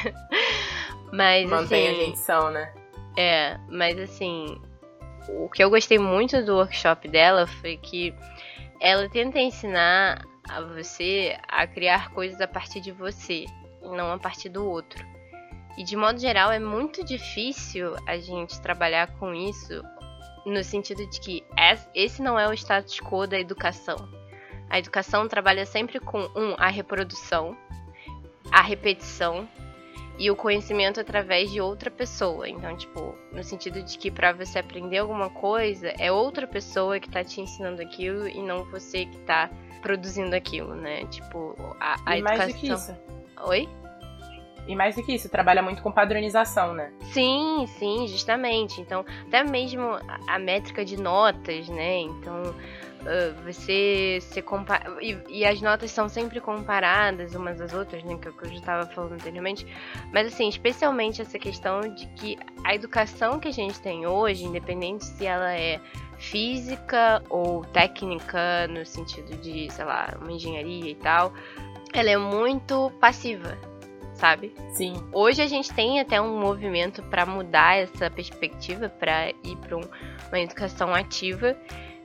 Mas 1.12 1.48
Mantém 1.48 1.88
assim, 1.88 2.00
a 2.00 2.04
gente 2.04 2.18
são, 2.18 2.50
né? 2.50 2.72
É, 3.16 3.58
mas 3.68 3.98
assim, 3.98 4.60
o 5.28 5.48
que 5.48 5.62
eu 5.62 5.70
gostei 5.70 5.98
muito 5.98 6.42
do 6.44 6.56
workshop 6.56 7.08
dela 7.08 7.46
foi 7.46 7.76
que 7.76 8.14
ela 8.80 9.08
tenta 9.08 9.38
ensinar 9.38 10.24
a 10.48 10.60
você 10.60 11.36
a 11.48 11.66
criar 11.66 12.10
coisas 12.10 12.40
a 12.40 12.46
partir 12.46 12.80
de 12.80 12.92
você, 12.92 13.44
e 13.82 13.88
não 13.88 14.12
a 14.12 14.18
partir 14.18 14.48
do 14.48 14.64
outro. 14.64 15.04
E 15.76 15.84
de 15.84 15.96
modo 15.96 16.18
geral 16.18 16.50
é 16.50 16.58
muito 16.58 17.04
difícil 17.04 17.94
a 18.06 18.18
gente 18.18 18.60
trabalhar 18.60 19.08
com 19.18 19.32
isso 19.34 19.82
no 20.44 20.64
sentido 20.64 21.08
de 21.08 21.20
que 21.20 21.44
esse 21.94 22.22
não 22.22 22.38
é 22.38 22.48
o 22.48 22.52
status 22.52 22.98
quo 23.00 23.26
da 23.26 23.38
educação. 23.38 24.17
A 24.70 24.78
educação 24.78 25.26
trabalha 25.26 25.64
sempre 25.64 25.98
com 25.98 26.20
um 26.34 26.54
a 26.58 26.68
reprodução, 26.68 27.56
a 28.50 28.60
repetição 28.60 29.48
e 30.18 30.30
o 30.30 30.36
conhecimento 30.36 31.00
através 31.00 31.50
de 31.50 31.60
outra 31.60 31.90
pessoa. 31.90 32.48
Então, 32.48 32.76
tipo, 32.76 33.14
no 33.32 33.42
sentido 33.44 33.82
de 33.82 33.96
que 33.96 34.10
para 34.10 34.32
você 34.32 34.58
aprender 34.58 34.98
alguma 34.98 35.30
coisa, 35.30 35.94
é 35.98 36.10
outra 36.10 36.46
pessoa 36.46 36.98
que 36.98 37.08
tá 37.08 37.22
te 37.22 37.40
ensinando 37.40 37.80
aquilo 37.80 38.28
e 38.28 38.42
não 38.42 38.64
você 38.64 39.06
que 39.06 39.18
tá 39.18 39.48
produzindo 39.80 40.34
aquilo, 40.34 40.74
né? 40.74 41.06
Tipo, 41.06 41.54
a, 41.80 41.96
a 42.04 42.16
e 42.16 42.20
educação. 42.20 42.38
Mais 42.38 42.54
do 42.54 42.60
que 42.60 42.72
isso. 42.72 42.96
Oi? 43.46 43.68
E 44.66 44.76
mais 44.76 44.96
do 44.96 45.02
que 45.02 45.14
isso, 45.14 45.30
trabalha 45.30 45.62
muito 45.62 45.80
com 45.80 45.90
padronização, 45.90 46.74
né? 46.74 46.92
Sim, 47.12 47.66
sim, 47.78 48.06
justamente. 48.06 48.80
Então, 48.82 49.02
até 49.26 49.42
mesmo 49.42 49.82
a, 49.82 50.34
a 50.34 50.38
métrica 50.38 50.84
de 50.84 50.98
notas, 50.98 51.68
né? 51.68 52.00
Então, 52.00 52.54
uh, 53.00 53.42
você 53.44 54.18
se 54.20 54.42
compara. 54.42 54.96
E, 55.00 55.18
e, 55.28 55.44
as 55.44 55.60
notas 55.60 55.90
são 55.90 56.08
sempre 56.08 56.40
comparadas 56.40 57.34
umas 57.34 57.60
às 57.60 57.72
outras, 57.72 58.02
né? 58.04 58.16
Que, 58.16 58.28
é 58.28 58.32
que 58.32 58.44
eu 58.44 58.48
já 58.50 58.56
estava 58.56 58.86
falando 58.86 59.12
anteriormente. 59.12 59.66
Mas, 60.12 60.28
assim, 60.28 60.48
especialmente 60.48 61.22
essa 61.22 61.38
questão 61.38 61.80
de 61.80 62.06
que 62.08 62.38
a 62.64 62.74
educação 62.74 63.38
que 63.38 63.48
a 63.48 63.52
gente 63.52 63.80
tem 63.80 64.06
hoje, 64.06 64.44
independente 64.44 65.04
se 65.04 65.26
ela 65.26 65.52
é 65.54 65.80
física 66.18 67.22
ou 67.28 67.64
técnica, 67.64 68.66
no 68.68 68.84
sentido 68.84 69.36
de, 69.36 69.70
sei 69.70 69.84
lá, 69.84 70.16
uma 70.20 70.32
engenharia 70.32 70.90
e 70.90 70.96
tal, 70.96 71.32
ela 71.92 72.10
é 72.10 72.16
muito 72.16 72.90
passiva 73.00 73.56
sabe? 74.18 74.52
Sim. 74.72 74.94
Hoje 75.12 75.40
a 75.40 75.46
gente 75.46 75.72
tem 75.72 76.00
até 76.00 76.20
um 76.20 76.38
movimento 76.38 77.02
para 77.04 77.24
mudar 77.24 77.76
essa 77.76 78.10
perspectiva, 78.10 78.88
para 78.88 79.30
ir 79.30 79.56
para 79.60 79.76
um, 79.76 79.88
uma 80.28 80.40
educação 80.40 80.92
ativa 80.92 81.56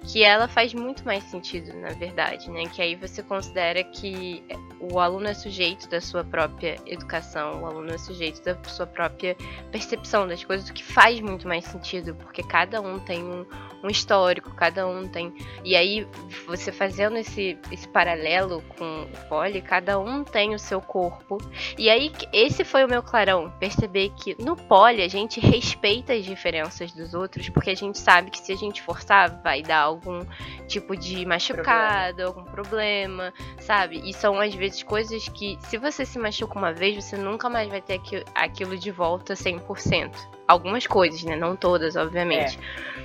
que 0.04 0.24
ela 0.24 0.48
faz 0.48 0.74
muito 0.74 1.06
mais 1.06 1.24
sentido, 1.26 1.74
na 1.80 1.90
verdade, 1.90 2.50
né? 2.52 2.64
Que 2.66 2.82
aí 2.82 2.96
você 2.96 3.24
considera 3.24 3.84
que 3.84 4.44
o 4.80 5.00
aluno 5.00 5.28
é 5.28 5.34
sujeito 5.34 5.88
da 5.90 6.02
sua 6.02 6.24
própria 6.24 6.76
educação, 6.86 7.64
o 7.64 7.66
aluno 7.66 7.92
é 7.94 7.98
sujeito 7.98 8.44
da 8.44 8.62
sua 8.66 8.86
própria 8.86 9.36
percepção 9.72 10.28
das 10.28 10.44
coisas, 10.44 10.70
o 10.70 10.74
que 10.74 10.84
faz 10.84 11.22
muito 11.22 11.48
mais 11.48 11.64
sentido, 11.66 12.14
porque 12.16 12.44
cada 12.44 12.82
um 12.82 13.00
tem 13.00 13.24
um, 13.24 13.46
um 13.84 13.90
histórico, 13.90 14.50
cada 14.56 14.88
um 14.88 15.08
tem. 15.08 15.34
E 15.64 15.76
aí, 15.76 16.08
você 16.48 16.72
fazendo 16.72 17.18
esse, 17.18 17.58
esse 17.70 17.88
paralelo 17.88 18.64
com 18.78 19.04
o 19.04 19.28
poli, 19.28 19.62
cada 19.62 20.00
um 20.00 20.24
tem 20.24 20.56
o 20.56 20.60
seu 20.60 20.80
corpo. 20.80 21.38
E 21.78 21.90
aí, 21.90 22.12
esse 22.32 22.64
foi 22.64 22.86
o 22.86 22.88
meu 22.88 23.04
clarão, 23.04 23.52
perceber 23.60 24.12
que 24.16 24.42
no 24.42 24.56
poli 24.56 25.02
a 25.02 25.08
gente 25.10 25.42
respeita 25.42 26.14
as 26.14 26.24
diferenças 26.24 26.94
dos 26.94 27.14
outros, 27.14 27.50
porque 27.50 27.72
a 27.72 27.76
gente 27.76 28.00
sabe 28.00 28.32
que 28.32 28.40
se 28.40 28.54
a 28.54 28.56
gente 28.56 28.82
forçar, 28.82 29.42
vai 29.44 29.62
dar 29.62 29.82
algum 29.82 30.22
tipo 30.68 30.96
de 30.96 31.26
machucado, 31.26 32.16
problema. 32.16 32.30
algum 32.30 32.44
problema, 32.46 33.34
sabe? 33.60 34.02
E 34.06 34.14
são 34.14 34.40
às 34.40 34.56
vezes 34.56 34.82
coisas 34.82 35.28
que, 35.28 35.58
se 35.62 35.78
você 35.78 36.06
se 36.06 36.18
machuca 36.18 36.58
uma 36.58 36.72
vez, 36.72 37.04
você 37.04 37.18
nunca 37.18 37.50
mais 37.50 37.68
vai 37.70 37.82
ter 37.82 38.00
aquilo 38.34 38.78
de 38.78 38.92
volta 38.92 39.34
100%. 39.34 40.12
Algumas 40.48 40.88
coisas, 40.88 41.24
né? 41.24 41.36
Não 41.36 41.56
todas, 41.56 41.96
obviamente. 41.96 42.58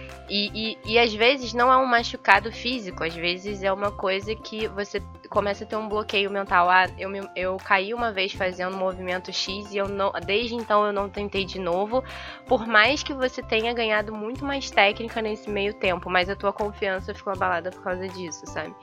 É. 0.05 0.08
E, 0.29 0.77
e, 0.85 0.93
e, 0.93 0.99
às 0.99 1.15
vezes 1.15 1.55
não 1.55 1.73
é 1.73 1.77
um 1.77 1.87
machucado 1.87 2.53
físico, 2.53 3.03
às 3.03 3.15
vezes 3.15 3.63
é 3.63 3.73
uma 3.73 3.91
coisa 3.91 4.35
que 4.35 4.69
você 4.69 5.03
começa 5.31 5.65
a 5.65 5.67
ter 5.67 5.77
um 5.77 5.89
bloqueio 5.89 6.31
mental. 6.31 6.69
Ah, 6.69 6.87
eu, 6.99 7.09
me, 7.09 7.21
eu 7.35 7.57
caí 7.57 7.95
uma 7.95 8.13
vez 8.13 8.33
fazendo 8.33 8.77
um 8.77 8.79
movimento 8.79 9.33
X 9.33 9.73
e 9.73 9.79
eu 9.79 9.89
não, 9.89 10.13
desde 10.27 10.55
então 10.55 10.87
eu 10.87 10.93
não 10.93 11.09
tentei 11.09 11.45
de 11.45 11.59
novo, 11.59 12.05
por 12.47 12.67
mais 12.67 13.03
que 13.03 13.15
você 13.15 13.43
tenha 13.43 13.73
ganhado 13.73 14.15
muito 14.15 14.45
mais 14.45 14.71
técnica 14.71 15.23
nesse 15.23 15.49
meio 15.49 15.73
tempo, 15.73 16.11
mas 16.11 16.29
a 16.29 16.37
tua 16.37 16.53
confiança 16.53 17.15
ficou 17.15 17.33
abalada 17.33 17.71
por 17.71 17.83
causa 17.83 18.07
disso, 18.09 18.47
sabe? 18.47 18.75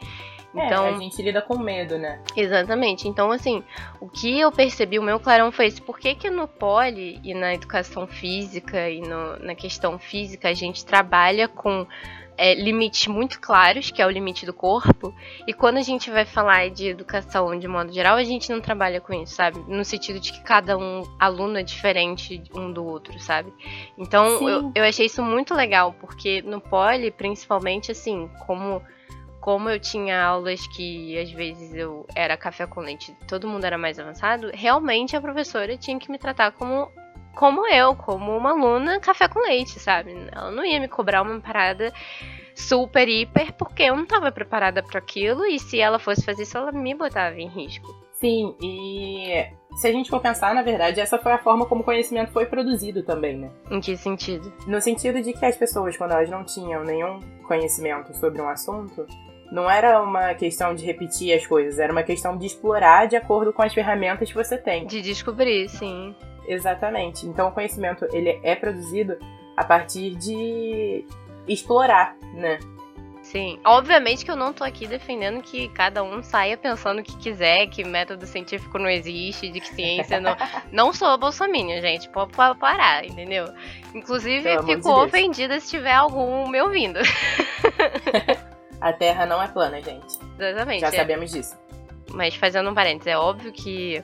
É, 0.56 0.66
então, 0.66 0.86
é, 0.86 0.90
a 0.90 0.98
gente 0.98 1.22
lida 1.22 1.42
com 1.42 1.58
medo, 1.58 1.98
né? 1.98 2.22
Exatamente. 2.36 3.08
Então, 3.08 3.32
assim, 3.32 3.64
o 4.00 4.08
que 4.08 4.40
eu 4.40 4.52
percebi, 4.52 4.98
o 4.98 5.04
meu 5.04 5.20
clarão 5.20 5.52
foi 5.52 5.68
esse. 5.68 5.82
Por 5.82 6.00
que, 6.00 6.16
que 6.16 6.30
no 6.30 6.48
poli 6.48 7.20
e 7.24 7.34
na 7.34 7.54
educação 7.54 8.08
física 8.08 8.90
e 8.90 9.02
no, 9.02 9.38
na 9.40 9.56
questão 9.56 10.00
física 10.00 10.50
a 10.50 10.54
gente 10.54 10.86
trabalha 10.86 11.48
com 11.48 11.86
é, 12.38 12.54
limites 12.54 13.08
muito 13.08 13.40
claros, 13.40 13.92
que 13.92 14.02
é 14.02 14.06
o 14.06 14.10
limite 14.10 14.46
do 14.46 14.54
corpo, 14.54 15.14
e 15.48 15.54
quando 15.54 15.78
a 15.78 15.82
gente 15.82 16.10
vai 16.10 16.26
falar 16.26 16.70
de 16.70 16.88
educação 16.88 17.58
de 17.58 17.68
modo 17.68 17.92
geral, 17.92 18.18
a 18.18 18.24
gente 18.24 18.50
não 18.52 18.62
trabalha 18.62 19.00
com 19.00 19.14
isso, 19.14 19.36
sabe? 19.36 19.60
No 19.68 19.84
sentido 19.84 20.20
de 20.20 20.32
que 20.32 20.42
cada 20.42 20.78
um 20.78 21.04
aluno 21.20 21.58
é 21.58 21.64
diferente 21.64 22.42
um 22.54 22.72
do 22.72 22.86
outro, 22.86 23.18
sabe? 23.20 23.54
Então 23.98 24.48
eu, 24.48 24.72
eu 24.76 24.84
achei 24.84 25.06
isso 25.06 25.24
muito 25.24 25.54
legal, 25.54 25.94
porque 26.00 26.42
no 26.42 26.60
poli, 26.60 27.12
principalmente 27.12 27.92
assim, 27.92 28.30
como 28.46 28.82
como 29.46 29.70
eu 29.70 29.80
tinha 29.80 30.24
aulas 30.24 30.66
que 30.66 31.20
às 31.20 31.30
vezes 31.30 31.72
eu 31.76 32.04
era 32.16 32.36
café 32.36 32.66
com 32.66 32.80
leite, 32.80 33.16
todo 33.28 33.48
mundo 33.48 33.64
era 33.64 33.78
mais 33.78 34.00
avançado, 34.00 34.50
realmente 34.52 35.16
a 35.16 35.22
professora 35.22 35.78
tinha 35.78 36.00
que 36.00 36.10
me 36.10 36.18
tratar 36.18 36.52
como 36.54 36.92
como 37.36 37.68
eu, 37.68 37.96
como 37.96 38.36
uma 38.36 38.54
aluna 38.54 39.00
café 39.00 39.28
com 39.28 39.40
leite, 39.40 39.78
sabe? 39.80 40.16
Ela 40.32 40.50
não 40.50 40.66
ia 40.66 40.80
me 40.80 40.88
cobrar 40.88 41.22
uma 41.22 41.40
parada 41.40 41.94
super 42.56 43.08
hiper 43.08 43.54
porque 43.54 43.84
eu 43.84 43.96
não 43.96 44.02
estava 44.02 44.32
preparada 44.32 44.82
para 44.82 44.98
aquilo 44.98 45.46
e 45.46 45.60
se 45.60 45.80
ela 45.80 46.00
fosse 46.00 46.26
fazer 46.26 46.42
isso 46.42 46.58
ela 46.58 46.72
me 46.72 46.96
botava 46.96 47.40
em 47.40 47.48
risco. 47.48 47.94
Sim, 48.14 48.56
e 48.60 49.46
se 49.76 49.88
a 49.88 49.92
gente 49.92 50.10
for 50.10 50.22
pensar, 50.22 50.56
na 50.56 50.64
verdade, 50.64 51.00
essa 51.00 51.20
foi 51.20 51.34
a 51.34 51.38
forma 51.38 51.68
como 51.68 51.82
o 51.82 51.84
conhecimento 51.84 52.32
foi 52.32 52.48
produzido 52.48 53.04
também, 53.04 53.38
né? 53.38 53.52
Em 53.70 53.80
que 53.80 53.96
sentido? 53.96 54.52
No 54.66 54.82
sentido 54.82 55.22
de 55.22 55.34
que 55.34 55.46
as 55.46 55.56
pessoas, 55.56 55.96
quando 55.96 56.14
elas 56.14 56.32
não 56.32 56.44
tinham 56.44 56.84
nenhum 56.84 57.20
conhecimento 57.44 58.12
sobre 58.18 58.42
um 58.42 58.50
assunto, 58.50 59.06
não 59.52 59.70
era 59.70 60.02
uma 60.02 60.34
questão 60.34 60.74
de 60.74 60.86
repetir 60.86 61.34
as 61.34 61.46
coisas, 61.46 61.80
era 61.80 61.92
uma 61.92 62.04
questão 62.04 62.38
de 62.38 62.46
explorar 62.46 63.08
de 63.08 63.16
acordo 63.16 63.54
com 63.54 63.62
as 63.62 63.74
ferramentas 63.74 64.30
que 64.30 64.36
você 64.36 64.58
tem. 64.58 64.86
De 64.86 65.02
descobrir, 65.02 65.70
sim. 65.70 66.16
Exatamente. 66.48 67.26
Então 67.26 67.50
o 67.50 67.52
conhecimento 67.52 68.06
ele 68.12 68.40
é 68.44 68.56
produzido 68.56 69.18
a 69.56 69.64
partir 69.64 70.16
de 70.16 71.06
explorar, 71.48 72.16
né? 72.34 72.60
Sim. 73.22 73.60
Obviamente 73.66 74.24
que 74.24 74.30
eu 74.30 74.36
não 74.36 74.54
tô 74.54 74.64
aqui 74.64 74.86
defendendo 74.86 75.42
que 75.42 75.68
cada 75.70 76.04
um 76.04 76.22
saia 76.22 76.56
pensando 76.56 77.00
o 77.00 77.04
que 77.04 77.18
quiser, 77.18 77.66
que 77.68 77.84
método 77.84 78.28
científico 78.28 78.78
não 78.78 78.88
existe, 78.88 79.50
de 79.50 79.60
que 79.60 79.70
ciência 79.70 80.20
não. 80.20 80.38
não 80.72 80.94
sou 80.94 81.18
bolsominion, 81.18 81.82
gente. 81.82 82.08
Pode 82.10 82.34
parar, 82.60 83.04
entendeu? 83.04 83.48
Inclusive, 83.96 84.44
fico 84.64 84.82
de 84.82 84.90
ofendida 84.90 85.60
se 85.60 85.72
tiver 85.72 85.94
algum 85.94 86.48
me 86.48 86.62
ouvindo. 86.62 87.00
A 88.86 88.94
Terra 88.94 89.26
não 89.26 89.42
é 89.42 89.48
plana, 89.48 89.82
gente. 89.82 90.20
Exatamente. 90.38 90.82
Já 90.82 90.90
é. 90.90 90.92
sabemos 90.92 91.32
disso. 91.32 91.58
Mas 92.12 92.36
fazendo 92.36 92.70
um 92.70 92.74
parênteses, 92.76 93.08
é 93.08 93.18
óbvio 93.18 93.52
que 93.52 94.00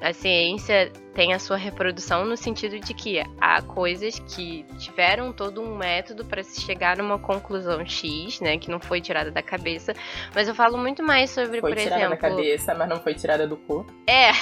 a 0.00 0.12
ciência 0.12 0.90
tem 1.14 1.32
a 1.32 1.38
sua 1.38 1.56
reprodução 1.56 2.24
no 2.24 2.36
sentido 2.36 2.80
de 2.80 2.92
que 2.92 3.22
há 3.40 3.62
coisas 3.62 4.18
que 4.18 4.66
tiveram 4.76 5.32
todo 5.32 5.62
um 5.62 5.76
método 5.76 6.24
para 6.24 6.42
se 6.42 6.60
chegar 6.62 6.96
numa 6.96 7.16
conclusão 7.16 7.86
X, 7.86 8.40
né, 8.40 8.58
que 8.58 8.68
não 8.68 8.80
foi 8.80 9.00
tirada 9.00 9.30
da 9.30 9.40
cabeça, 9.40 9.94
mas 10.34 10.48
eu 10.48 10.54
falo 10.54 10.76
muito 10.76 11.00
mais 11.00 11.30
sobre, 11.30 11.60
foi 11.60 11.70
por 11.70 11.78
tirada 11.78 12.02
exemplo, 12.02 12.10
da 12.10 12.16
cabeça, 12.16 12.74
mas 12.74 12.88
não 12.88 13.00
foi 13.00 13.14
tirada 13.14 13.46
do 13.46 13.56
cu. 13.56 13.86
É. 14.04 14.32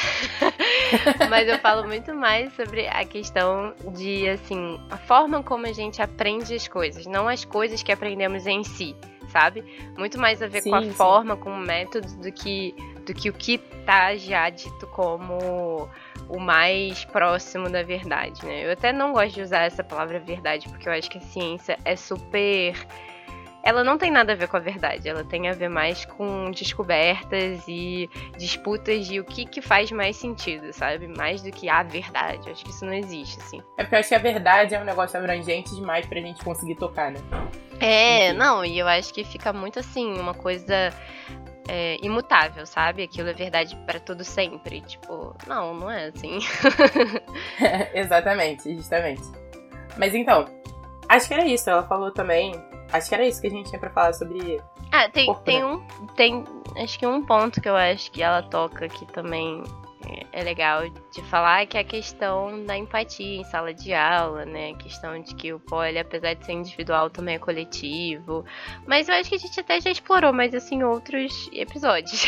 mas 1.28 1.46
eu 1.46 1.58
falo 1.58 1.86
muito 1.86 2.14
mais 2.14 2.50
sobre 2.54 2.88
a 2.88 3.04
questão 3.04 3.74
de 3.92 4.26
assim, 4.26 4.80
a 4.90 4.96
forma 4.96 5.42
como 5.42 5.66
a 5.66 5.72
gente 5.74 6.00
aprende 6.00 6.54
as 6.54 6.66
coisas, 6.66 7.04
não 7.04 7.28
as 7.28 7.44
coisas 7.44 7.82
que 7.82 7.92
aprendemos 7.92 8.46
em 8.46 8.64
si 8.64 8.96
sabe? 9.32 9.64
Muito 9.96 10.18
mais 10.18 10.42
a 10.42 10.46
ver 10.46 10.62
sim, 10.62 10.70
com 10.70 10.76
a 10.76 10.82
sim. 10.82 10.92
forma, 10.92 11.36
com 11.36 11.50
o 11.50 11.58
método 11.58 12.06
do 12.16 12.30
que 12.30 12.74
do 13.04 13.12
que 13.12 13.28
o 13.28 13.32
que 13.32 13.58
tá 13.84 14.14
já 14.14 14.48
dito 14.48 14.86
como 14.86 15.88
o 16.28 16.38
mais 16.38 17.04
próximo 17.06 17.68
da 17.68 17.82
verdade, 17.82 18.44
né? 18.46 18.64
Eu 18.64 18.72
até 18.72 18.92
não 18.92 19.12
gosto 19.12 19.34
de 19.34 19.42
usar 19.42 19.62
essa 19.64 19.82
palavra 19.82 20.20
verdade, 20.20 20.68
porque 20.68 20.88
eu 20.88 20.92
acho 20.92 21.10
que 21.10 21.18
a 21.18 21.20
ciência 21.20 21.76
é 21.84 21.96
super. 21.96 22.74
Ela 23.62 23.84
não 23.84 23.96
tem 23.96 24.10
nada 24.10 24.32
a 24.32 24.36
ver 24.36 24.48
com 24.48 24.56
a 24.56 24.60
verdade, 24.60 25.08
ela 25.08 25.24
tem 25.24 25.48
a 25.48 25.52
ver 25.52 25.68
mais 25.68 26.04
com 26.04 26.50
descobertas 26.50 27.62
e 27.68 28.10
disputas 28.36 29.06
de 29.06 29.20
o 29.20 29.24
que, 29.24 29.44
que 29.44 29.62
faz 29.62 29.90
mais 29.92 30.16
sentido, 30.16 30.72
sabe? 30.72 31.06
Mais 31.06 31.42
do 31.42 31.50
que 31.50 31.68
a 31.68 31.82
verdade. 31.82 32.50
Acho 32.50 32.64
que 32.64 32.70
isso 32.70 32.84
não 32.84 32.94
existe, 32.94 33.38
assim. 33.40 33.62
É 33.78 33.84
porque 33.84 33.94
eu 33.94 34.00
acho 34.00 34.08
que 34.08 34.14
a 34.14 34.18
verdade 34.18 34.74
é 34.74 34.80
um 34.80 34.84
negócio 34.84 35.18
abrangente 35.18 35.74
demais 35.74 36.06
pra 36.06 36.20
gente 36.20 36.44
conseguir 36.44 36.74
tocar, 36.76 37.12
né? 37.12 37.20
É, 37.80 38.28
Enfim. 38.28 38.38
não, 38.38 38.64
e 38.64 38.78
eu 38.78 38.88
acho 38.88 39.12
que 39.14 39.24
fica 39.24 39.52
muito 39.52 39.78
assim, 39.78 40.12
uma 40.18 40.34
coisa 40.34 40.92
é, 41.68 41.96
imutável, 42.02 42.66
sabe? 42.66 43.02
Aquilo 43.02 43.28
é 43.28 43.32
verdade 43.32 43.76
para 43.86 44.00
todo 44.00 44.24
sempre. 44.24 44.80
Tipo, 44.82 45.34
não, 45.46 45.74
não 45.74 45.90
é 45.90 46.06
assim. 46.06 46.38
Exatamente, 47.94 48.74
justamente. 48.74 49.22
Mas 49.96 50.14
então, 50.14 50.46
acho 51.08 51.28
que 51.28 51.34
era 51.34 51.44
isso. 51.44 51.68
Ela 51.68 51.82
falou 51.84 52.10
também. 52.12 52.52
Acho 52.92 53.08
que 53.08 53.14
era 53.14 53.26
isso 53.26 53.40
que 53.40 53.46
a 53.46 53.50
gente 53.50 53.68
tinha 53.68 53.80
para 53.80 53.90
falar 53.90 54.12
sobre. 54.12 54.60
Ah, 54.90 55.08
tem, 55.08 55.26
corpo, 55.26 55.42
tem 55.42 55.60
né? 55.60 55.66
um. 55.66 56.06
Tem. 56.14 56.44
Acho 56.76 56.98
que 56.98 57.06
um 57.06 57.24
ponto 57.24 57.60
que 57.60 57.68
eu 57.68 57.76
acho 57.76 58.10
que 58.10 58.22
ela 58.22 58.42
toca 58.42 58.84
aqui 58.84 59.06
também 59.06 59.62
é 60.32 60.42
legal 60.42 60.88
de 60.88 61.22
falar 61.22 61.66
que 61.66 61.76
é 61.76 61.80
a 61.80 61.84
questão 61.84 62.64
da 62.64 62.76
empatia 62.76 63.40
em 63.40 63.44
sala 63.44 63.72
de 63.72 63.92
aula, 63.92 64.44
né? 64.44 64.70
A 64.70 64.76
questão 64.76 65.20
de 65.20 65.34
que 65.34 65.52
o 65.52 65.60
poli, 65.60 65.98
apesar 65.98 66.34
de 66.34 66.44
ser 66.44 66.52
individual, 66.52 67.10
também 67.10 67.36
é 67.36 67.38
coletivo. 67.38 68.44
Mas 68.86 69.08
eu 69.08 69.14
acho 69.14 69.28
que 69.28 69.36
a 69.36 69.38
gente 69.38 69.60
até 69.60 69.80
já 69.80 69.90
explorou 69.90 70.32
mais 70.32 70.54
assim 70.54 70.76
em 70.76 70.84
outros 70.84 71.48
episódios. 71.52 72.26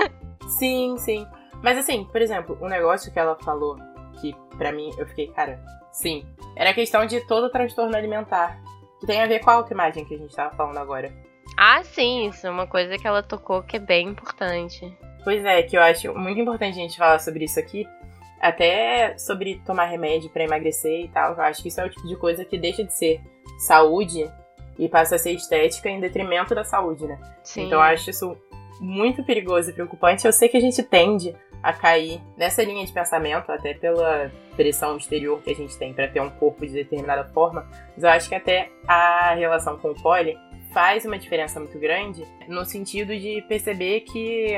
sim, 0.58 0.96
sim. 0.98 1.26
Mas 1.62 1.78
assim, 1.78 2.04
por 2.04 2.20
exemplo, 2.20 2.58
um 2.60 2.68
negócio 2.68 3.12
que 3.12 3.18
ela 3.18 3.36
falou 3.36 3.76
que 4.20 4.34
para 4.56 4.72
mim 4.72 4.90
eu 4.98 5.06
fiquei, 5.06 5.28
cara, 5.28 5.60
sim, 5.90 6.26
era 6.54 6.70
a 6.70 6.74
questão 6.74 7.06
de 7.06 7.26
todo 7.26 7.44
o 7.44 7.50
transtorno 7.50 7.96
alimentar, 7.96 8.58
que 9.00 9.06
tem 9.06 9.22
a 9.22 9.26
ver 9.26 9.40
com 9.40 9.50
a 9.50 9.54
autoimagem 9.54 10.04
que 10.04 10.14
a 10.14 10.18
gente 10.18 10.34
tava 10.34 10.54
falando 10.54 10.78
agora. 10.78 11.12
Ah, 11.56 11.82
sim, 11.84 12.28
isso 12.28 12.46
é 12.46 12.50
uma 12.50 12.66
coisa 12.66 12.98
que 12.98 13.06
ela 13.06 13.22
tocou 13.22 13.62
que 13.62 13.76
é 13.76 13.80
bem 13.80 14.08
importante. 14.08 14.96
Pois 15.24 15.44
é, 15.44 15.62
que 15.62 15.76
eu 15.76 15.82
acho 15.82 16.14
muito 16.14 16.40
importante 16.40 16.78
a 16.78 16.82
gente 16.82 16.96
falar 16.96 17.18
sobre 17.18 17.44
isso 17.44 17.58
aqui. 17.58 17.86
Até 18.40 19.16
sobre 19.16 19.60
tomar 19.64 19.86
remédio 19.86 20.30
para 20.30 20.44
emagrecer 20.44 21.04
e 21.04 21.08
tal. 21.08 21.32
Eu 21.34 21.40
acho 21.42 21.62
que 21.62 21.68
isso 21.68 21.80
é 21.80 21.86
o 21.86 21.90
tipo 21.90 22.06
de 22.06 22.16
coisa 22.16 22.44
que 22.44 22.58
deixa 22.58 22.84
de 22.84 22.94
ser 22.94 23.20
saúde 23.58 24.30
e 24.78 24.88
passa 24.88 25.16
a 25.16 25.18
ser 25.18 25.32
estética 25.32 25.88
em 25.88 26.00
detrimento 26.00 26.54
da 26.54 26.62
saúde, 26.62 27.06
né? 27.06 27.18
Sim. 27.42 27.66
Então 27.66 27.78
eu 27.78 27.82
acho 27.82 28.10
isso 28.10 28.36
muito 28.78 29.24
perigoso 29.24 29.70
e 29.70 29.72
preocupante. 29.72 30.26
Eu 30.26 30.32
sei 30.32 30.48
que 30.48 30.56
a 30.56 30.60
gente 30.60 30.82
tende 30.82 31.34
a 31.62 31.72
cair 31.72 32.20
nessa 32.36 32.62
linha 32.62 32.84
de 32.84 32.92
pensamento, 32.92 33.50
até 33.50 33.74
pela 33.74 34.30
pressão 34.56 34.96
exterior 34.96 35.40
que 35.42 35.50
a 35.50 35.54
gente 35.54 35.76
tem 35.76 35.92
para 35.92 36.08
ter 36.08 36.20
um 36.20 36.30
corpo 36.30 36.66
de 36.66 36.72
determinada 36.72 37.24
forma, 37.32 37.66
mas 37.94 38.04
eu 38.04 38.10
acho 38.10 38.28
que 38.28 38.34
até 38.34 38.70
a 38.86 39.34
relação 39.34 39.76
com 39.76 39.90
o 39.90 39.94
poli 39.94 40.36
faz 40.72 41.04
uma 41.04 41.18
diferença 41.18 41.58
muito 41.58 41.78
grande 41.78 42.26
no 42.48 42.64
sentido 42.64 43.16
de 43.16 43.42
perceber 43.48 44.00
que 44.00 44.54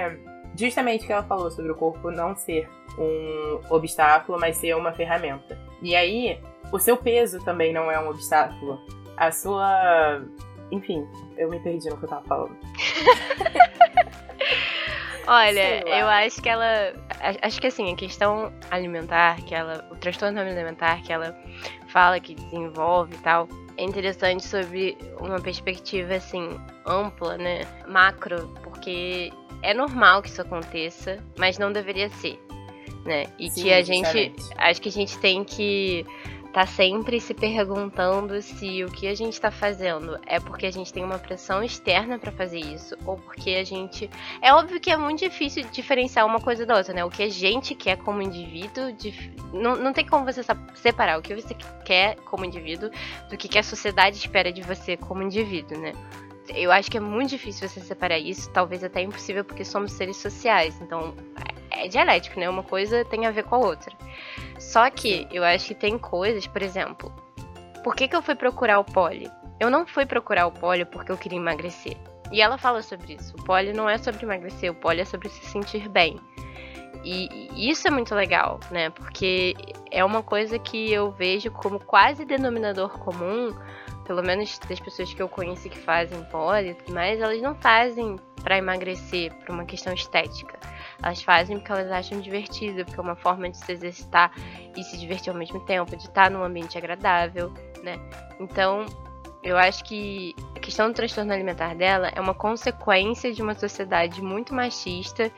justamente 0.56 1.04
o 1.04 1.06
que 1.06 1.12
ela 1.12 1.22
falou 1.22 1.50
sobre 1.50 1.70
o 1.70 1.74
corpo 1.74 2.10
não 2.10 2.34
ser 2.34 2.68
um 2.98 3.60
obstáculo, 3.70 4.38
mas 4.40 4.56
ser 4.56 4.74
uma 4.74 4.92
ferramenta. 4.92 5.56
E 5.80 5.94
aí, 5.94 6.40
o 6.72 6.78
seu 6.78 6.96
peso 6.96 7.38
também 7.44 7.72
não 7.72 7.90
é 7.90 7.98
um 8.00 8.10
obstáculo. 8.10 8.80
A 9.16 9.30
sua. 9.30 10.22
Enfim, 10.70 11.06
eu 11.36 11.48
me 11.48 11.58
perdi 11.60 11.88
no 11.88 11.96
que 11.96 12.04
eu 12.04 12.08
tava 12.08 12.24
falando. 12.26 12.56
Olha, 15.28 15.86
eu 15.86 16.08
acho 16.08 16.40
que 16.40 16.48
ela. 16.48 16.94
Acho 17.42 17.60
que 17.60 17.66
assim, 17.66 17.92
a 17.92 17.96
questão 17.96 18.50
alimentar, 18.70 19.36
que 19.42 19.54
ela. 19.54 19.86
O 19.90 19.96
transtorno 19.96 20.40
alimentar 20.40 21.02
que 21.02 21.12
ela 21.12 21.36
fala 21.88 22.18
que 22.18 22.34
desenvolve 22.34 23.14
e 23.14 23.18
tal, 23.18 23.46
é 23.76 23.84
interessante 23.84 24.44
sobre 24.44 24.96
uma 25.20 25.38
perspectiva 25.38 26.14
assim, 26.14 26.58
ampla, 26.86 27.36
né? 27.36 27.60
Macro, 27.86 28.48
porque 28.62 29.30
é 29.62 29.74
normal 29.74 30.22
que 30.22 30.28
isso 30.28 30.40
aconteça, 30.40 31.22
mas 31.38 31.58
não 31.58 31.72
deveria 31.72 32.08
ser, 32.08 32.40
né? 33.04 33.24
E 33.38 33.50
Sim, 33.50 33.62
que 33.62 33.72
a 33.72 33.82
gente, 33.82 34.34
acho 34.56 34.80
que 34.80 34.88
a 34.88 34.92
gente 34.92 35.18
tem 35.18 35.44
que 35.44 36.06
tá 36.52 36.66
sempre 36.66 37.20
se 37.20 37.34
perguntando 37.34 38.40
se 38.40 38.84
o 38.84 38.90
que 38.90 39.06
a 39.06 39.14
gente 39.14 39.34
está 39.34 39.50
fazendo 39.50 40.18
é 40.26 40.40
porque 40.40 40.66
a 40.66 40.70
gente 40.70 40.92
tem 40.92 41.04
uma 41.04 41.18
pressão 41.18 41.62
externa 41.62 42.18
para 42.18 42.32
fazer 42.32 42.58
isso 42.58 42.96
ou 43.04 43.16
porque 43.16 43.50
a 43.50 43.64
gente 43.64 44.08
é 44.40 44.52
óbvio 44.52 44.80
que 44.80 44.90
é 44.90 44.96
muito 44.96 45.20
difícil 45.20 45.64
diferenciar 45.70 46.26
uma 46.26 46.40
coisa 46.40 46.64
da 46.64 46.76
outra, 46.76 46.94
né? 46.94 47.04
O 47.04 47.10
que 47.10 47.22
a 47.22 47.28
gente 47.28 47.74
quer 47.74 47.98
como 47.98 48.22
indivíduo, 48.22 48.94
não, 49.52 49.76
não 49.76 49.92
tem 49.92 50.06
como 50.06 50.24
você 50.24 50.42
separar 50.74 51.18
o 51.18 51.22
que 51.22 51.34
você 51.34 51.54
quer 51.84 52.16
como 52.24 52.44
indivíduo 52.44 52.90
do 53.28 53.36
que 53.36 53.58
a 53.58 53.62
sociedade 53.62 54.16
espera 54.16 54.52
de 54.52 54.62
você 54.62 54.96
como 54.96 55.22
indivíduo, 55.22 55.78
né? 55.78 55.92
eu 56.54 56.72
acho 56.72 56.90
que 56.90 56.96
é 56.96 57.00
muito 57.00 57.30
difícil 57.30 57.68
você 57.68 57.80
separar 57.80 58.18
isso, 58.18 58.50
talvez 58.50 58.82
até 58.82 59.02
impossível, 59.02 59.44
porque 59.44 59.64
somos 59.64 59.92
seres 59.92 60.16
sociais. 60.16 60.80
Então, 60.80 61.14
é, 61.78 61.88
dialético, 61.88 62.38
né? 62.38 62.48
Uma 62.48 62.62
coisa 62.62 63.04
tem 63.04 63.26
a 63.26 63.30
ver 63.30 63.44
com 63.44 63.54
a 63.54 63.58
outra. 63.58 63.94
Só 64.58 64.90
que 64.90 65.26
eu 65.30 65.44
acho 65.44 65.68
que 65.68 65.74
tem 65.74 65.98
coisas, 65.98 66.46
por 66.46 66.62
exemplo, 66.62 67.12
por 67.82 67.94
que, 67.94 68.08
que 68.08 68.16
eu 68.16 68.22
fui 68.22 68.34
procurar 68.34 68.78
o 68.78 68.84
poli? 68.84 69.30
Eu 69.60 69.70
não 69.70 69.86
fui 69.86 70.04
procurar 70.04 70.46
o 70.46 70.52
poli 70.52 70.84
porque 70.84 71.12
eu 71.12 71.16
queria 71.16 71.38
emagrecer. 71.38 71.96
E 72.30 72.42
ela 72.42 72.58
fala 72.58 72.82
sobre 72.82 73.14
isso. 73.14 73.34
O 73.36 73.44
poli 73.44 73.72
não 73.72 73.88
é 73.88 73.96
sobre 73.98 74.24
emagrecer, 74.24 74.70
o 74.70 74.74
poli 74.74 75.00
é 75.00 75.04
sobre 75.04 75.28
se 75.28 75.44
sentir 75.46 75.88
bem. 75.88 76.20
E, 77.04 77.70
isso 77.70 77.86
é 77.86 77.90
muito 77.90 78.14
legal, 78.14 78.60
né? 78.70 78.90
Porque 78.90 79.54
é 79.90 80.04
uma 80.04 80.22
coisa 80.22 80.58
que 80.58 80.92
eu 80.92 81.10
vejo 81.12 81.50
como 81.50 81.78
quase 81.78 82.24
denominador 82.24 82.98
comum 82.98 83.54
pelo 84.08 84.22
menos 84.22 84.58
das 84.60 84.80
pessoas 84.80 85.12
que 85.12 85.20
eu 85.20 85.28
conheci 85.28 85.68
que 85.68 85.78
fazem 85.78 86.24
poli, 86.24 86.74
mas 86.88 87.20
elas 87.20 87.42
não 87.42 87.54
fazem 87.54 88.16
para 88.42 88.56
emagrecer, 88.56 89.32
por 89.34 89.50
uma 89.50 89.66
questão 89.66 89.92
estética. 89.92 90.58
Elas 91.02 91.22
fazem 91.22 91.58
porque 91.58 91.72
elas 91.72 91.90
acham 91.90 92.20
divertido, 92.20 92.84
porque 92.84 92.98
é 92.98 93.02
uma 93.02 93.16
forma 93.16 93.48
de 93.48 93.56
se 93.56 93.70
exercitar 93.72 94.32
e 94.76 94.82
se 94.82 94.98
divertir 94.98 95.30
ao 95.30 95.38
mesmo 95.38 95.60
tempo, 95.60 95.96
de 95.96 96.02
estar 96.02 96.30
num 96.30 96.42
ambiente 96.42 96.76
agradável, 96.76 97.52
né? 97.82 97.98
Então, 98.40 98.84
eu 99.42 99.56
acho 99.56 99.84
que 99.84 100.34
a 100.56 100.60
questão 100.60 100.88
do 100.88 100.94
transtorno 100.94 101.32
alimentar 101.32 101.74
dela 101.74 102.10
é 102.14 102.20
uma 102.20 102.34
consequência 102.34 103.32
de 103.32 103.40
uma 103.40 103.54
sociedade 103.54 104.20
muito 104.20 104.52
machista 104.52 105.30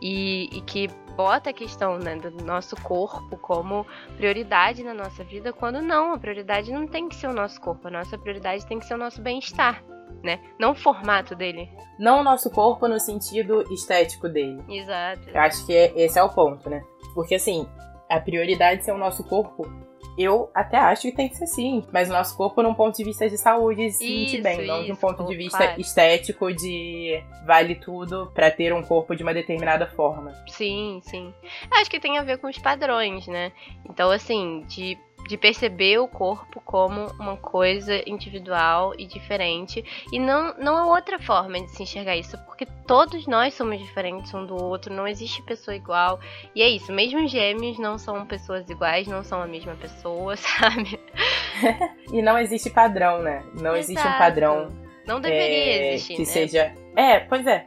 e, 0.00 0.48
e 0.52 0.60
que 0.62 0.88
bota 1.16 1.50
a 1.50 1.52
questão 1.52 1.98
né, 1.98 2.16
do 2.16 2.44
nosso 2.44 2.76
corpo 2.76 3.36
como 3.36 3.86
prioridade 4.16 4.82
na 4.82 4.94
nossa 4.94 5.22
vida, 5.24 5.52
quando 5.52 5.80
não, 5.80 6.12
a 6.12 6.18
prioridade 6.18 6.72
não 6.72 6.86
tem 6.86 7.08
que 7.08 7.14
ser 7.14 7.28
o 7.28 7.32
nosso 7.32 7.60
corpo, 7.60 7.88
a 7.88 7.90
nossa 7.90 8.18
prioridade 8.18 8.66
tem 8.66 8.78
que 8.78 8.86
ser 8.86 8.94
o 8.94 8.98
nosso 8.98 9.20
bem-estar. 9.20 9.82
Né? 10.22 10.38
Não 10.58 10.70
o 10.70 10.74
formato 10.74 11.34
dele. 11.34 11.68
Não 11.98 12.20
o 12.20 12.22
nosso 12.22 12.50
corpo 12.50 12.86
no 12.86 13.00
sentido 13.00 13.62
estético 13.72 14.28
dele. 14.28 14.62
Exato. 14.68 15.28
Eu 15.28 15.40
acho 15.40 15.66
que 15.66 15.74
é, 15.74 15.92
esse 15.96 16.18
é 16.18 16.22
o 16.22 16.28
ponto, 16.28 16.68
né? 16.70 16.80
Porque 17.14 17.34
assim, 17.34 17.66
a 18.08 18.20
prioridade 18.20 18.84
ser 18.84 18.92
o 18.92 18.98
nosso 18.98 19.24
corpo 19.24 19.66
eu 20.18 20.50
até 20.54 20.76
acho 20.76 21.02
que 21.02 21.12
tem 21.12 21.28
que 21.28 21.36
ser 21.36 21.46
sim, 21.46 21.84
mas 21.92 22.08
o 22.08 22.12
nosso 22.12 22.36
corpo 22.36 22.62
num 22.62 22.74
ponto 22.74 22.96
de 22.96 23.04
vista 23.04 23.28
de 23.28 23.38
saúde 23.38 23.90
se 23.92 23.98
sentir 23.98 24.42
bem, 24.42 24.66
não 24.66 24.84
de 24.84 24.92
um 24.92 24.96
ponto 24.96 25.24
de 25.24 25.36
vista 25.36 25.58
claro. 25.58 25.80
estético 25.80 26.52
de 26.52 27.22
vale 27.46 27.74
tudo 27.74 28.30
para 28.34 28.50
ter 28.50 28.72
um 28.72 28.82
corpo 28.82 29.16
de 29.16 29.22
uma 29.22 29.32
determinada 29.34 29.86
forma. 29.86 30.32
Sim, 30.48 31.00
sim. 31.04 31.32
Acho 31.70 31.90
que 31.90 32.00
tem 32.00 32.18
a 32.18 32.22
ver 32.22 32.38
com 32.38 32.48
os 32.48 32.58
padrões, 32.58 33.26
né? 33.26 33.52
Então, 33.88 34.10
assim, 34.10 34.64
de 34.68 34.98
de 35.28 35.36
perceber 35.36 35.98
o 35.98 36.08
corpo 36.08 36.60
como 36.64 37.06
uma 37.18 37.36
coisa 37.36 38.02
individual 38.08 38.92
e 38.98 39.06
diferente. 39.06 39.84
E 40.12 40.18
não, 40.18 40.54
não 40.58 40.76
há 40.76 40.86
outra 40.86 41.18
forma 41.18 41.60
de 41.60 41.70
se 41.70 41.82
enxergar 41.82 42.16
isso, 42.16 42.36
porque 42.44 42.66
todos 42.86 43.26
nós 43.26 43.54
somos 43.54 43.78
diferentes 43.78 44.32
um 44.34 44.44
do 44.44 44.54
outro, 44.54 44.92
não 44.92 45.06
existe 45.06 45.42
pessoa 45.42 45.74
igual. 45.74 46.18
E 46.54 46.62
é 46.62 46.68
isso, 46.68 46.92
mesmo 46.92 47.26
gêmeos 47.26 47.78
não 47.78 47.98
são 47.98 48.24
pessoas 48.26 48.68
iguais, 48.68 49.06
não 49.06 49.22
são 49.22 49.42
a 49.42 49.46
mesma 49.46 49.74
pessoa, 49.74 50.34
sabe? 50.36 51.00
e 52.12 52.22
não 52.22 52.38
existe 52.38 52.70
padrão, 52.70 53.22
né? 53.22 53.42
Não 53.54 53.76
Exato. 53.76 53.78
existe 53.78 54.08
um 54.08 54.18
padrão. 54.18 54.68
Não 55.06 55.20
deveria 55.20 55.56
é, 55.56 55.94
existir. 55.94 56.14
Que 56.14 56.20
né? 56.20 56.26
seja. 56.26 56.74
É, 56.96 57.20
pois 57.20 57.46
é. 57.46 57.66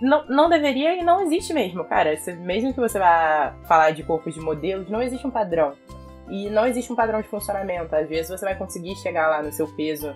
Não, 0.00 0.26
não 0.26 0.48
deveria 0.50 0.96
e 0.96 1.02
não 1.02 1.22
existe 1.22 1.52
mesmo, 1.54 1.84
cara. 1.84 2.14
mesmo 2.40 2.74
que 2.74 2.80
você 2.80 2.98
vá 2.98 3.54
falar 3.66 3.92
de 3.92 4.02
corpos 4.02 4.34
de 4.34 4.40
modelos, 4.40 4.90
não 4.90 5.00
existe 5.00 5.26
um 5.26 5.30
padrão. 5.30 5.74
E 6.28 6.48
não 6.50 6.66
existe 6.66 6.92
um 6.92 6.96
padrão 6.96 7.20
de 7.20 7.28
funcionamento. 7.28 7.94
Às 7.94 8.08
vezes 8.08 8.30
você 8.30 8.44
vai 8.44 8.56
conseguir 8.56 8.96
chegar 8.96 9.28
lá 9.28 9.42
no 9.42 9.52
seu 9.52 9.66
peso 9.68 10.14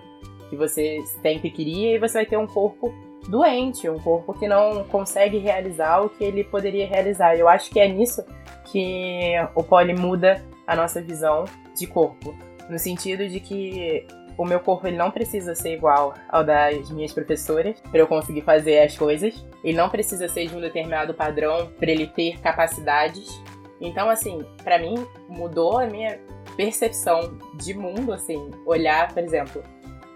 que 0.48 0.56
você 0.56 0.98
sempre 1.20 1.50
queria 1.50 1.94
e 1.94 1.98
você 1.98 2.14
vai 2.18 2.26
ter 2.26 2.38
um 2.38 2.46
corpo 2.46 2.92
doente, 3.28 3.88
um 3.88 3.98
corpo 3.98 4.32
que 4.32 4.48
não 4.48 4.84
consegue 4.84 5.38
realizar 5.38 6.00
o 6.00 6.08
que 6.08 6.24
ele 6.24 6.44
poderia 6.44 6.86
realizar. 6.86 7.36
Eu 7.36 7.48
acho 7.48 7.70
que 7.70 7.78
é 7.78 7.88
nisso 7.88 8.24
que 8.64 9.32
o 9.54 9.62
poli 9.62 9.94
muda 9.94 10.42
a 10.66 10.74
nossa 10.74 11.00
visão 11.00 11.44
de 11.74 11.86
corpo, 11.86 12.34
no 12.68 12.78
sentido 12.78 13.28
de 13.28 13.40
que 13.40 14.06
o 14.36 14.44
meu 14.44 14.60
corpo 14.60 14.86
ele 14.86 14.96
não 14.96 15.10
precisa 15.10 15.54
ser 15.54 15.74
igual 15.74 16.14
ao 16.28 16.44
das 16.44 16.90
minhas 16.90 17.12
professoras 17.12 17.80
para 17.90 17.98
eu 17.98 18.06
conseguir 18.06 18.42
fazer 18.42 18.78
as 18.78 18.96
coisas. 18.96 19.44
Ele 19.64 19.76
não 19.76 19.88
precisa 19.88 20.28
ser 20.28 20.46
de 20.46 20.56
um 20.56 20.60
determinado 20.60 21.12
padrão 21.12 21.70
para 21.78 21.90
ele 21.90 22.06
ter 22.06 22.38
capacidades. 22.40 23.42
Então, 23.80 24.08
assim, 24.10 24.44
para 24.64 24.78
mim 24.78 25.06
mudou 25.28 25.78
a 25.78 25.86
minha 25.86 26.18
percepção 26.56 27.38
de 27.54 27.74
mundo, 27.74 28.12
assim, 28.12 28.50
olhar, 28.66 29.12
por 29.12 29.22
exemplo, 29.22 29.62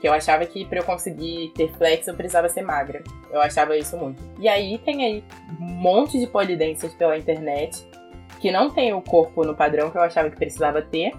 que 0.00 0.08
eu 0.08 0.12
achava 0.12 0.44
que 0.44 0.64
para 0.64 0.80
eu 0.80 0.84
conseguir 0.84 1.52
ter 1.54 1.70
flex 1.74 2.08
eu 2.08 2.14
precisava 2.14 2.48
ser 2.48 2.62
magra. 2.62 3.04
Eu 3.30 3.40
achava 3.40 3.76
isso 3.76 3.96
muito. 3.96 4.20
E 4.40 4.48
aí 4.48 4.78
tem 4.78 5.04
aí 5.04 5.24
um 5.60 5.64
monte 5.64 6.18
de 6.18 6.26
polidências 6.26 6.92
pela 6.94 7.16
internet 7.16 7.86
que 8.40 8.50
não 8.50 8.68
tem 8.68 8.92
o 8.92 9.00
corpo 9.00 9.44
no 9.44 9.54
padrão 9.54 9.90
que 9.90 9.96
eu 9.96 10.02
achava 10.02 10.28
que 10.28 10.36
precisava 10.36 10.82
ter 10.82 11.12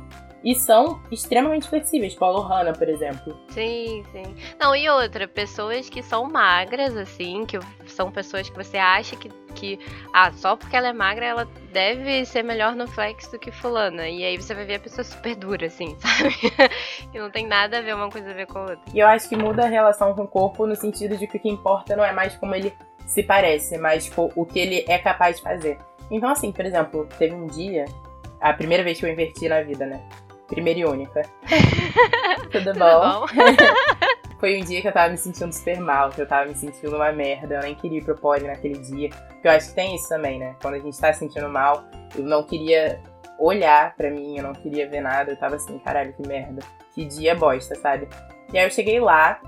e 0.43 0.53
são 0.53 1.01
extremamente 1.09 1.67
flexíveis. 1.67 2.13
Paulo 2.13 2.41
Hanna, 2.41 2.73
por 2.73 2.89
exemplo. 2.89 3.37
Sim, 3.49 4.03
sim. 4.11 4.35
Não, 4.59 4.75
e 4.75 4.89
outra, 4.89 5.27
pessoas 5.27 5.89
que 5.89 6.03
são 6.03 6.25
magras, 6.25 6.95
assim, 6.97 7.45
que 7.45 7.57
são 7.87 8.11
pessoas 8.11 8.49
que 8.49 8.55
você 8.55 8.77
acha 8.77 9.15
que, 9.15 9.29
que 9.55 9.79
ah, 10.13 10.31
só 10.33 10.55
porque 10.55 10.75
ela 10.75 10.89
é 10.89 10.93
magra, 10.93 11.25
ela 11.25 11.47
deve 11.71 12.25
ser 12.25 12.43
melhor 12.43 12.75
no 12.75 12.87
flex 12.87 13.27
do 13.31 13.39
que 13.39 13.51
fulana. 13.51 14.09
E 14.09 14.23
aí 14.23 14.37
você 14.37 14.53
vai 14.53 14.65
ver 14.65 14.75
a 14.75 14.79
pessoa 14.79 15.03
super 15.03 15.35
dura, 15.35 15.67
assim, 15.67 15.95
sabe? 15.99 16.35
e 17.13 17.19
não 17.19 17.31
tem 17.31 17.47
nada 17.47 17.77
a 17.77 17.81
ver 17.81 17.95
uma 17.95 18.09
coisa 18.09 18.29
a 18.29 18.33
ver 18.33 18.47
com 18.47 18.59
a 18.59 18.61
outra. 18.63 18.83
E 18.93 18.99
eu 18.99 19.07
acho 19.07 19.29
que 19.29 19.37
muda 19.37 19.63
a 19.63 19.69
relação 19.69 20.13
com 20.13 20.23
o 20.23 20.27
corpo 20.27 20.67
no 20.67 20.75
sentido 20.75 21.15
de 21.15 21.25
que 21.25 21.37
o 21.37 21.39
que 21.39 21.49
importa 21.49 21.95
não 21.95 22.03
é 22.03 22.11
mais 22.11 22.35
como 22.35 22.53
ele 22.53 22.73
se 23.05 23.23
parece, 23.23 23.77
mas 23.77 24.11
o 24.17 24.45
que 24.45 24.59
ele 24.59 24.85
é 24.87 24.97
capaz 24.97 25.37
de 25.37 25.43
fazer. 25.43 25.77
Então, 26.11 26.29
assim, 26.29 26.51
por 26.51 26.65
exemplo, 26.65 27.07
teve 27.17 27.33
um 27.33 27.47
dia, 27.47 27.85
a 28.39 28.53
primeira 28.53 28.83
vez 28.83 28.99
que 28.99 29.05
eu 29.05 29.09
inverti 29.09 29.47
na 29.47 29.61
vida, 29.61 29.85
né? 29.85 30.01
Primeira 30.47 30.79
e 30.79 30.85
única. 30.85 31.21
Tudo 32.51 32.73
bom? 32.73 33.25
Tudo 33.27 33.43
bom? 33.43 34.33
Foi 34.39 34.59
um 34.59 34.63
dia 34.65 34.81
que 34.81 34.87
eu 34.89 34.91
tava 34.91 35.09
me 35.09 35.17
sentindo 35.17 35.53
super 35.53 35.79
mal, 35.79 36.09
que 36.09 36.21
eu 36.21 36.27
tava 36.27 36.49
me 36.49 36.55
sentindo 36.55 36.95
uma 36.95 37.13
merda. 37.13 37.55
Eu 37.55 37.61
nem 37.61 37.75
queria 37.75 37.99
ir 37.99 38.03
pro 38.03 38.15
pole 38.15 38.45
naquele 38.45 38.77
dia. 38.77 39.09
Porque 39.09 39.47
eu 39.47 39.51
acho 39.51 39.69
que 39.69 39.75
tem 39.75 39.95
isso 39.95 40.09
também, 40.09 40.37
né? 40.37 40.55
Quando 40.61 40.73
a 40.73 40.79
gente 40.79 40.99
tá 40.99 41.13
se 41.13 41.19
sentindo 41.19 41.47
mal, 41.47 41.85
eu 42.13 42.23
não 42.23 42.43
queria 42.43 42.99
olhar 43.39 43.95
pra 43.95 44.09
mim, 44.09 44.37
eu 44.37 44.43
não 44.43 44.51
queria 44.51 44.89
ver 44.89 44.99
nada. 44.99 45.31
Eu 45.31 45.37
tava 45.37 45.55
assim, 45.55 45.79
caralho, 45.79 46.11
que 46.11 46.27
merda. 46.27 46.61
Que 46.93 47.05
dia 47.05 47.33
bosta, 47.33 47.73
sabe? 47.75 48.09
E 48.51 48.57
aí 48.57 48.65
eu 48.65 48.69
cheguei 48.69 48.99
lá, 48.99 49.39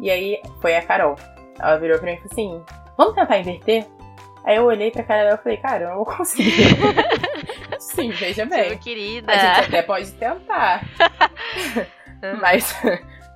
e 0.00 0.10
aí 0.10 0.40
foi 0.60 0.74
a 0.74 0.82
Carol. 0.82 1.14
Ela 1.58 1.76
virou 1.78 1.98
pra 1.98 2.06
mim 2.06 2.14
e 2.14 2.16
falou 2.16 2.32
assim: 2.32 2.64
vamos 2.96 3.14
tentar 3.14 3.38
inverter? 3.38 3.86
Aí 4.44 4.56
eu 4.56 4.64
olhei 4.64 4.90
pra 4.90 5.02
cara 5.02 5.24
dela 5.24 5.38
e 5.38 5.42
falei, 5.42 5.58
cara, 5.58 5.84
eu 5.84 5.88
não 5.90 5.96
vou 5.96 6.06
conseguir. 6.06 6.50
Sim, 7.94 8.10
veja 8.10 8.46
bem. 8.46 8.78
Querida. 8.78 9.32
A 9.32 9.36
gente 9.36 9.68
até 9.68 9.82
pode 9.82 10.10
tentar. 10.12 10.82
mas, 12.40 12.74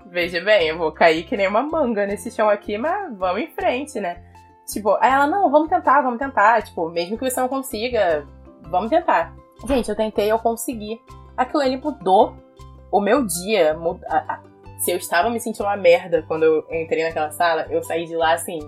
veja 0.07 0.41
bem, 0.41 0.69
eu 0.69 0.79
vou 0.79 0.93
cair 0.93 1.25
que 1.25 1.37
nem 1.37 1.49
uma 1.49 1.63
manga 1.63 2.07
nesse 2.07 2.31
chão 2.31 2.49
aqui, 2.49 2.79
mas 2.79 3.17
vamos 3.17 3.43
em 3.43 3.49
frente, 3.49 3.99
né? 4.01 4.23
Tipo, 4.67 4.97
aí 5.01 5.13
ela, 5.13 5.27
não, 5.27 5.51
vamos 5.51 5.69
tentar, 5.69 6.03
vamos 6.03 6.19
tentar. 6.19 6.63
Tipo, 6.63 6.89
mesmo 6.89 7.19
que 7.19 7.29
você 7.29 7.41
não 7.41 7.49
consiga, 7.49 8.27
vamos 8.63 8.91
tentar. 8.91 9.35
Gente, 9.67 9.89
eu 9.89 9.97
tentei, 9.97 10.31
eu 10.31 10.39
consegui. 10.39 11.01
Aquilo 11.37 11.63
ali 11.63 11.77
mudou 11.77 12.37
o 12.91 13.01
meu 13.01 13.27
dia. 13.27 13.77
Se 14.79 14.93
eu 14.93 14.97
estava 14.97 15.29
me 15.31 15.41
sentindo 15.41 15.65
uma 15.65 15.77
merda 15.77 16.25
quando 16.29 16.45
eu 16.45 16.67
entrei 16.71 17.05
naquela 17.05 17.31
sala, 17.31 17.67
eu 17.71 17.83
saí 17.83 18.07
de 18.07 18.17
lá 18.17 18.35
assim, 18.35 18.59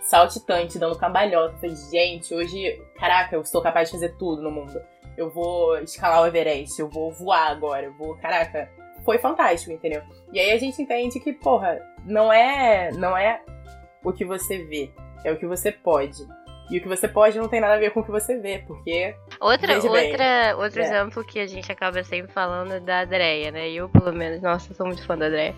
saltitante, 0.00 0.78
dando 0.78 0.96
cambalhota. 0.96 1.56
Falei, 1.56 1.76
gente, 1.90 2.34
hoje, 2.34 2.82
caraca, 2.98 3.36
eu 3.36 3.44
sou 3.44 3.60
capaz 3.60 3.88
de 3.88 3.94
fazer 3.94 4.16
tudo 4.16 4.40
no 4.40 4.50
mundo. 4.50 4.80
Eu 5.16 5.30
vou 5.30 5.78
escalar 5.78 6.22
o 6.22 6.26
Everest, 6.26 6.78
eu 6.80 6.88
vou 6.88 7.12
voar 7.12 7.50
agora, 7.50 7.86
eu 7.86 7.92
vou, 7.94 8.16
caraca. 8.16 8.70
Foi 9.04 9.18
fantástico, 9.18 9.72
entendeu? 9.72 10.02
E 10.32 10.40
aí 10.40 10.50
a 10.50 10.58
gente 10.58 10.82
entende 10.82 11.20
que, 11.20 11.32
porra, 11.32 11.80
não 12.04 12.32
é, 12.32 12.90
não 12.92 13.16
é 13.16 13.40
o 14.02 14.12
que 14.12 14.24
você 14.24 14.64
vê, 14.64 14.90
é 15.24 15.32
o 15.32 15.38
que 15.38 15.46
você 15.46 15.70
pode. 15.70 16.26
E 16.68 16.78
o 16.78 16.80
que 16.80 16.88
você 16.88 17.06
pode 17.06 17.38
não 17.38 17.48
tem 17.48 17.60
nada 17.60 17.74
a 17.74 17.78
ver 17.78 17.90
com 17.90 18.00
o 18.00 18.04
que 18.04 18.10
você 18.10 18.38
vê, 18.38 18.58
porque. 18.66 19.14
Outra, 19.40 19.76
outra, 19.76 20.56
outro 20.56 20.80
é. 20.80 20.84
exemplo 20.84 21.24
que 21.24 21.38
a 21.38 21.46
gente 21.46 21.70
acaba 21.70 22.02
sempre 22.02 22.32
falando 22.32 22.74
é 22.74 22.80
da 22.80 23.00
Adreia, 23.00 23.52
né? 23.52 23.70
Eu, 23.70 23.88
pelo 23.88 24.12
menos, 24.12 24.42
nossa, 24.42 24.74
sou 24.74 24.84
muito 24.86 25.04
fã 25.06 25.16
da 25.16 25.26
Adreia. 25.26 25.54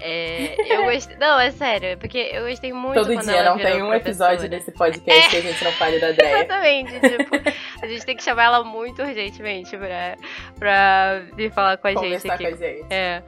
É, 0.00 0.56
eu 0.74 0.84
gostei. 0.90 1.16
não, 1.18 1.38
é 1.38 1.52
sério, 1.52 1.96
porque 1.98 2.30
eu 2.32 2.48
gostei 2.48 2.72
muito 2.72 2.94
Todo 2.94 3.16
dia 3.16 3.44
não 3.44 3.58
tem 3.58 3.80
um 3.80 3.94
episódio 3.94 4.48
desse 4.48 4.72
podcast 4.72 5.26
é. 5.26 5.30
que 5.30 5.36
a 5.36 5.52
gente 5.52 5.64
não 5.64 5.72
fale 5.72 6.00
da 6.00 6.08
Adreia. 6.08 6.34
Exatamente, 6.38 7.00
tipo, 7.00 7.36
a 7.82 7.86
gente 7.86 8.06
tem 8.06 8.16
que 8.16 8.22
chamar 8.22 8.44
ela 8.44 8.64
muito 8.64 9.02
urgentemente 9.02 9.76
pra, 9.76 10.16
pra 10.58 11.22
vir 11.36 11.52
falar 11.52 11.76
com 11.76 11.86
a 11.86 11.94
Conversar 11.94 12.36
gente 12.36 12.46
aqui. 12.46 12.56
Com 12.56 12.64
a 12.64 12.68
gente. 12.68 12.86
É. 12.92 13.22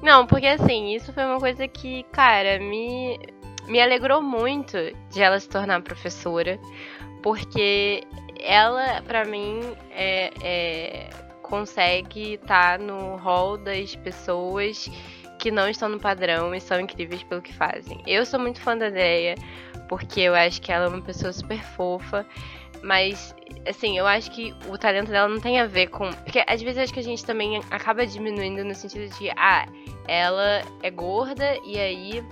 Não, 0.00 0.26
porque 0.26 0.46
assim, 0.46 0.94
isso 0.94 1.12
foi 1.12 1.24
uma 1.24 1.38
coisa 1.38 1.66
que, 1.66 2.04
cara, 2.12 2.58
me 2.58 3.18
me 3.72 3.80
alegrou 3.80 4.20
muito 4.20 4.76
de 5.08 5.22
ela 5.22 5.40
se 5.40 5.48
tornar 5.48 5.80
professora, 5.80 6.60
porque 7.22 8.02
ela, 8.38 9.00
para 9.00 9.24
mim, 9.24 9.62
é, 9.90 10.30
é, 10.42 11.10
consegue 11.40 12.34
estar 12.34 12.78
tá 12.78 12.84
no 12.84 13.16
hall 13.16 13.56
das 13.56 13.96
pessoas 13.96 14.90
que 15.38 15.50
não 15.50 15.70
estão 15.70 15.88
no 15.88 15.98
padrão 15.98 16.54
e 16.54 16.60
são 16.60 16.78
incríveis 16.78 17.22
pelo 17.22 17.40
que 17.40 17.54
fazem. 17.54 18.02
Eu 18.06 18.26
sou 18.26 18.38
muito 18.38 18.60
fã 18.60 18.76
da 18.76 18.88
ideia, 18.88 19.36
porque 19.88 20.20
eu 20.20 20.34
acho 20.34 20.60
que 20.60 20.70
ela 20.70 20.84
é 20.84 20.88
uma 20.88 21.00
pessoa 21.00 21.32
super 21.32 21.62
fofa, 21.62 22.26
mas 22.82 23.34
assim, 23.66 23.96
eu 23.96 24.06
acho 24.06 24.30
que 24.32 24.54
o 24.68 24.76
talento 24.76 25.10
dela 25.10 25.28
não 25.28 25.40
tem 25.40 25.58
a 25.58 25.66
ver 25.66 25.86
com. 25.86 26.10
Porque 26.12 26.44
às 26.46 26.60
vezes 26.60 26.76
acho 26.76 26.92
que 26.92 27.00
a 27.00 27.04
gente 27.04 27.24
também 27.24 27.58
acaba 27.70 28.06
diminuindo 28.06 28.62
no 28.62 28.74
sentido 28.74 29.08
de, 29.16 29.30
ah, 29.30 29.66
ela 30.06 30.60
é 30.82 30.90
gorda 30.90 31.56
e 31.64 31.78
aí 31.78 32.22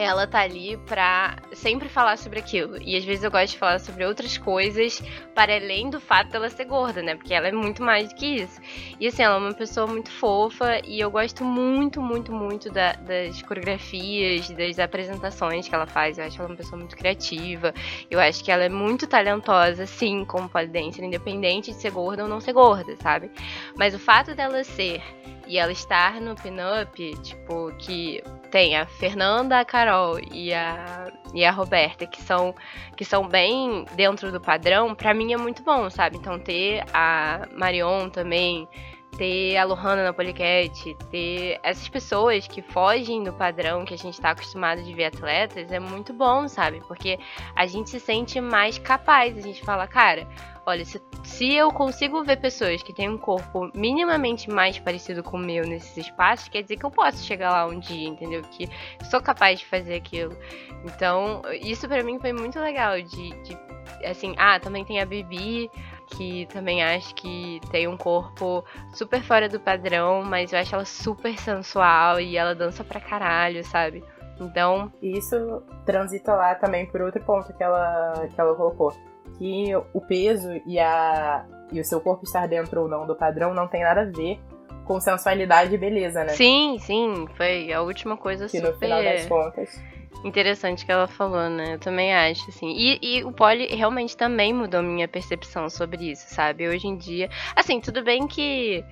ela 0.00 0.26
tá 0.26 0.40
ali 0.40 0.76
pra 0.86 1.36
sempre 1.52 1.88
falar 1.88 2.16
sobre 2.16 2.38
aquilo. 2.38 2.80
E 2.80 2.96
às 2.96 3.04
vezes 3.04 3.24
eu 3.24 3.30
gosto 3.30 3.52
de 3.52 3.58
falar 3.58 3.78
sobre 3.80 4.04
outras 4.04 4.38
coisas 4.38 5.02
para 5.34 5.56
além 5.56 5.90
do 5.90 6.00
fato 6.00 6.30
dela 6.30 6.48
ser 6.48 6.64
gorda, 6.64 7.02
né? 7.02 7.16
Porque 7.16 7.34
ela 7.34 7.48
é 7.48 7.52
muito 7.52 7.82
mais 7.82 8.08
do 8.08 8.14
que 8.14 8.26
isso. 8.26 8.60
E 9.00 9.06
assim, 9.06 9.22
ela 9.22 9.34
é 9.34 9.38
uma 9.38 9.54
pessoa 9.54 9.86
muito 9.86 10.10
fofa 10.10 10.80
e 10.84 11.00
eu 11.00 11.10
gosto 11.10 11.44
muito, 11.44 12.00
muito, 12.00 12.32
muito 12.32 12.70
da, 12.70 12.92
das 12.92 13.42
coreografias, 13.42 14.50
das 14.50 14.78
apresentações 14.78 15.68
que 15.68 15.74
ela 15.74 15.86
faz. 15.86 16.18
Eu 16.18 16.24
acho 16.24 16.40
ela 16.40 16.48
uma 16.48 16.56
pessoa 16.56 16.78
muito 16.78 16.96
criativa. 16.96 17.74
Eu 18.10 18.20
acho 18.20 18.44
que 18.44 18.52
ela 18.52 18.64
é 18.64 18.68
muito 18.68 19.06
talentosa, 19.06 19.86
sim, 19.86 20.24
como 20.24 20.48
polidense, 20.48 21.04
independente 21.04 21.72
de 21.72 21.80
ser 21.80 21.90
gorda 21.90 22.22
ou 22.22 22.28
não 22.28 22.40
ser 22.40 22.52
gorda, 22.52 22.94
sabe? 22.96 23.30
Mas 23.76 23.94
o 23.94 23.98
fato 23.98 24.34
dela 24.34 24.62
ser 24.62 25.02
e 25.48 25.58
ela 25.58 25.72
estar 25.72 26.20
no 26.20 26.36
pin-up, 26.36 27.16
tipo, 27.22 27.72
que 27.78 28.22
tem 28.50 28.76
a 28.76 28.86
Fernanda, 28.86 29.60
a 29.60 29.64
Carol 29.64 30.18
e 30.32 30.52
a, 30.52 31.10
e 31.34 31.44
a 31.44 31.50
Roberta, 31.50 32.06
que 32.06 32.20
são, 32.22 32.54
que 32.96 33.04
são 33.04 33.28
bem 33.28 33.84
dentro 33.94 34.32
do 34.32 34.40
padrão, 34.40 34.94
pra 34.94 35.14
mim 35.14 35.32
é 35.32 35.36
muito 35.36 35.62
bom, 35.62 35.88
sabe? 35.90 36.16
Então 36.16 36.38
ter 36.38 36.84
a 36.92 37.46
Marion 37.52 38.08
também, 38.08 38.68
ter 39.16 39.56
a 39.56 39.64
Lohana 39.64 40.04
na 40.04 40.12
Policat, 40.12 40.96
ter 41.10 41.58
essas 41.62 41.88
pessoas 41.88 42.46
que 42.46 42.62
fogem 42.62 43.22
do 43.22 43.32
padrão 43.32 43.84
que 43.84 43.94
a 43.94 43.98
gente 43.98 44.14
está 44.14 44.30
acostumado 44.30 44.82
de 44.82 44.94
ver 44.94 45.06
atletas, 45.06 45.72
é 45.72 45.78
muito 45.78 46.12
bom, 46.12 46.46
sabe? 46.48 46.80
Porque 46.86 47.18
a 47.54 47.66
gente 47.66 47.90
se 47.90 48.00
sente 48.00 48.40
mais 48.40 48.78
capaz, 48.78 49.36
a 49.36 49.40
gente 49.40 49.62
fala, 49.62 49.86
cara, 49.86 50.26
olha, 50.68 50.84
se, 50.84 51.00
se 51.24 51.54
eu 51.54 51.72
consigo 51.72 52.22
ver 52.22 52.36
pessoas 52.36 52.82
que 52.82 52.92
têm 52.92 53.08
um 53.08 53.16
corpo 53.16 53.70
minimamente 53.74 54.50
mais 54.50 54.78
parecido 54.78 55.22
com 55.22 55.38
o 55.38 55.40
meu 55.40 55.66
nesses 55.66 55.96
espaços, 55.96 56.48
quer 56.48 56.62
dizer 56.62 56.76
que 56.76 56.84
eu 56.84 56.90
posso 56.90 57.24
chegar 57.24 57.50
lá 57.50 57.66
um 57.66 57.78
dia, 57.78 58.08
entendeu? 58.08 58.42
Que 58.42 58.68
sou 59.10 59.20
capaz 59.20 59.58
de 59.58 59.66
fazer 59.66 59.94
aquilo. 59.94 60.36
Então, 60.84 61.40
isso 61.62 61.88
para 61.88 62.02
mim 62.02 62.18
foi 62.20 62.34
muito 62.34 62.60
legal 62.60 63.00
de, 63.00 63.30
de, 63.42 63.58
assim, 64.04 64.34
ah, 64.36 64.60
também 64.60 64.84
tem 64.84 65.00
a 65.00 65.06
Bibi, 65.06 65.70
que 66.06 66.46
também 66.46 66.84
acho 66.84 67.14
que 67.14 67.60
tem 67.70 67.88
um 67.88 67.96
corpo 67.96 68.62
super 68.92 69.22
fora 69.22 69.48
do 69.48 69.58
padrão, 69.58 70.22
mas 70.22 70.52
eu 70.52 70.58
acho 70.58 70.74
ela 70.74 70.84
super 70.84 71.38
sensual 71.38 72.20
e 72.20 72.36
ela 72.36 72.54
dança 72.54 72.84
pra 72.84 73.00
caralho, 73.00 73.64
sabe? 73.64 74.04
Então. 74.38 74.92
Isso 75.02 75.62
transita 75.86 76.34
lá 76.34 76.54
também 76.54 76.86
por 76.86 77.00
outro 77.00 77.22
ponto 77.24 77.52
que 77.54 77.62
ela, 77.62 78.26
que 78.34 78.40
ela 78.40 78.54
colocou. 78.54 78.92
Que 79.38 79.72
o 79.94 80.00
peso 80.00 80.48
e, 80.66 80.78
a, 80.78 81.46
e 81.72 81.80
o 81.80 81.84
seu 81.84 82.00
corpo 82.00 82.24
estar 82.24 82.46
dentro 82.48 82.82
ou 82.82 82.88
não 82.88 83.06
do 83.06 83.14
padrão 83.14 83.54
não 83.54 83.68
tem 83.68 83.82
nada 83.82 84.02
a 84.02 84.04
ver 84.04 84.40
com 84.84 84.98
sensualidade 84.98 85.74
e 85.74 85.78
beleza, 85.78 86.24
né? 86.24 86.30
Sim, 86.30 86.78
sim. 86.80 87.26
Foi 87.36 87.72
a 87.72 87.82
última 87.82 88.16
coisa 88.16 88.46
que 88.46 88.56
super... 88.58 88.72
no 88.72 88.78
final 88.78 89.02
das 89.02 89.26
contas 89.26 89.78
interessante 90.24 90.84
que 90.84 90.92
ela 90.92 91.06
falou, 91.06 91.48
né? 91.48 91.74
Eu 91.74 91.78
também 91.78 92.14
acho, 92.14 92.48
assim. 92.48 92.70
E, 92.70 92.98
e 93.02 93.24
o 93.24 93.32
poli 93.32 93.66
realmente 93.66 94.16
também 94.16 94.52
mudou 94.52 94.82
minha 94.82 95.08
percepção 95.08 95.68
sobre 95.68 96.10
isso, 96.10 96.26
sabe? 96.28 96.68
Hoje 96.68 96.86
em 96.86 96.96
dia. 96.96 97.28
Assim, 97.54 97.80
tudo 97.80 98.02
bem 98.02 98.26
que. 98.26 98.84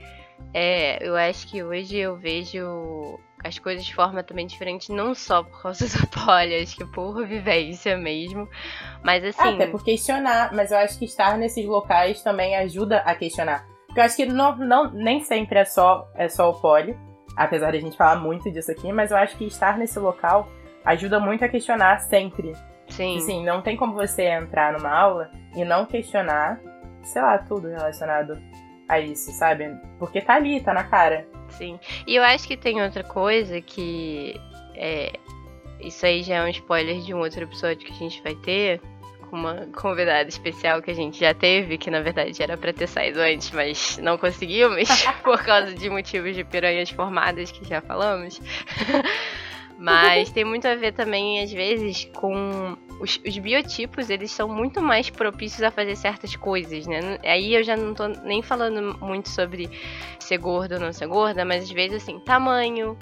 É, 0.53 1.07
eu 1.07 1.17
acho 1.17 1.49
que 1.49 1.63
hoje 1.63 1.97
eu 1.97 2.17
vejo 2.17 3.19
as 3.47 3.59
coisas 3.59 3.85
de 3.85 3.95
forma 3.95 4.23
também 4.23 4.47
diferente, 4.47 4.93
não 4.93 5.15
só 5.15 5.43
por 5.43 5.63
causa 5.63 5.87
do 5.99 6.07
poli, 6.09 6.63
acho 6.63 6.77
que 6.77 6.85
por 6.85 7.27
vivência 7.27 7.97
mesmo. 7.97 8.49
Mas 9.03 9.25
assim. 9.25 9.55
Até 9.55 9.67
por 9.67 9.83
questionar, 9.83 10.53
mas 10.53 10.71
eu 10.71 10.79
acho 10.79 10.99
que 10.99 11.05
estar 11.05 11.37
nesses 11.39 11.65
locais 11.65 12.23
também 12.23 12.57
ajuda 12.57 12.99
a 12.99 13.15
questionar. 13.15 13.67
Porque 13.87 14.01
eu 14.01 14.05
acho 14.05 14.17
que 14.17 14.27
não, 14.27 14.57
não, 14.57 14.93
nem 14.93 15.23
sempre 15.23 15.59
é 15.59 15.65
só, 15.65 16.07
é 16.15 16.29
só 16.29 16.51
o 16.51 16.61
poli, 16.61 16.97
apesar 17.37 17.71
de 17.71 17.79
a 17.79 17.81
gente 17.81 17.97
falar 17.97 18.17
muito 18.17 18.51
disso 18.51 18.71
aqui, 18.71 18.93
mas 18.93 19.11
eu 19.11 19.17
acho 19.17 19.37
que 19.37 19.45
estar 19.45 19.79
nesse 19.79 19.99
local 19.99 20.49
ajuda 20.85 21.19
muito 21.19 21.45
a 21.45 21.49
questionar 21.49 21.99
sempre. 22.01 22.53
Sim. 22.89 23.19
Assim, 23.19 23.45
não 23.45 23.63
tem 23.63 23.77
como 23.77 23.95
você 23.95 24.25
entrar 24.25 24.73
numa 24.73 24.91
aula 24.91 25.31
e 25.55 25.65
não 25.65 25.85
questionar, 25.85 26.61
sei 27.03 27.21
lá, 27.21 27.39
tudo 27.39 27.69
relacionado 27.69 28.39
a 28.89 29.01
isso, 29.01 29.33
sabe? 29.33 29.77
Porque 29.99 30.21
tá 30.21 30.35
ali, 30.35 30.61
tá 30.61 30.73
na 30.73 30.85
cara. 30.85 31.27
Sim. 31.51 31.79
E 32.07 32.17
eu 32.17 32.23
acho 32.23 32.47
que 32.47 32.57
tem 32.57 32.83
outra 32.83 33.03
coisa 33.03 33.61
que. 33.61 34.41
É, 34.75 35.13
isso 35.81 36.05
aí 36.05 36.23
já 36.23 36.37
é 36.37 36.43
um 36.45 36.49
spoiler 36.49 37.01
de 37.01 37.15
um 37.15 37.19
outro 37.19 37.43
episódio 37.43 37.87
que 37.87 37.93
a 37.93 37.97
gente 37.97 38.23
vai 38.23 38.35
ter. 38.35 38.81
Com 39.29 39.37
uma 39.37 39.67
convidada 39.75 40.29
especial 40.29 40.81
que 40.81 40.91
a 40.91 40.95
gente 40.95 41.19
já 41.19 41.35
teve, 41.35 41.77
que 41.79 41.91
na 41.91 42.01
verdade 42.01 42.41
era 42.41 42.57
pra 42.57 42.73
ter 42.73 42.87
saído 42.87 43.19
antes, 43.19 43.51
mas 43.51 43.99
não 43.99 44.17
conseguimos, 44.17 44.89
por 45.25 45.43
causa 45.43 45.75
de 45.75 45.91
motivos 45.91 46.37
de 46.37 46.45
piranhas 46.45 46.91
formadas 46.91 47.51
que 47.51 47.65
já 47.69 47.81
falamos. 47.81 48.41
Mas 49.79 50.31
tem 50.31 50.45
muito 50.45 50.67
a 50.67 50.75
ver 50.75 50.93
também, 50.93 51.43
às 51.43 51.53
vezes, 51.53 52.07
com 52.15 52.77
os, 52.99 53.21
os, 53.27 53.39
biotipos, 53.39 54.09
eles 54.09 54.31
são 54.31 54.49
muito 54.49 54.81
mais 54.81 55.11
propícios 55.11 55.63
a 55.63 55.71
fazer 55.71 55.97
certas 55.97 56.35
coisas, 56.35 56.87
né? 56.87 57.19
Aí 57.23 57.55
eu 57.55 57.63
já 57.63 57.77
não 57.77 57.93
tô 57.93 58.09
nem 58.09 58.43
falando 58.43 58.99
muito 59.01 59.29
sobre 59.29 59.69
ser 60.19 60.39
gorda 60.39 60.77
ou 60.77 60.81
não 60.81 60.93
ser 60.93 61.07
gorda, 61.07 61.45
mas 61.45 61.65
às 61.65 61.71
vezes, 61.71 62.03
assim, 62.03 62.19
tamanho. 62.21 62.97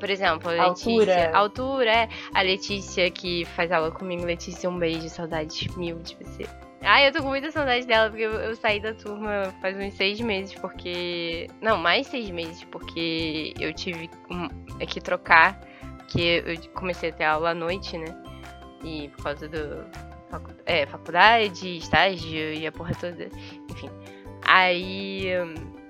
Por 0.00 0.08
exemplo, 0.08 0.48
a 0.48 0.68
Letícia. 0.68 0.90
Altura. 0.90 1.30
Altura, 1.36 1.90
é. 1.90 2.08
A 2.32 2.40
Letícia 2.40 3.10
que 3.10 3.44
faz 3.44 3.70
aula 3.70 3.90
comigo. 3.90 4.24
Letícia, 4.24 4.70
um 4.70 4.78
beijo, 4.78 5.08
saudades 5.10 5.66
mil 5.76 5.98
de 5.98 6.16
você. 6.16 6.46
Ah, 6.82 7.02
eu 7.02 7.12
tô 7.12 7.22
com 7.22 7.28
muita 7.28 7.50
saudade 7.50 7.86
dela, 7.86 8.08
porque 8.08 8.22
eu, 8.22 8.32
eu, 8.32 8.54
saí 8.54 8.80
da 8.80 8.94
turma 8.94 9.52
faz 9.60 9.76
uns 9.76 9.94
seis 9.94 10.20
meses, 10.20 10.54
porque. 10.54 11.48
Não, 11.60 11.76
mais 11.76 12.06
seis 12.06 12.30
meses, 12.30 12.62
porque 12.64 13.52
eu 13.58 13.72
tive 13.74 14.08
é 14.78 14.86
que 14.86 15.00
trocar, 15.00 15.60
que 16.06 16.42
eu 16.46 16.70
comecei 16.74 17.10
a 17.10 17.12
ter 17.12 17.24
aula 17.24 17.50
à 17.50 17.54
noite, 17.54 17.98
né? 17.98 18.06
E 18.84 19.08
por 19.08 19.24
causa 19.24 19.48
do. 19.48 19.84
É, 20.66 20.86
faculdade, 20.86 21.78
estágio 21.78 22.54
e 22.54 22.66
a 22.66 22.70
porra 22.70 22.94
toda. 22.94 23.28
Enfim. 23.70 23.90
Aí. 24.42 25.26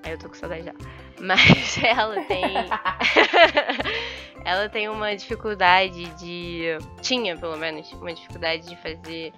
Aí 0.03 0.11
eu 0.11 0.17
tô 0.17 0.27
com 0.27 0.35
saudade 0.35 0.63
dela. 0.63 0.77
Mas 1.21 1.77
ela 1.83 2.23
tem. 2.23 2.43
ela 4.43 4.69
tem 4.69 4.89
uma 4.89 5.15
dificuldade 5.15 6.05
de. 6.15 6.77
Tinha, 7.01 7.37
pelo 7.37 7.57
menos, 7.57 7.91
uma 7.93 8.13
dificuldade 8.13 8.67
de 8.67 8.75
fazer 8.77 9.33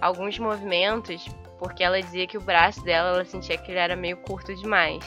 alguns 0.00 0.38
movimentos, 0.38 1.26
porque 1.58 1.82
ela 1.82 2.00
dizia 2.00 2.26
que 2.26 2.36
o 2.36 2.40
braço 2.40 2.82
dela, 2.82 3.10
ela 3.10 3.24
sentia 3.24 3.56
que 3.56 3.70
ele 3.70 3.78
era 3.78 3.96
meio 3.96 4.16
curto 4.18 4.54
demais. 4.54 5.04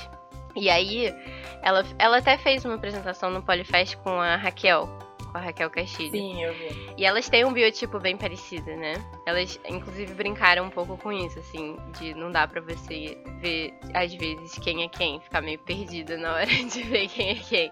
E 0.56 0.70
aí, 0.70 1.14
ela, 1.62 1.86
ela 1.98 2.18
até 2.18 2.38
fez 2.38 2.66
uma 2.66 2.76
apresentação 2.76 3.30
no 3.30 3.42
Polifest 3.42 3.98
com 3.98 4.20
a 4.20 4.36
Raquel, 4.36 4.90
com 5.32 5.38
a 5.38 5.42
Raquel 5.42 5.70
Castilho. 5.70 6.12
Sim, 6.12 6.44
eu 6.44 6.54
vi. 6.54 6.94
E 6.98 7.06
elas 7.06 7.30
têm 7.30 7.46
um 7.46 7.54
biotipo 7.54 8.00
bem 8.00 8.18
parecido, 8.18 8.76
né? 8.76 8.94
Elas, 9.26 9.60
inclusive, 9.70 10.14
brincaram 10.14 10.66
um 10.66 10.70
pouco 10.70 10.98
com 10.98 11.12
isso, 11.12 11.40
assim, 11.40 11.78
de 12.00 12.14
não 12.14 12.32
dá 12.32 12.48
pra 12.48 12.62
você 12.62 13.18
ver, 13.40 13.74
às 13.94 14.14
vezes, 14.14 14.58
quem 14.60 14.84
é 14.84 14.88
quem, 14.88 15.20
ficar 15.22 15.42
meio 15.42 15.60
perdida 15.60 16.18
na 16.18 16.34
hora 16.34 16.48
de 16.66 16.84
ver 16.84 17.08
quem 17.08 17.30
é 17.32 17.36
quem. 17.36 17.72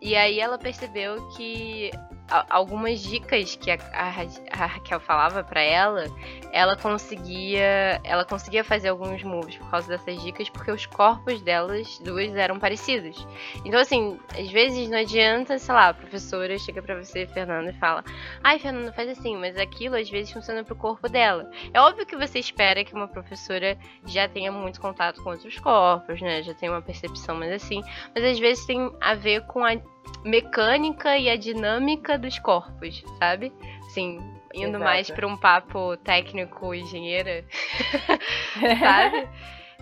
E 0.00 0.16
aí 0.16 0.38
ela 0.38 0.58
percebeu 0.58 1.28
que 1.30 1.90
algumas 2.28 3.00
dicas 3.00 3.54
que 3.56 3.70
a, 3.70 3.78
a, 3.92 4.62
a 4.62 4.66
Raquel 4.66 5.00
falava 5.00 5.44
para 5.44 5.60
ela, 5.60 6.04
ela 6.52 6.76
conseguia, 6.76 8.00
ela 8.02 8.24
conseguia 8.24 8.64
fazer 8.64 8.88
alguns 8.88 9.22
moves 9.22 9.56
por 9.56 9.70
causa 9.70 9.88
dessas 9.88 10.22
dicas, 10.22 10.48
porque 10.48 10.70
os 10.70 10.86
corpos 10.86 11.42
delas 11.42 11.98
duas 11.98 12.34
eram 12.34 12.58
parecidos. 12.58 13.26
Então 13.64 13.80
assim, 13.80 14.18
às 14.38 14.50
vezes 14.50 14.88
não 14.88 14.98
adianta, 14.98 15.58
sei 15.58 15.74
lá, 15.74 15.88
a 15.88 15.94
professora 15.94 16.58
chega 16.58 16.82
para 16.82 17.02
você, 17.02 17.26
Fernanda, 17.26 17.70
e 17.70 17.78
fala: 17.78 18.02
"Ai, 18.42 18.58
Fernanda, 18.58 18.92
faz 18.92 19.08
assim", 19.10 19.36
mas 19.36 19.56
aquilo 19.56 19.96
às 19.96 20.08
vezes 20.08 20.32
funciona 20.32 20.64
pro 20.64 20.74
corpo 20.76 21.08
dela. 21.08 21.50
É 21.72 21.80
óbvio 21.80 22.06
que 22.06 22.16
você 22.16 22.38
espera 22.38 22.84
que 22.84 22.94
uma 22.94 23.08
professora 23.08 23.76
já 24.06 24.28
tenha 24.28 24.50
muito 24.50 24.80
contato 24.80 25.22
com 25.22 25.30
outros 25.30 25.58
corpos, 25.58 26.20
né? 26.20 26.42
Já 26.42 26.54
tenha 26.54 26.72
uma 26.72 26.82
percepção 26.82 27.36
mais 27.36 27.52
assim, 27.52 27.82
mas 28.14 28.24
às 28.24 28.38
vezes 28.38 28.64
tem 28.66 28.90
a 29.00 29.14
ver 29.14 29.46
com 29.46 29.64
a 29.64 29.74
mecânica 30.24 31.16
e 31.16 31.28
a 31.28 31.36
dinâmica 31.36 32.18
dos 32.18 32.38
corpos, 32.38 33.04
sabe? 33.18 33.52
Sim, 33.90 34.18
indo 34.54 34.76
Exato. 34.76 34.84
mais 34.84 35.10
para 35.10 35.26
um 35.26 35.36
papo 35.36 35.96
técnico 35.98 36.74
engenheira, 36.74 37.44
sabe? 38.80 39.28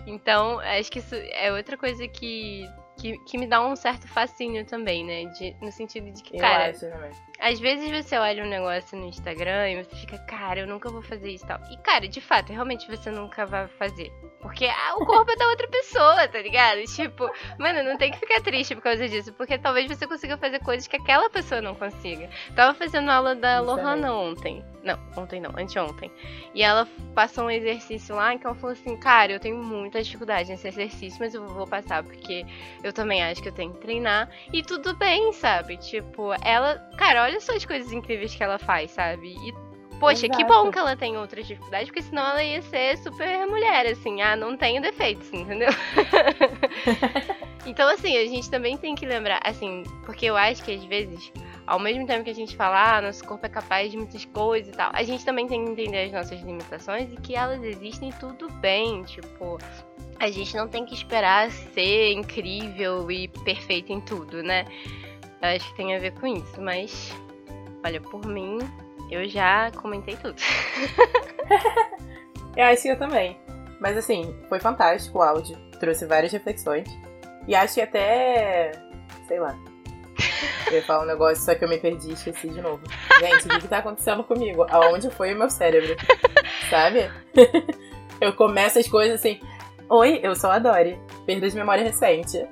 Então, 0.05 0.59
acho 0.59 0.91
que 0.91 0.99
isso 0.99 1.15
é 1.15 1.51
outra 1.51 1.77
coisa 1.77 2.07
que, 2.07 2.69
que, 3.03 3.17
que, 3.19 3.37
me 3.37 3.45
dá 3.45 3.61
um 3.65 3.75
certo 3.75 4.07
fascínio 4.07 4.65
também, 4.65 5.03
né? 5.03 5.25
De, 5.25 5.53
no 5.61 5.69
sentido 5.73 6.09
de 6.09 6.23
que, 6.23 6.37
Eu 6.37 6.39
cara, 6.39 6.69
acho 6.69 6.85
às 7.37 7.59
vezes 7.59 7.91
você 7.91 8.17
olha 8.17 8.41
um 8.45 8.47
negócio 8.47 8.97
no 8.97 9.07
Instagram 9.07 9.69
e 9.69 9.83
você 9.83 9.93
fica, 9.97 10.17
cara, 10.19 10.61
eu 10.61 10.67
nunca 10.67 10.89
vou 10.89 11.01
fazer 11.01 11.29
isso 11.29 11.43
e 11.43 11.47
tal. 11.47 11.59
E, 11.69 11.77
cara, 11.79 12.07
de 12.07 12.21
fato, 12.21 12.53
realmente 12.53 12.87
você 12.87 13.11
nunca 13.11 13.45
vai 13.45 13.67
fazer. 13.67 14.09
Porque 14.41 14.65
ah, 14.65 14.95
o 14.95 15.05
corpo 15.05 15.29
é 15.29 15.35
da 15.35 15.49
outra 15.49 15.67
pessoa, 15.67 16.25
tá 16.29 16.39
ligado? 16.39 16.81
Tipo, 16.95 17.29
mano, 17.59 17.83
não 17.83 17.97
tem 17.97 18.11
que 18.11 18.19
ficar 18.19 18.41
triste 18.41 18.73
por 18.75 18.81
causa 18.81 19.09
disso. 19.09 19.33
Porque 19.33 19.57
talvez 19.57 19.87
você 19.87 20.07
consiga 20.07 20.37
fazer 20.37 20.59
coisas 20.59 20.87
que 20.87 20.95
aquela 20.95 21.29
pessoa 21.29 21.61
não 21.61 21.75
consiga. 21.75 22.29
Tava 22.55 22.73
fazendo 22.73 23.11
aula 23.11 23.35
da 23.35 23.57
Justamente. 23.57 23.83
Lohana 23.83 24.13
ontem. 24.13 24.72
Não, 24.83 24.99
ontem 25.15 25.39
não, 25.39 25.51
anteontem. 25.57 26.11
E 26.53 26.61
ela 26.61 26.85
passou 27.15 27.45
um 27.45 27.49
exercício 27.49 28.15
lá 28.15 28.37
que 28.37 28.45
ela 28.45 28.55
falou 28.55 28.73
assim, 28.73 28.97
cara, 28.97 29.31
eu 29.31 29.39
tenho 29.39 29.57
muita 29.57 30.03
dificuldade 30.03 30.49
nesse 30.49 30.67
exercício, 30.67 31.17
mas 31.19 31.33
eu 31.33 31.47
vou 31.47 31.65
passar 31.65 32.03
porque 32.03 32.45
eu 32.83 32.91
também 32.91 33.23
acho 33.23 33.41
que 33.41 33.47
eu 33.47 33.53
tenho 33.53 33.73
que 33.73 33.79
treinar. 33.79 34.29
E 34.51 34.61
tudo 34.61 34.95
bem, 34.95 35.31
sabe? 35.31 35.77
Tipo, 35.77 36.33
ela. 36.43 36.75
Cara, 36.97 37.23
olha 37.23 37.39
só 37.39 37.55
as 37.55 37.65
coisas 37.65 37.91
incríveis 37.93 38.35
que 38.35 38.43
ela 38.43 38.59
faz, 38.59 38.91
sabe? 38.91 39.29
E 39.29 39.73
Poxa, 40.03 40.27
que 40.27 40.41
Exato. 40.41 40.47
bom 40.47 40.69
que 40.69 40.77
ela 40.77 40.97
tem 40.97 41.15
outras 41.15 41.47
dificuldades, 41.47 41.87
porque 41.87 42.01
senão 42.01 42.27
ela 42.27 42.43
ia 42.43 42.61
ser 42.63 42.97
super 42.97 43.47
mulher, 43.47 43.85
assim, 43.85 44.21
ah, 44.21 44.35
não 44.35 44.57
tenho 44.57 44.81
defeitos, 44.81 45.31
entendeu? 45.31 45.69
então, 47.65 47.87
assim, 47.87 48.17
a 48.17 48.25
gente 48.25 48.49
também 48.49 48.75
tem 48.75 48.95
que 48.95 49.05
lembrar, 49.05 49.39
assim, 49.45 49.83
porque 50.05 50.25
eu 50.25 50.35
acho 50.35 50.61
que 50.61 50.73
às 50.73 50.83
vezes, 50.83 51.31
ao 51.65 51.79
mesmo 51.79 52.05
tempo 52.05 52.23
que 52.23 52.29
a 52.29 52.35
gente 52.35 52.55
fala, 52.55 52.97
ah, 52.97 53.01
nosso 53.01 53.23
corpo 53.23 53.45
é 53.45 53.49
capaz 53.49 53.91
de 53.91 53.97
muitas 53.97 54.25
coisas 54.25 54.73
e 54.73 54.77
tal, 54.77 54.91
a 54.93 55.03
gente 55.03 55.23
também 55.23 55.47
tem 55.47 55.63
que 55.63 55.71
entender 55.71 56.05
as 56.05 56.11
nossas 56.11 56.41
limitações 56.41 57.11
e 57.11 57.15
que 57.17 57.35
elas 57.35 57.63
existem 57.63 58.11
tudo 58.19 58.49
bem, 58.53 59.03
tipo, 59.03 59.57
a 60.19 60.29
gente 60.29 60.55
não 60.55 60.67
tem 60.67 60.85
que 60.85 60.93
esperar 60.93 61.51
ser 61.51 62.11
incrível 62.13 63.09
e 63.11 63.27
perfeito 63.27 63.91
em 63.91 64.01
tudo, 64.01 64.41
né? 64.43 64.65
Eu 65.41 65.49
acho 65.49 65.69
que 65.69 65.75
tem 65.75 65.95
a 65.95 65.99
ver 65.99 66.13
com 66.13 66.27
isso, 66.27 66.61
mas, 66.61 67.13
olha, 67.85 67.99
por 67.99 68.25
mim, 68.25 68.59
eu 69.11 69.27
já 69.27 69.71
comentei 69.71 70.15
tudo. 70.17 70.35
Eu 72.55 72.65
acho 72.65 72.83
que 72.83 72.89
eu 72.89 72.97
também. 72.97 73.37
Mas 73.79 73.97
assim, 73.97 74.35
foi 74.47 74.59
fantástico 74.59 75.17
o 75.17 75.21
áudio. 75.21 75.57
Trouxe 75.79 76.05
várias 76.05 76.31
reflexões. 76.31 76.87
E 77.47 77.55
acho 77.55 77.75
que 77.75 77.81
até. 77.81 78.71
sei 79.27 79.39
lá. 79.39 79.57
Eu 80.67 80.73
ia 80.77 80.83
falar 80.83 81.03
um 81.03 81.07
negócio, 81.07 81.43
só 81.43 81.53
que 81.53 81.63
eu 81.63 81.69
me 81.69 81.77
perdi 81.77 82.09
e 82.09 82.13
esqueci 82.13 82.49
de 82.49 82.61
novo. 82.61 82.81
Gente, 83.19 83.45
o 83.45 83.49
que, 83.49 83.59
que 83.61 83.67
tá 83.67 83.77
acontecendo 83.79 84.23
comigo? 84.23 84.65
Aonde 84.69 85.09
foi 85.11 85.33
o 85.33 85.37
meu 85.37 85.49
cérebro? 85.49 85.95
Sabe? 86.69 87.11
Eu 88.19 88.33
começo 88.33 88.79
as 88.79 88.87
coisas 88.87 89.19
assim. 89.19 89.39
Oi, 89.89 90.21
eu 90.23 90.33
sou 90.33 90.49
a 90.49 90.57
Dori. 90.57 90.97
Perda 91.25 91.49
de 91.49 91.55
memória 91.55 91.83
recente. 91.83 92.47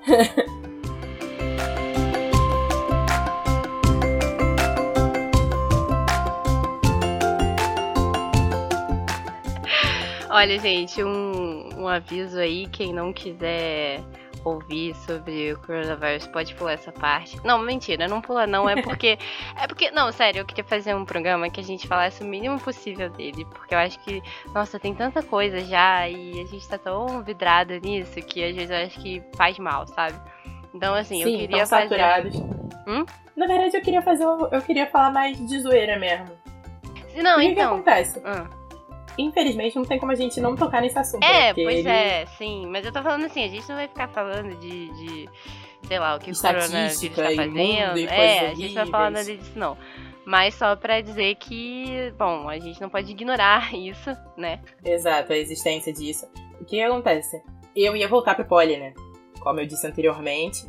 Olha, 10.30 10.60
gente, 10.60 11.04
um, 11.04 11.70
um 11.78 11.88
aviso 11.88 12.40
aí, 12.40 12.68
quem 12.68 12.94
não 12.94 13.12
quiser 13.12 14.02
ouvir 14.44 14.96
sobre 14.96 15.54
o 15.54 15.60
coronavírus 15.60 16.28
pode 16.28 16.54
pular 16.56 16.74
essa 16.74 16.92
parte. 16.92 17.40
Não, 17.46 17.60
mentira, 17.60 18.08
não 18.08 18.22
pula 18.22 18.48
não, 18.48 18.70
é 18.70 18.82
porque. 18.82 19.18
é 19.60 19.68
porque. 19.68 19.92
Não, 19.92 20.12
sério, 20.12 20.40
eu 20.42 20.46
queria 20.46 20.64
fazer 20.64 20.96
um 20.96 21.06
programa 21.06 21.50
que 21.50 21.60
a 21.60 21.64
gente 21.64 21.88
falasse 21.88 22.24
o 22.24 22.26
mínimo 22.26 22.60
possível 22.60 23.10
dele. 23.10 23.46
Porque 23.46 23.74
eu 23.74 23.80
acho 23.80 24.00
que, 24.00 24.22
nossa, 24.54 24.80
tem 24.80 24.94
tanta 24.94 25.22
coisa 25.22 25.60
já 25.60 26.08
e 26.08 26.42
a 26.42 26.46
gente 26.46 26.68
tá 26.68 26.78
tão 26.78 27.22
vidrado 27.24 27.74
nisso 27.80 28.16
que 28.22 28.44
às 28.44 28.56
vezes 28.56 28.72
eu 28.72 28.78
acho 28.78 29.00
que 29.00 29.24
faz 29.36 29.58
mal, 29.60 29.88
sabe? 29.88 30.20
Então, 30.74 30.94
assim, 30.94 31.24
Sim, 31.24 31.34
eu 31.34 31.40
queria 31.40 31.66
fazer. 31.66 31.90
saturados. 31.90 32.36
Hum? 32.88 33.06
Na 33.36 33.46
verdade, 33.48 33.78
eu 33.78 33.82
queria 33.82 34.02
fazer. 34.02 34.24
Eu 34.24 34.62
queria 34.62 34.88
falar 34.88 35.12
mais 35.12 35.38
de 35.38 35.60
zoeira 35.60 35.98
mesmo. 35.98 36.30
Não, 37.16 37.38
o 37.38 37.40
que, 37.40 37.48
que 37.48 37.52
então. 37.54 37.76
acontece? 37.76 38.22
Ah. 38.24 38.61
Infelizmente, 39.18 39.76
não 39.76 39.86
tem 39.86 40.00
como 40.00 40.12
a 40.12 40.16
gente 40.16 40.40
não 40.40 40.56
tocar 40.56 40.82
nesse 40.82 40.98
assunto. 40.98 41.24
É, 41.24 41.54
Porque 41.54 41.64
pois 41.64 41.80
ele- 41.80 41.90
é, 41.90 42.26
sim. 42.38 42.66
Mas 42.68 42.86
eu 42.86 42.92
tô 42.92 43.02
falando 43.02 43.26
assim, 43.26 43.44
a 43.44 43.48
gente 43.48 43.68
não 43.68 43.76
vai 43.76 43.88
ficar 43.88 44.08
falando 44.10 44.56
de, 44.60 44.90
de 44.94 45.30
sei 45.88 46.00
lá, 46.00 46.16
o 46.16 46.20
que 46.20 46.32
o 46.32 46.36
coronavírus 46.36 46.74
Estatística 46.74 47.24
tá 47.24 47.32
e 47.32 47.36
fazendo. 47.36 47.54
mundo 47.56 47.98
e 48.00 48.06
é, 48.06 48.40
a 48.40 48.54
gente 48.54 48.68
não 48.74 48.84
vai 48.84 48.88
falar 48.88 49.10
nada 49.12 49.26
disso, 49.38 49.52
não. 49.56 49.78
Mas 50.26 50.54
só 50.56 50.76
pra 50.76 51.02
dizer 51.02 51.36
que, 51.36 52.14
bom, 52.18 52.48
a 52.48 52.60
gente 52.60 52.80
não 52.80 52.90
pode 52.90 53.12
ignorar 53.12 53.74
isso, 53.76 54.12
né? 54.38 54.60
Exato, 54.84 55.34
a 55.34 55.38
existência 55.38 55.92
disso. 55.92 56.28
O 56.60 56.66
que 56.66 56.82
acontece? 56.82 57.42
Eu 57.76 57.96
ia 57.96 58.08
voltar 58.08 58.36
pro 58.36 58.46
poli, 58.46 58.78
né? 58.78 58.94
Como 59.40 59.60
eu 59.60 59.66
disse 59.66 59.86
anteriormente. 59.88 60.66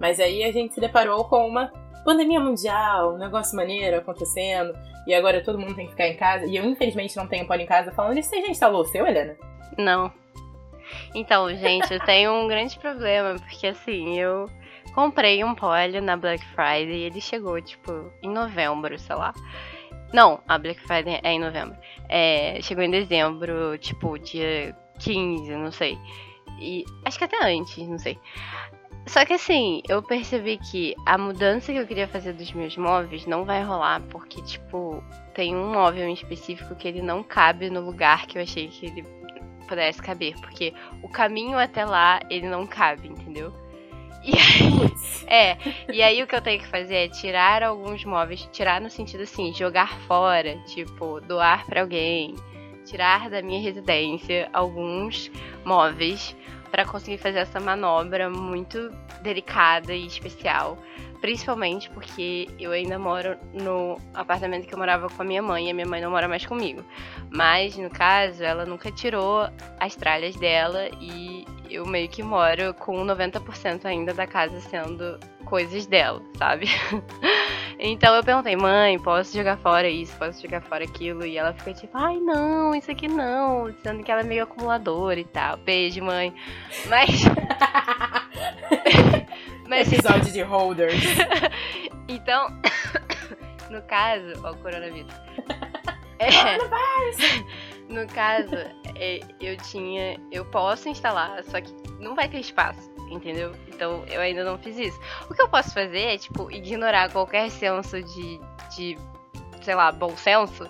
Mas 0.00 0.18
aí 0.18 0.42
a 0.42 0.50
gente 0.50 0.74
se 0.74 0.80
deparou 0.80 1.24
com 1.24 1.46
uma 1.46 1.70
pandemia 2.04 2.40
mundial, 2.40 3.14
um 3.14 3.18
negócio 3.18 3.54
maneiro 3.56 3.98
acontecendo. 3.98 4.72
E 5.06 5.14
agora 5.14 5.42
todo 5.42 5.58
mundo 5.58 5.74
tem 5.74 5.86
que 5.86 5.92
ficar 5.92 6.08
em 6.08 6.16
casa. 6.16 6.46
E 6.46 6.56
eu, 6.56 6.64
infelizmente, 6.64 7.16
não 7.16 7.26
tenho 7.26 7.46
poli 7.46 7.62
em 7.62 7.66
casa. 7.66 7.92
Falando 7.92 8.18
isso, 8.18 8.30
você 8.30 8.40
já 8.40 8.48
instalou 8.48 8.82
o 8.82 8.86
seu, 8.86 9.06
Helena? 9.06 9.36
Não. 9.76 10.12
Então, 11.14 11.54
gente, 11.54 11.92
eu 11.92 12.00
tenho 12.00 12.32
um 12.32 12.48
grande 12.48 12.78
problema, 12.78 13.36
porque 13.38 13.66
assim, 13.66 14.18
eu 14.18 14.48
comprei 14.94 15.42
um 15.42 15.54
polio 15.54 16.00
na 16.02 16.16
Black 16.16 16.44
Friday 16.48 16.96
e 16.96 17.02
ele 17.04 17.20
chegou, 17.20 17.60
tipo, 17.60 18.12
em 18.22 18.30
novembro, 18.30 18.98
sei 18.98 19.16
lá. 19.16 19.32
Não, 20.12 20.40
a 20.46 20.58
Black 20.58 20.80
Friday 20.82 21.20
é 21.22 21.32
em 21.32 21.40
novembro. 21.40 21.76
É, 22.08 22.58
chegou 22.62 22.84
em 22.84 22.90
dezembro, 22.90 23.76
tipo, 23.78 24.18
dia 24.18 24.76
15, 25.00 25.50
não 25.56 25.72
sei. 25.72 25.98
E 26.60 26.84
acho 27.04 27.18
que 27.18 27.24
até 27.24 27.44
antes, 27.44 27.76
não 27.88 27.98
sei. 27.98 28.18
Só 29.06 29.24
que 29.24 29.34
assim, 29.34 29.82
eu 29.88 30.02
percebi 30.02 30.58
que 30.58 30.94
a 31.04 31.18
mudança 31.18 31.72
que 31.72 31.78
eu 31.78 31.86
queria 31.86 32.08
fazer 32.08 32.32
dos 32.32 32.52
meus 32.52 32.76
móveis 32.76 33.26
não 33.26 33.44
vai 33.44 33.62
rolar, 33.62 34.00
porque, 34.10 34.40
tipo, 34.42 35.04
tem 35.34 35.54
um 35.54 35.72
móvel 35.72 36.08
em 36.08 36.14
específico 36.14 36.74
que 36.74 36.88
ele 36.88 37.02
não 37.02 37.22
cabe 37.22 37.68
no 37.68 37.80
lugar 37.80 38.26
que 38.26 38.38
eu 38.38 38.42
achei 38.42 38.68
que 38.68 38.86
ele 38.86 39.04
pudesse 39.68 40.00
caber, 40.00 40.34
porque 40.40 40.72
o 41.02 41.08
caminho 41.08 41.58
até 41.58 41.84
lá, 41.84 42.20
ele 42.30 42.48
não 42.48 42.66
cabe, 42.66 43.08
entendeu? 43.08 43.52
E 44.24 44.32
aí, 44.32 44.94
é, 45.26 45.58
e 45.92 46.02
aí 46.02 46.22
o 46.22 46.26
que 46.26 46.34
eu 46.34 46.40
tenho 46.40 46.58
que 46.58 46.66
fazer 46.66 46.94
é 46.94 47.08
tirar 47.08 47.62
alguns 47.62 48.06
móveis, 48.06 48.48
tirar 48.52 48.80
no 48.80 48.88
sentido 48.88 49.22
assim, 49.22 49.52
jogar 49.52 49.98
fora, 50.06 50.56
tipo, 50.64 51.20
doar 51.20 51.66
pra 51.66 51.82
alguém, 51.82 52.34
tirar 52.86 53.28
da 53.28 53.42
minha 53.42 53.60
residência 53.60 54.48
alguns 54.52 55.30
móveis 55.62 56.34
para 56.74 56.84
conseguir 56.84 57.18
fazer 57.18 57.38
essa 57.38 57.60
manobra 57.60 58.28
muito 58.28 58.92
delicada 59.22 59.94
e 59.94 60.08
especial. 60.08 60.76
Principalmente 61.20 61.88
porque 61.90 62.48
eu 62.58 62.72
ainda 62.72 62.98
moro 62.98 63.36
no 63.52 63.96
apartamento 64.12 64.66
que 64.66 64.74
eu 64.74 64.78
morava 64.78 65.08
com 65.08 65.22
a 65.22 65.24
minha 65.24 65.40
mãe 65.40 65.68
e 65.68 65.70
a 65.70 65.74
minha 65.74 65.86
mãe 65.86 66.00
não 66.00 66.10
mora 66.10 66.26
mais 66.26 66.44
comigo. 66.44 66.84
Mas, 67.30 67.76
no 67.76 67.88
caso, 67.88 68.42
ela 68.42 68.66
nunca 68.66 68.90
tirou 68.90 69.48
as 69.78 69.94
tralhas 69.94 70.34
dela 70.34 70.88
e 71.00 71.46
eu 71.70 71.86
meio 71.86 72.08
que 72.08 72.24
moro 72.24 72.74
com 72.74 73.06
90% 73.06 73.84
ainda 73.84 74.12
da 74.12 74.26
casa 74.26 74.60
sendo 74.60 75.20
coisas 75.44 75.86
dela, 75.86 76.20
sabe? 76.36 76.66
então 77.78 78.14
eu 78.14 78.22
perguntei, 78.22 78.56
mãe, 78.56 78.98
posso 78.98 79.36
jogar 79.36 79.56
fora 79.56 79.88
isso, 79.88 80.16
posso 80.16 80.40
jogar 80.40 80.60
fora 80.62 80.84
aquilo? 80.84 81.24
E 81.24 81.36
ela 81.36 81.52
ficou 81.52 81.74
tipo, 81.74 81.96
ai 81.96 82.16
não, 82.18 82.74
isso 82.74 82.90
aqui 82.90 83.08
não, 83.08 83.74
sendo 83.82 84.02
que 84.02 84.10
ela 84.10 84.20
é 84.20 84.24
meio 84.24 84.44
acumuladora 84.44 85.18
e 85.20 85.24
tal. 85.24 85.56
Beijo, 85.58 86.02
mãe. 86.02 86.34
Mas. 86.86 87.10
Mas 89.68 89.92
Episódio 89.92 90.32
de 90.32 90.42
holders. 90.42 91.02
então, 92.08 92.48
no 93.70 93.82
caso, 93.82 94.32
ó, 94.44 94.52
o 94.52 94.56
coronavírus. 94.58 95.12
É, 96.16 96.56
no 97.92 98.06
caso, 98.06 98.54
é, 98.94 99.20
eu 99.40 99.56
tinha. 99.58 100.18
Eu 100.30 100.44
posso 100.44 100.88
instalar, 100.88 101.42
só 101.44 101.60
que 101.60 101.70
não 101.98 102.14
vai 102.14 102.28
ter 102.28 102.38
espaço, 102.38 102.93
entendeu? 103.10 103.52
Então 103.68 104.04
eu 104.06 104.20
ainda 104.20 104.44
não 104.44 104.58
fiz 104.58 104.78
isso. 104.78 105.00
O 105.28 105.34
que 105.34 105.42
eu 105.42 105.48
posso 105.48 105.72
fazer 105.72 106.14
é, 106.14 106.18
tipo, 106.18 106.50
ignorar 106.50 107.10
qualquer 107.10 107.50
senso 107.50 108.02
de, 108.02 108.40
de 108.76 108.98
sei 109.62 109.74
lá, 109.74 109.90
bom 109.92 110.16
senso 110.16 110.68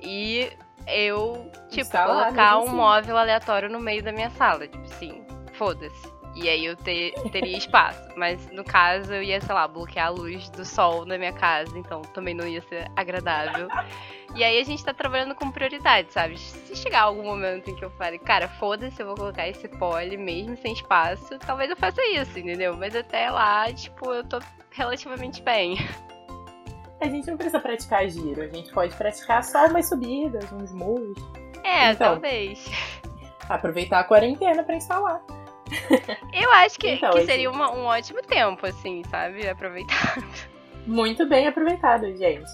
e 0.00 0.50
eu, 0.86 1.50
tipo, 1.68 1.80
Instalar 1.80 2.24
colocar 2.26 2.58
um 2.58 2.62
assim. 2.64 2.76
móvel 2.76 3.16
aleatório 3.16 3.68
no 3.68 3.80
meio 3.80 4.02
da 4.02 4.12
minha 4.12 4.30
sala. 4.30 4.66
Tipo 4.68 4.84
assim, 4.84 5.24
foda-se. 5.54 6.15
E 6.36 6.50
aí 6.50 6.66
eu 6.66 6.76
ter, 6.76 7.12
teria 7.32 7.56
espaço. 7.56 8.00
Mas 8.14 8.46
no 8.50 8.62
caso 8.62 9.12
eu 9.12 9.22
ia, 9.22 9.40
sei 9.40 9.54
lá, 9.54 9.66
bloquear 9.66 10.08
a 10.08 10.10
luz 10.10 10.50
do 10.50 10.64
sol 10.66 11.06
na 11.06 11.16
minha 11.16 11.32
casa. 11.32 11.76
Então 11.78 12.02
também 12.02 12.34
não 12.34 12.46
ia 12.46 12.60
ser 12.62 12.90
agradável. 12.94 13.68
E 14.34 14.44
aí 14.44 14.60
a 14.60 14.64
gente 14.64 14.84
tá 14.84 14.92
trabalhando 14.92 15.34
com 15.34 15.50
prioridade, 15.50 16.12
sabe? 16.12 16.38
Se 16.38 16.76
chegar 16.76 17.02
algum 17.02 17.24
momento 17.24 17.70
em 17.70 17.74
que 17.74 17.82
eu 17.84 17.90
fale, 17.92 18.18
cara, 18.18 18.48
foda-se, 18.48 19.00
eu 19.00 19.06
vou 19.06 19.14
colocar 19.14 19.48
esse 19.48 19.66
pole 19.66 20.16
mesmo 20.18 20.56
sem 20.58 20.74
espaço, 20.74 21.38
talvez 21.38 21.70
eu 21.70 21.76
faça 21.76 22.04
isso, 22.08 22.38
entendeu? 22.38 22.76
Mas 22.76 22.94
até 22.94 23.30
lá, 23.30 23.72
tipo, 23.72 24.12
eu 24.12 24.22
tô 24.24 24.38
relativamente 24.70 25.42
bem. 25.42 25.78
A 27.00 27.08
gente 27.08 27.26
não 27.28 27.36
precisa 27.36 27.60
praticar 27.60 28.06
giro, 28.08 28.42
a 28.42 28.46
gente 28.48 28.70
pode 28.72 28.94
praticar 28.94 29.42
só 29.42 29.66
umas 29.66 29.88
subidas, 29.88 30.50
uns 30.52 30.72
muros. 30.72 31.16
É, 31.64 31.92
Então. 31.92 32.12
talvez. 32.12 32.70
Aproveitar 33.48 34.00
a 34.00 34.04
quarentena 34.04 34.62
pra 34.64 34.76
instalar. 34.76 35.22
Eu 36.32 36.52
acho 36.52 36.78
que, 36.78 36.90
Então, 36.92 37.10
que 37.10 37.24
seria 37.24 37.50
uma- 37.50 37.72
um 37.72 37.84
ótimo 37.84 38.22
tempo, 38.22 38.66
assim, 38.66 39.02
sabe? 39.10 39.48
Aproveitar. 39.48 40.16
Muito 40.86 41.26
bem 41.26 41.48
aproveitado, 41.48 42.06
gente. 42.16 42.50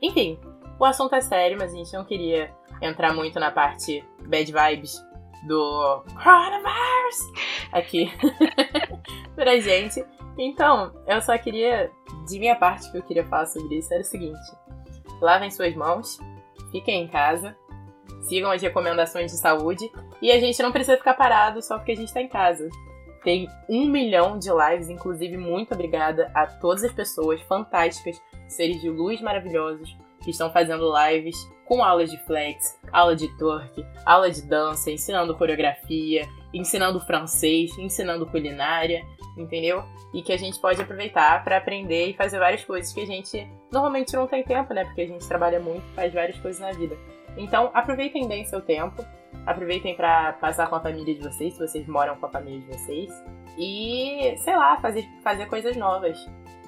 Enfim, 0.00 0.38
o 0.78 0.84
assunto 0.84 1.14
é 1.14 1.20
sério, 1.20 1.58
mas 1.60 1.72
a 1.72 1.76
gente 1.76 1.92
não 1.92 2.04
queria 2.04 2.50
entrar 2.80 3.12
muito 3.14 3.38
na 3.38 3.50
parte 3.50 4.04
bad 4.26 4.50
vibes 4.50 4.94
do 5.46 6.02
coronavirus 6.22 7.18
aqui 7.72 8.10
pra 9.34 9.58
gente. 9.60 10.04
Então, 10.38 10.92
eu 11.06 11.20
só 11.20 11.36
queria, 11.38 11.90
de 12.26 12.38
minha 12.38 12.56
parte, 12.56 12.90
que 12.90 12.98
eu 12.98 13.02
queria 13.02 13.24
falar 13.24 13.46
sobre 13.46 13.76
isso 13.78 13.92
era 13.92 14.02
o 14.02 14.04
seguinte: 14.06 14.38
lavem 15.20 15.50
suas 15.50 15.74
mãos, 15.74 16.18
fiquem 16.72 17.02
em 17.04 17.08
casa, 17.08 17.56
sigam 18.28 18.50
as 18.50 18.60
recomendações 18.62 19.30
de 19.30 19.38
saúde 19.38 19.90
e 20.20 20.30
a 20.30 20.40
gente 20.40 20.62
não 20.62 20.72
precisa 20.72 20.96
ficar 20.96 21.14
parado 21.14 21.62
só 21.62 21.76
porque 21.76 21.92
a 21.92 21.96
gente 21.96 22.12
tá 22.12 22.20
em 22.20 22.28
casa. 22.28 22.68
Tem 23.22 23.48
um 23.68 23.86
milhão 23.86 24.38
de 24.38 24.48
lives, 24.50 24.88
inclusive, 24.88 25.36
muito 25.36 25.74
obrigada 25.74 26.30
a 26.32 26.46
todas 26.46 26.84
as 26.84 26.92
pessoas 26.92 27.40
fantásticas, 27.42 28.20
seres 28.46 28.80
de 28.80 28.88
luz 28.88 29.20
maravilhosos, 29.20 29.96
que 30.22 30.30
estão 30.30 30.52
fazendo 30.52 30.92
lives 30.96 31.36
com 31.64 31.82
aulas 31.82 32.10
de 32.10 32.18
flex, 32.18 32.78
aula 32.92 33.16
de 33.16 33.26
twerk, 33.36 33.84
aula 34.04 34.30
de 34.30 34.42
dança, 34.42 34.90
ensinando 34.90 35.36
coreografia, 35.36 36.22
ensinando 36.54 37.00
francês, 37.00 37.76
ensinando 37.76 38.26
culinária, 38.26 39.04
entendeu? 39.36 39.84
E 40.14 40.22
que 40.22 40.32
a 40.32 40.36
gente 40.36 40.58
pode 40.60 40.80
aproveitar 40.80 41.42
para 41.42 41.56
aprender 41.56 42.06
e 42.06 42.14
fazer 42.14 42.38
várias 42.38 42.64
coisas 42.64 42.92
que 42.92 43.00
a 43.00 43.06
gente 43.06 43.46
normalmente 43.72 44.14
não 44.14 44.26
tem 44.26 44.44
tempo, 44.44 44.72
né? 44.72 44.84
Porque 44.84 45.00
a 45.00 45.06
gente 45.06 45.26
trabalha 45.26 45.58
muito, 45.58 45.82
faz 45.94 46.14
várias 46.14 46.38
coisas 46.38 46.60
na 46.60 46.70
vida. 46.70 46.96
Então, 47.36 47.70
aproveitem 47.74 48.26
bem 48.26 48.44
seu 48.44 48.60
tempo. 48.60 49.04
Aproveitem 49.44 49.94
para 49.94 50.32
passar 50.34 50.68
com 50.68 50.76
a 50.76 50.80
família 50.80 51.14
de 51.14 51.20
vocês, 51.20 51.54
se 51.54 51.58
vocês 51.58 51.86
moram 51.86 52.16
com 52.16 52.26
a 52.26 52.28
família 52.30 52.60
de 52.60 52.66
vocês. 52.66 53.10
E, 53.58 54.34
sei 54.38 54.56
lá, 54.56 54.76
fazer, 54.78 55.06
fazer 55.22 55.46
coisas 55.46 55.76
novas. 55.76 56.18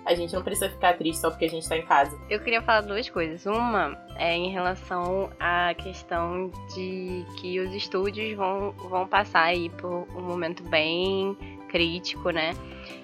A 0.04 0.14
gente 0.14 0.32
não 0.32 0.42
precisa 0.42 0.70
ficar 0.70 0.96
triste 0.96 1.20
só 1.20 1.28
porque 1.28 1.44
a 1.44 1.50
gente 1.50 1.68
tá 1.68 1.76
em 1.76 1.84
casa. 1.84 2.18
Eu 2.30 2.40
queria 2.40 2.62
falar 2.62 2.80
duas 2.82 3.10
coisas. 3.10 3.44
Uma 3.44 3.98
é 4.16 4.34
em 4.34 4.50
relação 4.50 5.28
à 5.38 5.74
questão 5.74 6.50
de 6.74 7.26
que 7.38 7.60
os 7.60 7.74
estúdios 7.74 8.34
vão, 8.36 8.72
vão 8.72 9.06
passar 9.06 9.42
aí 9.42 9.68
por 9.68 10.06
um 10.16 10.22
momento 10.22 10.62
bem 10.64 11.36
crítico, 11.68 12.30
né? 12.30 12.52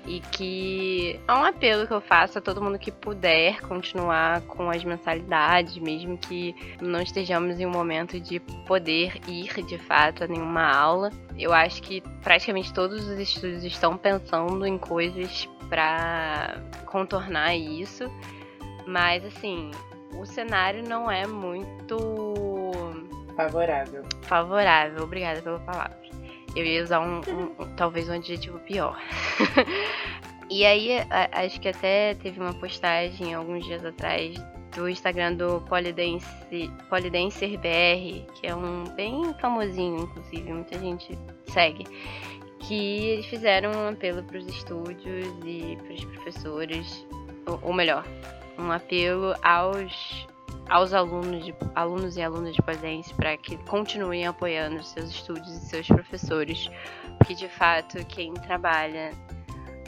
E 0.07 0.21
que 0.21 1.21
é 1.27 1.33
um 1.33 1.45
apelo 1.45 1.87
que 1.87 1.93
eu 1.93 2.01
faço 2.01 2.39
a 2.39 2.41
todo 2.41 2.63
mundo 2.63 2.79
que 2.79 2.91
puder 2.91 3.61
continuar 3.63 4.43
com 4.43 4.69
as 4.71 4.85
mensalidades, 4.85 5.79
mesmo 5.79 6.19
que 6.19 6.55
não 6.81 7.01
estejamos 7.01 7.61
em 7.61 7.67
um 7.67 7.71
momento 7.71 8.21
de 8.21 8.41
poder 8.67 9.21
ir 9.29 9.63
de 9.65 9.79
fato 9.79 10.25
a 10.25 10.27
nenhuma 10.27 10.71
aula. 10.71 11.11
Eu 11.39 11.53
acho 11.53 11.83
que 11.83 12.03
praticamente 12.23 12.73
todos 12.73 13.07
os 13.07 13.19
estúdios 13.19 13.65
estão 13.65 13.97
pensando 13.97 14.67
em 14.67 14.77
coisas 14.77 15.49
para 15.69 16.61
contornar 16.87 17.57
isso, 17.57 18.11
mas 18.87 19.25
assim, 19.25 19.71
o 20.19 20.27
cenário 20.27 20.87
não 20.87 21.11
é 21.11 21.27
muito 21.27 21.97
Favorável. 23.37 24.05
Favorável, 24.23 25.03
obrigada 25.03 25.43
pela 25.43 25.59
palavra. 25.61 25.99
Eu 26.55 26.65
ia 26.65 26.83
usar 26.83 27.01
um, 27.01 27.21
um, 27.29 27.63
um 27.63 27.77
talvez 27.77 28.09
um 28.09 28.15
adjetivo 28.15 28.59
pior. 28.61 28.99
e 30.51 30.65
aí, 30.65 30.99
a, 31.11 31.45
acho 31.45 31.61
que 31.61 31.69
até 31.69 32.15
teve 32.15 32.41
uma 32.41 32.55
postagem 32.55 33.35
alguns 33.35 33.65
dias 33.65 33.85
atrás 33.85 34.35
do 34.75 34.89
Instagram 34.89 35.35
do 35.35 35.61
PolidencerBR, 35.69 38.27
que 38.35 38.47
é 38.47 38.55
um 38.55 38.85
bem 38.95 39.35
famosinho, 39.41 40.03
inclusive, 40.03 40.53
muita 40.53 40.79
gente 40.79 41.19
segue. 41.47 41.85
Que 42.61 43.09
eles 43.09 43.27
fizeram 43.27 43.73
um 43.73 43.89
apelo 43.89 44.23
para 44.23 44.39
os 44.39 44.47
estúdios 44.47 45.27
e 45.45 45.77
para 45.83 45.95
os 45.95 46.05
professores, 46.05 47.05
ou, 47.47 47.59
ou 47.63 47.73
melhor, 47.73 48.05
um 48.59 48.71
apelo 48.71 49.35
aos 49.43 50.27
aos 50.69 50.93
alunos, 50.93 51.45
de, 51.45 51.55
alunos 51.75 52.17
e 52.17 52.23
alunas 52.23 52.55
de 52.55 52.63
Polidense 52.63 53.13
para 53.15 53.37
que 53.37 53.57
continuem 53.65 54.27
apoiando 54.27 54.83
seus 54.83 55.11
estúdios 55.11 55.49
e 55.49 55.61
seus 55.61 55.87
professores, 55.87 56.71
porque 57.19 57.35
de 57.35 57.49
fato 57.49 58.05
quem 58.07 58.33
trabalha 58.35 59.13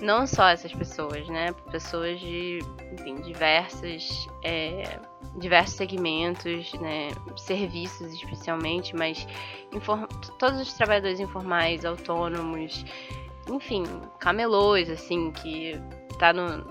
não 0.03 0.27
só 0.27 0.49
essas 0.49 0.73
pessoas, 0.73 1.27
né, 1.29 1.53
pessoas 1.71 2.21
de 2.21 2.59
enfim, 2.93 3.21
diversos 3.23 4.29
é, 4.45 4.99
diversos 5.39 5.77
segmentos, 5.77 6.73
né, 6.75 7.09
serviços 7.37 8.13
especialmente, 8.13 8.95
mas 8.95 9.27
todos 10.39 10.61
os 10.61 10.73
trabalhadores 10.75 11.21
informais, 11.21 11.85
autônomos, 11.85 12.85
enfim, 13.51 13.85
camelôs, 14.19 14.91
assim, 14.91 15.31
que 15.31 15.81
tá 16.19 16.33
no 16.33 16.65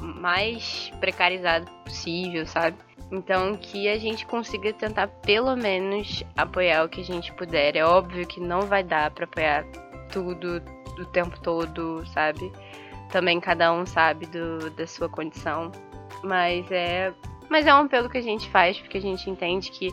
mais 0.00 0.92
precarizado 1.00 1.70
possível, 1.84 2.46
sabe? 2.46 2.76
Então, 3.10 3.56
que 3.56 3.88
a 3.88 3.98
gente 3.98 4.24
consiga 4.24 4.72
tentar 4.72 5.06
pelo 5.06 5.54
menos 5.54 6.24
apoiar 6.36 6.84
o 6.84 6.88
que 6.88 7.02
a 7.02 7.04
gente 7.04 7.32
puder. 7.34 7.76
É 7.76 7.84
óbvio 7.84 8.26
que 8.26 8.40
não 8.40 8.62
vai 8.62 8.82
dar 8.82 9.10
para 9.10 9.24
apoiar 9.24 9.64
tudo 10.10 10.60
do 10.96 11.04
tempo 11.06 11.38
todo, 11.40 12.06
sabe? 12.06 12.50
Também 13.10 13.38
cada 13.40 13.72
um 13.72 13.84
sabe 13.84 14.26
do, 14.26 14.70
da 14.70 14.86
sua 14.86 15.08
condição. 15.08 15.70
Mas 16.22 16.70
é, 16.70 17.12
mas 17.50 17.66
é 17.66 17.74
um 17.74 17.84
apelo 17.84 18.08
que 18.08 18.18
a 18.18 18.22
gente 18.22 18.48
faz 18.48 18.78
porque 18.78 18.96
a 18.96 19.02
gente 19.02 19.28
entende 19.28 19.70
que 19.70 19.90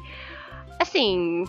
assim, 0.80 1.44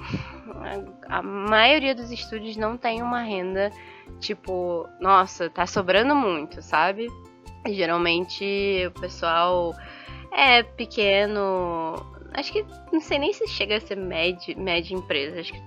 a 1.09 1.23
maioria 1.23 1.95
dos 1.95 2.11
estúdios 2.11 2.57
não 2.57 2.77
tem 2.77 3.01
uma 3.01 3.23
renda 3.23 3.71
tipo, 4.19 4.89
nossa, 5.01 5.49
tá 5.49 5.67
sobrando 5.67 6.15
muito, 6.17 6.61
sabe? 6.61 7.07
Geralmente 7.67 8.45
o 8.87 9.01
pessoal 9.01 9.75
é 10.33 10.63
pequeno. 10.63 11.95
Acho 12.33 12.53
que 12.53 12.65
não 12.93 13.01
sei 13.01 13.19
nem 13.19 13.33
se 13.33 13.47
chega 13.49 13.77
a 13.77 13.81
ser 13.81 13.97
média, 13.97 14.57
média 14.57 14.95
empresa. 14.95 15.41
Acho 15.41 15.53
que 15.53 15.63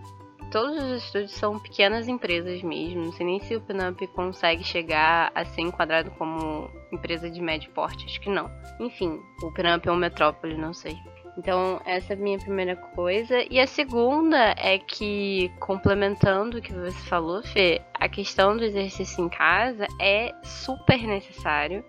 todos 0.52 0.84
os 0.84 1.04
estúdios 1.04 1.32
são 1.34 1.60
pequenas 1.60 2.08
empresas 2.08 2.62
mesmo. 2.64 3.06
Não 3.06 3.12
sei 3.12 3.26
nem 3.26 3.40
se 3.40 3.56
o 3.56 3.62
Pinup 3.62 4.06
consegue 4.08 4.64
chegar 4.64 5.32
a 5.36 5.46
ser 5.46 5.62
enquadrado 5.62 6.12
como 6.12 6.70
empresa 6.92 7.30
de 7.30 7.42
médio 7.42 7.72
porte. 7.72 8.06
Acho 8.06 8.22
que 8.22 8.30
não. 8.30 8.50
Enfim, 8.80 9.20
o 9.42 9.52
Pinup 9.52 9.88
é 9.88 9.92
um 9.92 9.96
metrópole, 9.96 10.58
não 10.58 10.74
sei. 10.74 10.96
Então, 11.38 11.82
essa 11.86 12.14
é 12.14 12.16
a 12.16 12.20
minha 12.20 12.38
primeira 12.38 12.76
coisa. 12.76 13.44
E 13.50 13.60
a 13.60 13.66
segunda 13.66 14.54
é 14.58 14.78
que, 14.78 15.52
complementando 15.60 16.58
o 16.58 16.62
que 16.62 16.72
você 16.72 16.98
falou, 17.08 17.42
Fê, 17.42 17.82
a 17.94 18.08
questão 18.08 18.56
do 18.56 18.64
exercício 18.64 19.24
em 19.24 19.30
casa 19.30 19.88
é 20.00 20.32
super 20.44 21.02
necessário. 21.02 21.84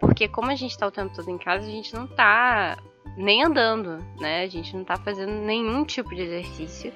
Porque 0.00 0.28
como 0.28 0.50
a 0.50 0.54
gente 0.54 0.70
está 0.70 0.86
o 0.86 0.90
tempo 0.90 1.14
todo 1.14 1.28
em 1.28 1.38
casa, 1.38 1.66
a 1.66 1.70
gente 1.70 1.92
não 1.92 2.04
está 2.04 2.78
nem 3.16 3.44
andando, 3.44 3.98
né? 4.20 4.42
A 4.42 4.46
gente 4.46 4.72
não 4.72 4.82
está 4.82 4.96
fazendo 4.96 5.32
nenhum 5.32 5.84
tipo 5.84 6.14
de 6.14 6.22
exercício. 6.22 6.92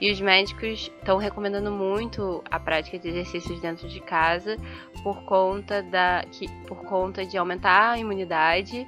E 0.00 0.10
os 0.10 0.20
médicos 0.20 0.90
estão 0.98 1.18
recomendando 1.18 1.70
muito 1.70 2.42
a 2.50 2.58
prática 2.58 2.98
de 2.98 3.08
exercícios 3.08 3.60
dentro 3.60 3.88
de 3.88 4.00
casa 4.00 4.56
por 5.02 5.22
conta 5.24 5.82
da 5.82 6.24
que, 6.32 6.48
por 6.66 6.78
conta 6.84 7.24
de 7.24 7.36
aumentar 7.36 7.92
a 7.92 7.98
imunidade, 7.98 8.86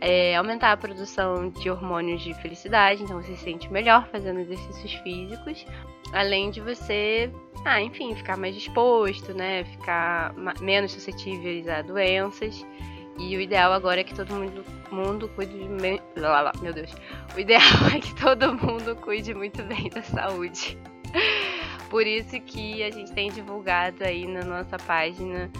é, 0.00 0.34
aumentar 0.34 0.72
a 0.72 0.76
produção 0.76 1.50
de 1.50 1.70
hormônios 1.70 2.22
de 2.22 2.32
felicidade, 2.34 3.02
então 3.02 3.20
você 3.20 3.36
se 3.36 3.44
sente 3.44 3.70
melhor 3.70 4.08
fazendo 4.10 4.40
exercícios 4.40 4.94
físicos, 4.94 5.66
além 6.12 6.50
de 6.50 6.60
você, 6.60 7.30
ah, 7.64 7.80
enfim, 7.80 8.14
ficar 8.14 8.36
mais 8.36 8.54
disposto, 8.54 9.34
né? 9.34 9.64
Ficar 9.64 10.34
menos 10.60 10.92
suscetíveis 10.92 11.68
a 11.68 11.82
doenças. 11.82 12.64
E 13.18 13.36
o 13.36 13.40
ideal 13.40 13.72
agora 13.72 14.00
é 14.00 14.04
que 14.04 14.14
todo 14.14 14.34
mundo, 14.34 14.64
mundo 14.90 15.28
cuide 15.34 15.52
de 15.52 15.68
me... 15.68 16.00
meu 16.62 16.72
Deus. 16.72 16.90
O 17.36 17.38
ideal 17.38 17.60
é 17.94 18.00
que 18.00 18.14
todo 18.14 18.54
mundo 18.54 18.96
cuide 18.96 19.34
muito 19.34 19.62
bem 19.64 19.90
da 19.90 20.02
saúde. 20.02 20.78
Por 21.90 22.06
isso 22.06 22.40
que 22.40 22.82
a 22.82 22.90
gente 22.90 23.12
tem 23.12 23.30
divulgado 23.30 24.04
aí 24.04 24.26
na 24.26 24.42
nossa 24.42 24.78
página 24.78 25.50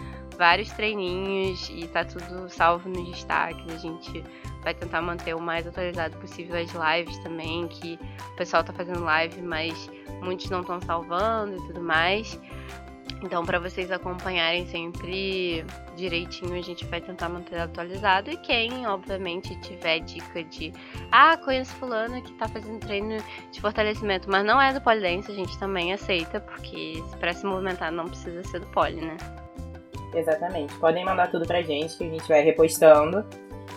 vários 0.41 0.71
treininhos 0.71 1.69
e 1.69 1.87
tá 1.87 2.03
tudo 2.03 2.49
salvo 2.49 2.89
nos 2.89 3.11
destaques. 3.11 3.75
A 3.75 3.77
gente 3.77 4.25
vai 4.63 4.73
tentar 4.73 5.03
manter 5.03 5.37
o 5.37 5.41
mais 5.41 5.67
atualizado 5.67 6.17
possível 6.17 6.57
as 6.57 6.71
lives 6.73 7.19
também, 7.19 7.69
que 7.69 7.99
o 8.33 8.37
pessoal 8.37 8.65
tá 8.65 8.73
fazendo 8.73 9.05
live, 9.05 9.43
mas 9.43 9.91
muitos 10.23 10.49
não 10.49 10.63
estão 10.63 10.81
salvando 10.81 11.57
e 11.57 11.67
tudo 11.67 11.83
mais. 11.83 12.41
Então, 13.23 13.45
para 13.45 13.59
vocês 13.59 13.93
acompanharem 13.93 14.67
sempre 14.67 15.63
direitinho, 15.95 16.55
a 16.55 16.63
gente 16.63 16.87
vai 16.87 17.03
tentar 17.03 17.29
manter 17.29 17.61
atualizado. 17.61 18.31
E 18.31 18.39
quem, 18.39 18.87
obviamente, 18.87 19.55
tiver 19.61 19.99
dica 19.99 20.43
de 20.43 20.73
ah, 21.13 21.37
conheço 21.37 21.75
fulano 21.75 22.23
que 22.23 22.33
tá 22.33 22.49
fazendo 22.49 22.81
treino 22.81 23.23
de 23.53 23.61
fortalecimento, 23.61 24.31
mas 24.31 24.43
não 24.43 24.59
é 24.59 24.73
do 24.73 24.81
polidense, 24.81 25.31
a 25.31 25.35
gente 25.35 25.59
também 25.59 25.93
aceita, 25.93 26.41
porque 26.41 26.95
para 27.19 27.35
se 27.35 27.45
movimentar 27.45 27.93
não 27.93 28.07
precisa 28.09 28.43
ser 28.45 28.61
do 28.61 28.67
poli, 28.69 29.03
né? 29.03 29.19
Exatamente. 30.15 30.75
Podem 30.75 31.05
mandar 31.05 31.31
tudo 31.31 31.47
pra 31.47 31.63
gente 31.63 31.97
que 31.97 32.05
a 32.05 32.09
gente 32.09 32.29
vai 32.29 32.43
repostando. 32.43 33.25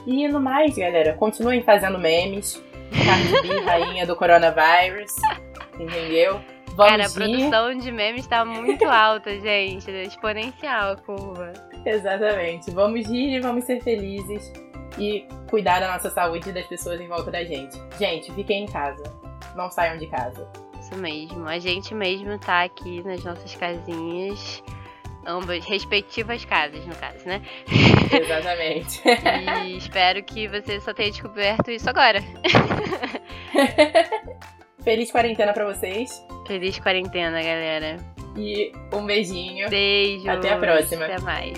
E 0.05 0.27
no 0.27 0.39
mais, 0.39 0.75
galera, 0.75 1.13
continuem 1.13 1.63
fazendo 1.63 1.99
memes. 1.99 2.61
Cardi 3.05 3.59
rainha 3.63 4.05
do 4.05 4.15
coronavírus. 4.15 5.13
Entendeu? 5.79 6.41
Vamos 6.75 6.91
Cara, 6.91 7.05
a 7.05 7.09
produção 7.09 7.77
de 7.77 7.91
memes 7.91 8.25
tá 8.25 8.43
muito 8.43 8.85
alta, 8.85 9.29
gente. 9.39 9.89
Exponencial 9.91 10.93
a 10.93 10.95
curva. 10.95 11.53
Exatamente. 11.85 12.71
Vamos 12.71 13.07
rir 13.07 13.35
e 13.35 13.39
vamos 13.39 13.65
ser 13.65 13.81
felizes. 13.81 14.51
E 14.97 15.27
cuidar 15.49 15.79
da 15.79 15.91
nossa 15.91 16.09
saúde 16.09 16.49
e 16.49 16.53
das 16.53 16.65
pessoas 16.67 16.99
em 16.99 17.07
volta 17.07 17.31
da 17.31 17.43
gente. 17.43 17.79
Gente, 17.97 18.31
fiquem 18.33 18.63
em 18.63 18.67
casa. 18.67 19.03
Não 19.55 19.69
saiam 19.69 19.97
de 19.97 20.07
casa. 20.07 20.47
Isso 20.79 20.95
mesmo. 20.97 21.47
A 21.47 21.59
gente 21.59 21.95
mesmo 21.95 22.37
tá 22.39 22.63
aqui 22.63 23.03
nas 23.03 23.23
nossas 23.23 23.55
casinhas 23.55 24.63
ambas 25.25 25.65
respectivas 25.65 26.45
casas, 26.45 26.85
no 26.85 26.95
caso, 26.95 27.27
né? 27.27 27.41
Exatamente. 28.11 29.01
e 29.65 29.77
espero 29.77 30.23
que 30.23 30.47
você 30.47 30.79
só 30.79 30.93
tenha 30.93 31.11
descoberto 31.11 31.71
isso 31.71 31.89
agora. 31.89 32.19
Feliz 34.83 35.11
quarentena 35.11 35.53
para 35.53 35.65
vocês. 35.65 36.11
Feliz 36.45 36.77
quarentena, 36.77 37.41
galera. 37.41 37.97
E 38.35 38.73
um 38.91 39.05
beijinho. 39.05 39.69
Beijo. 39.69 40.29
Até 40.29 40.51
a 40.51 40.57
próxima. 40.57 41.05
Até 41.05 41.19
mais. 41.19 41.57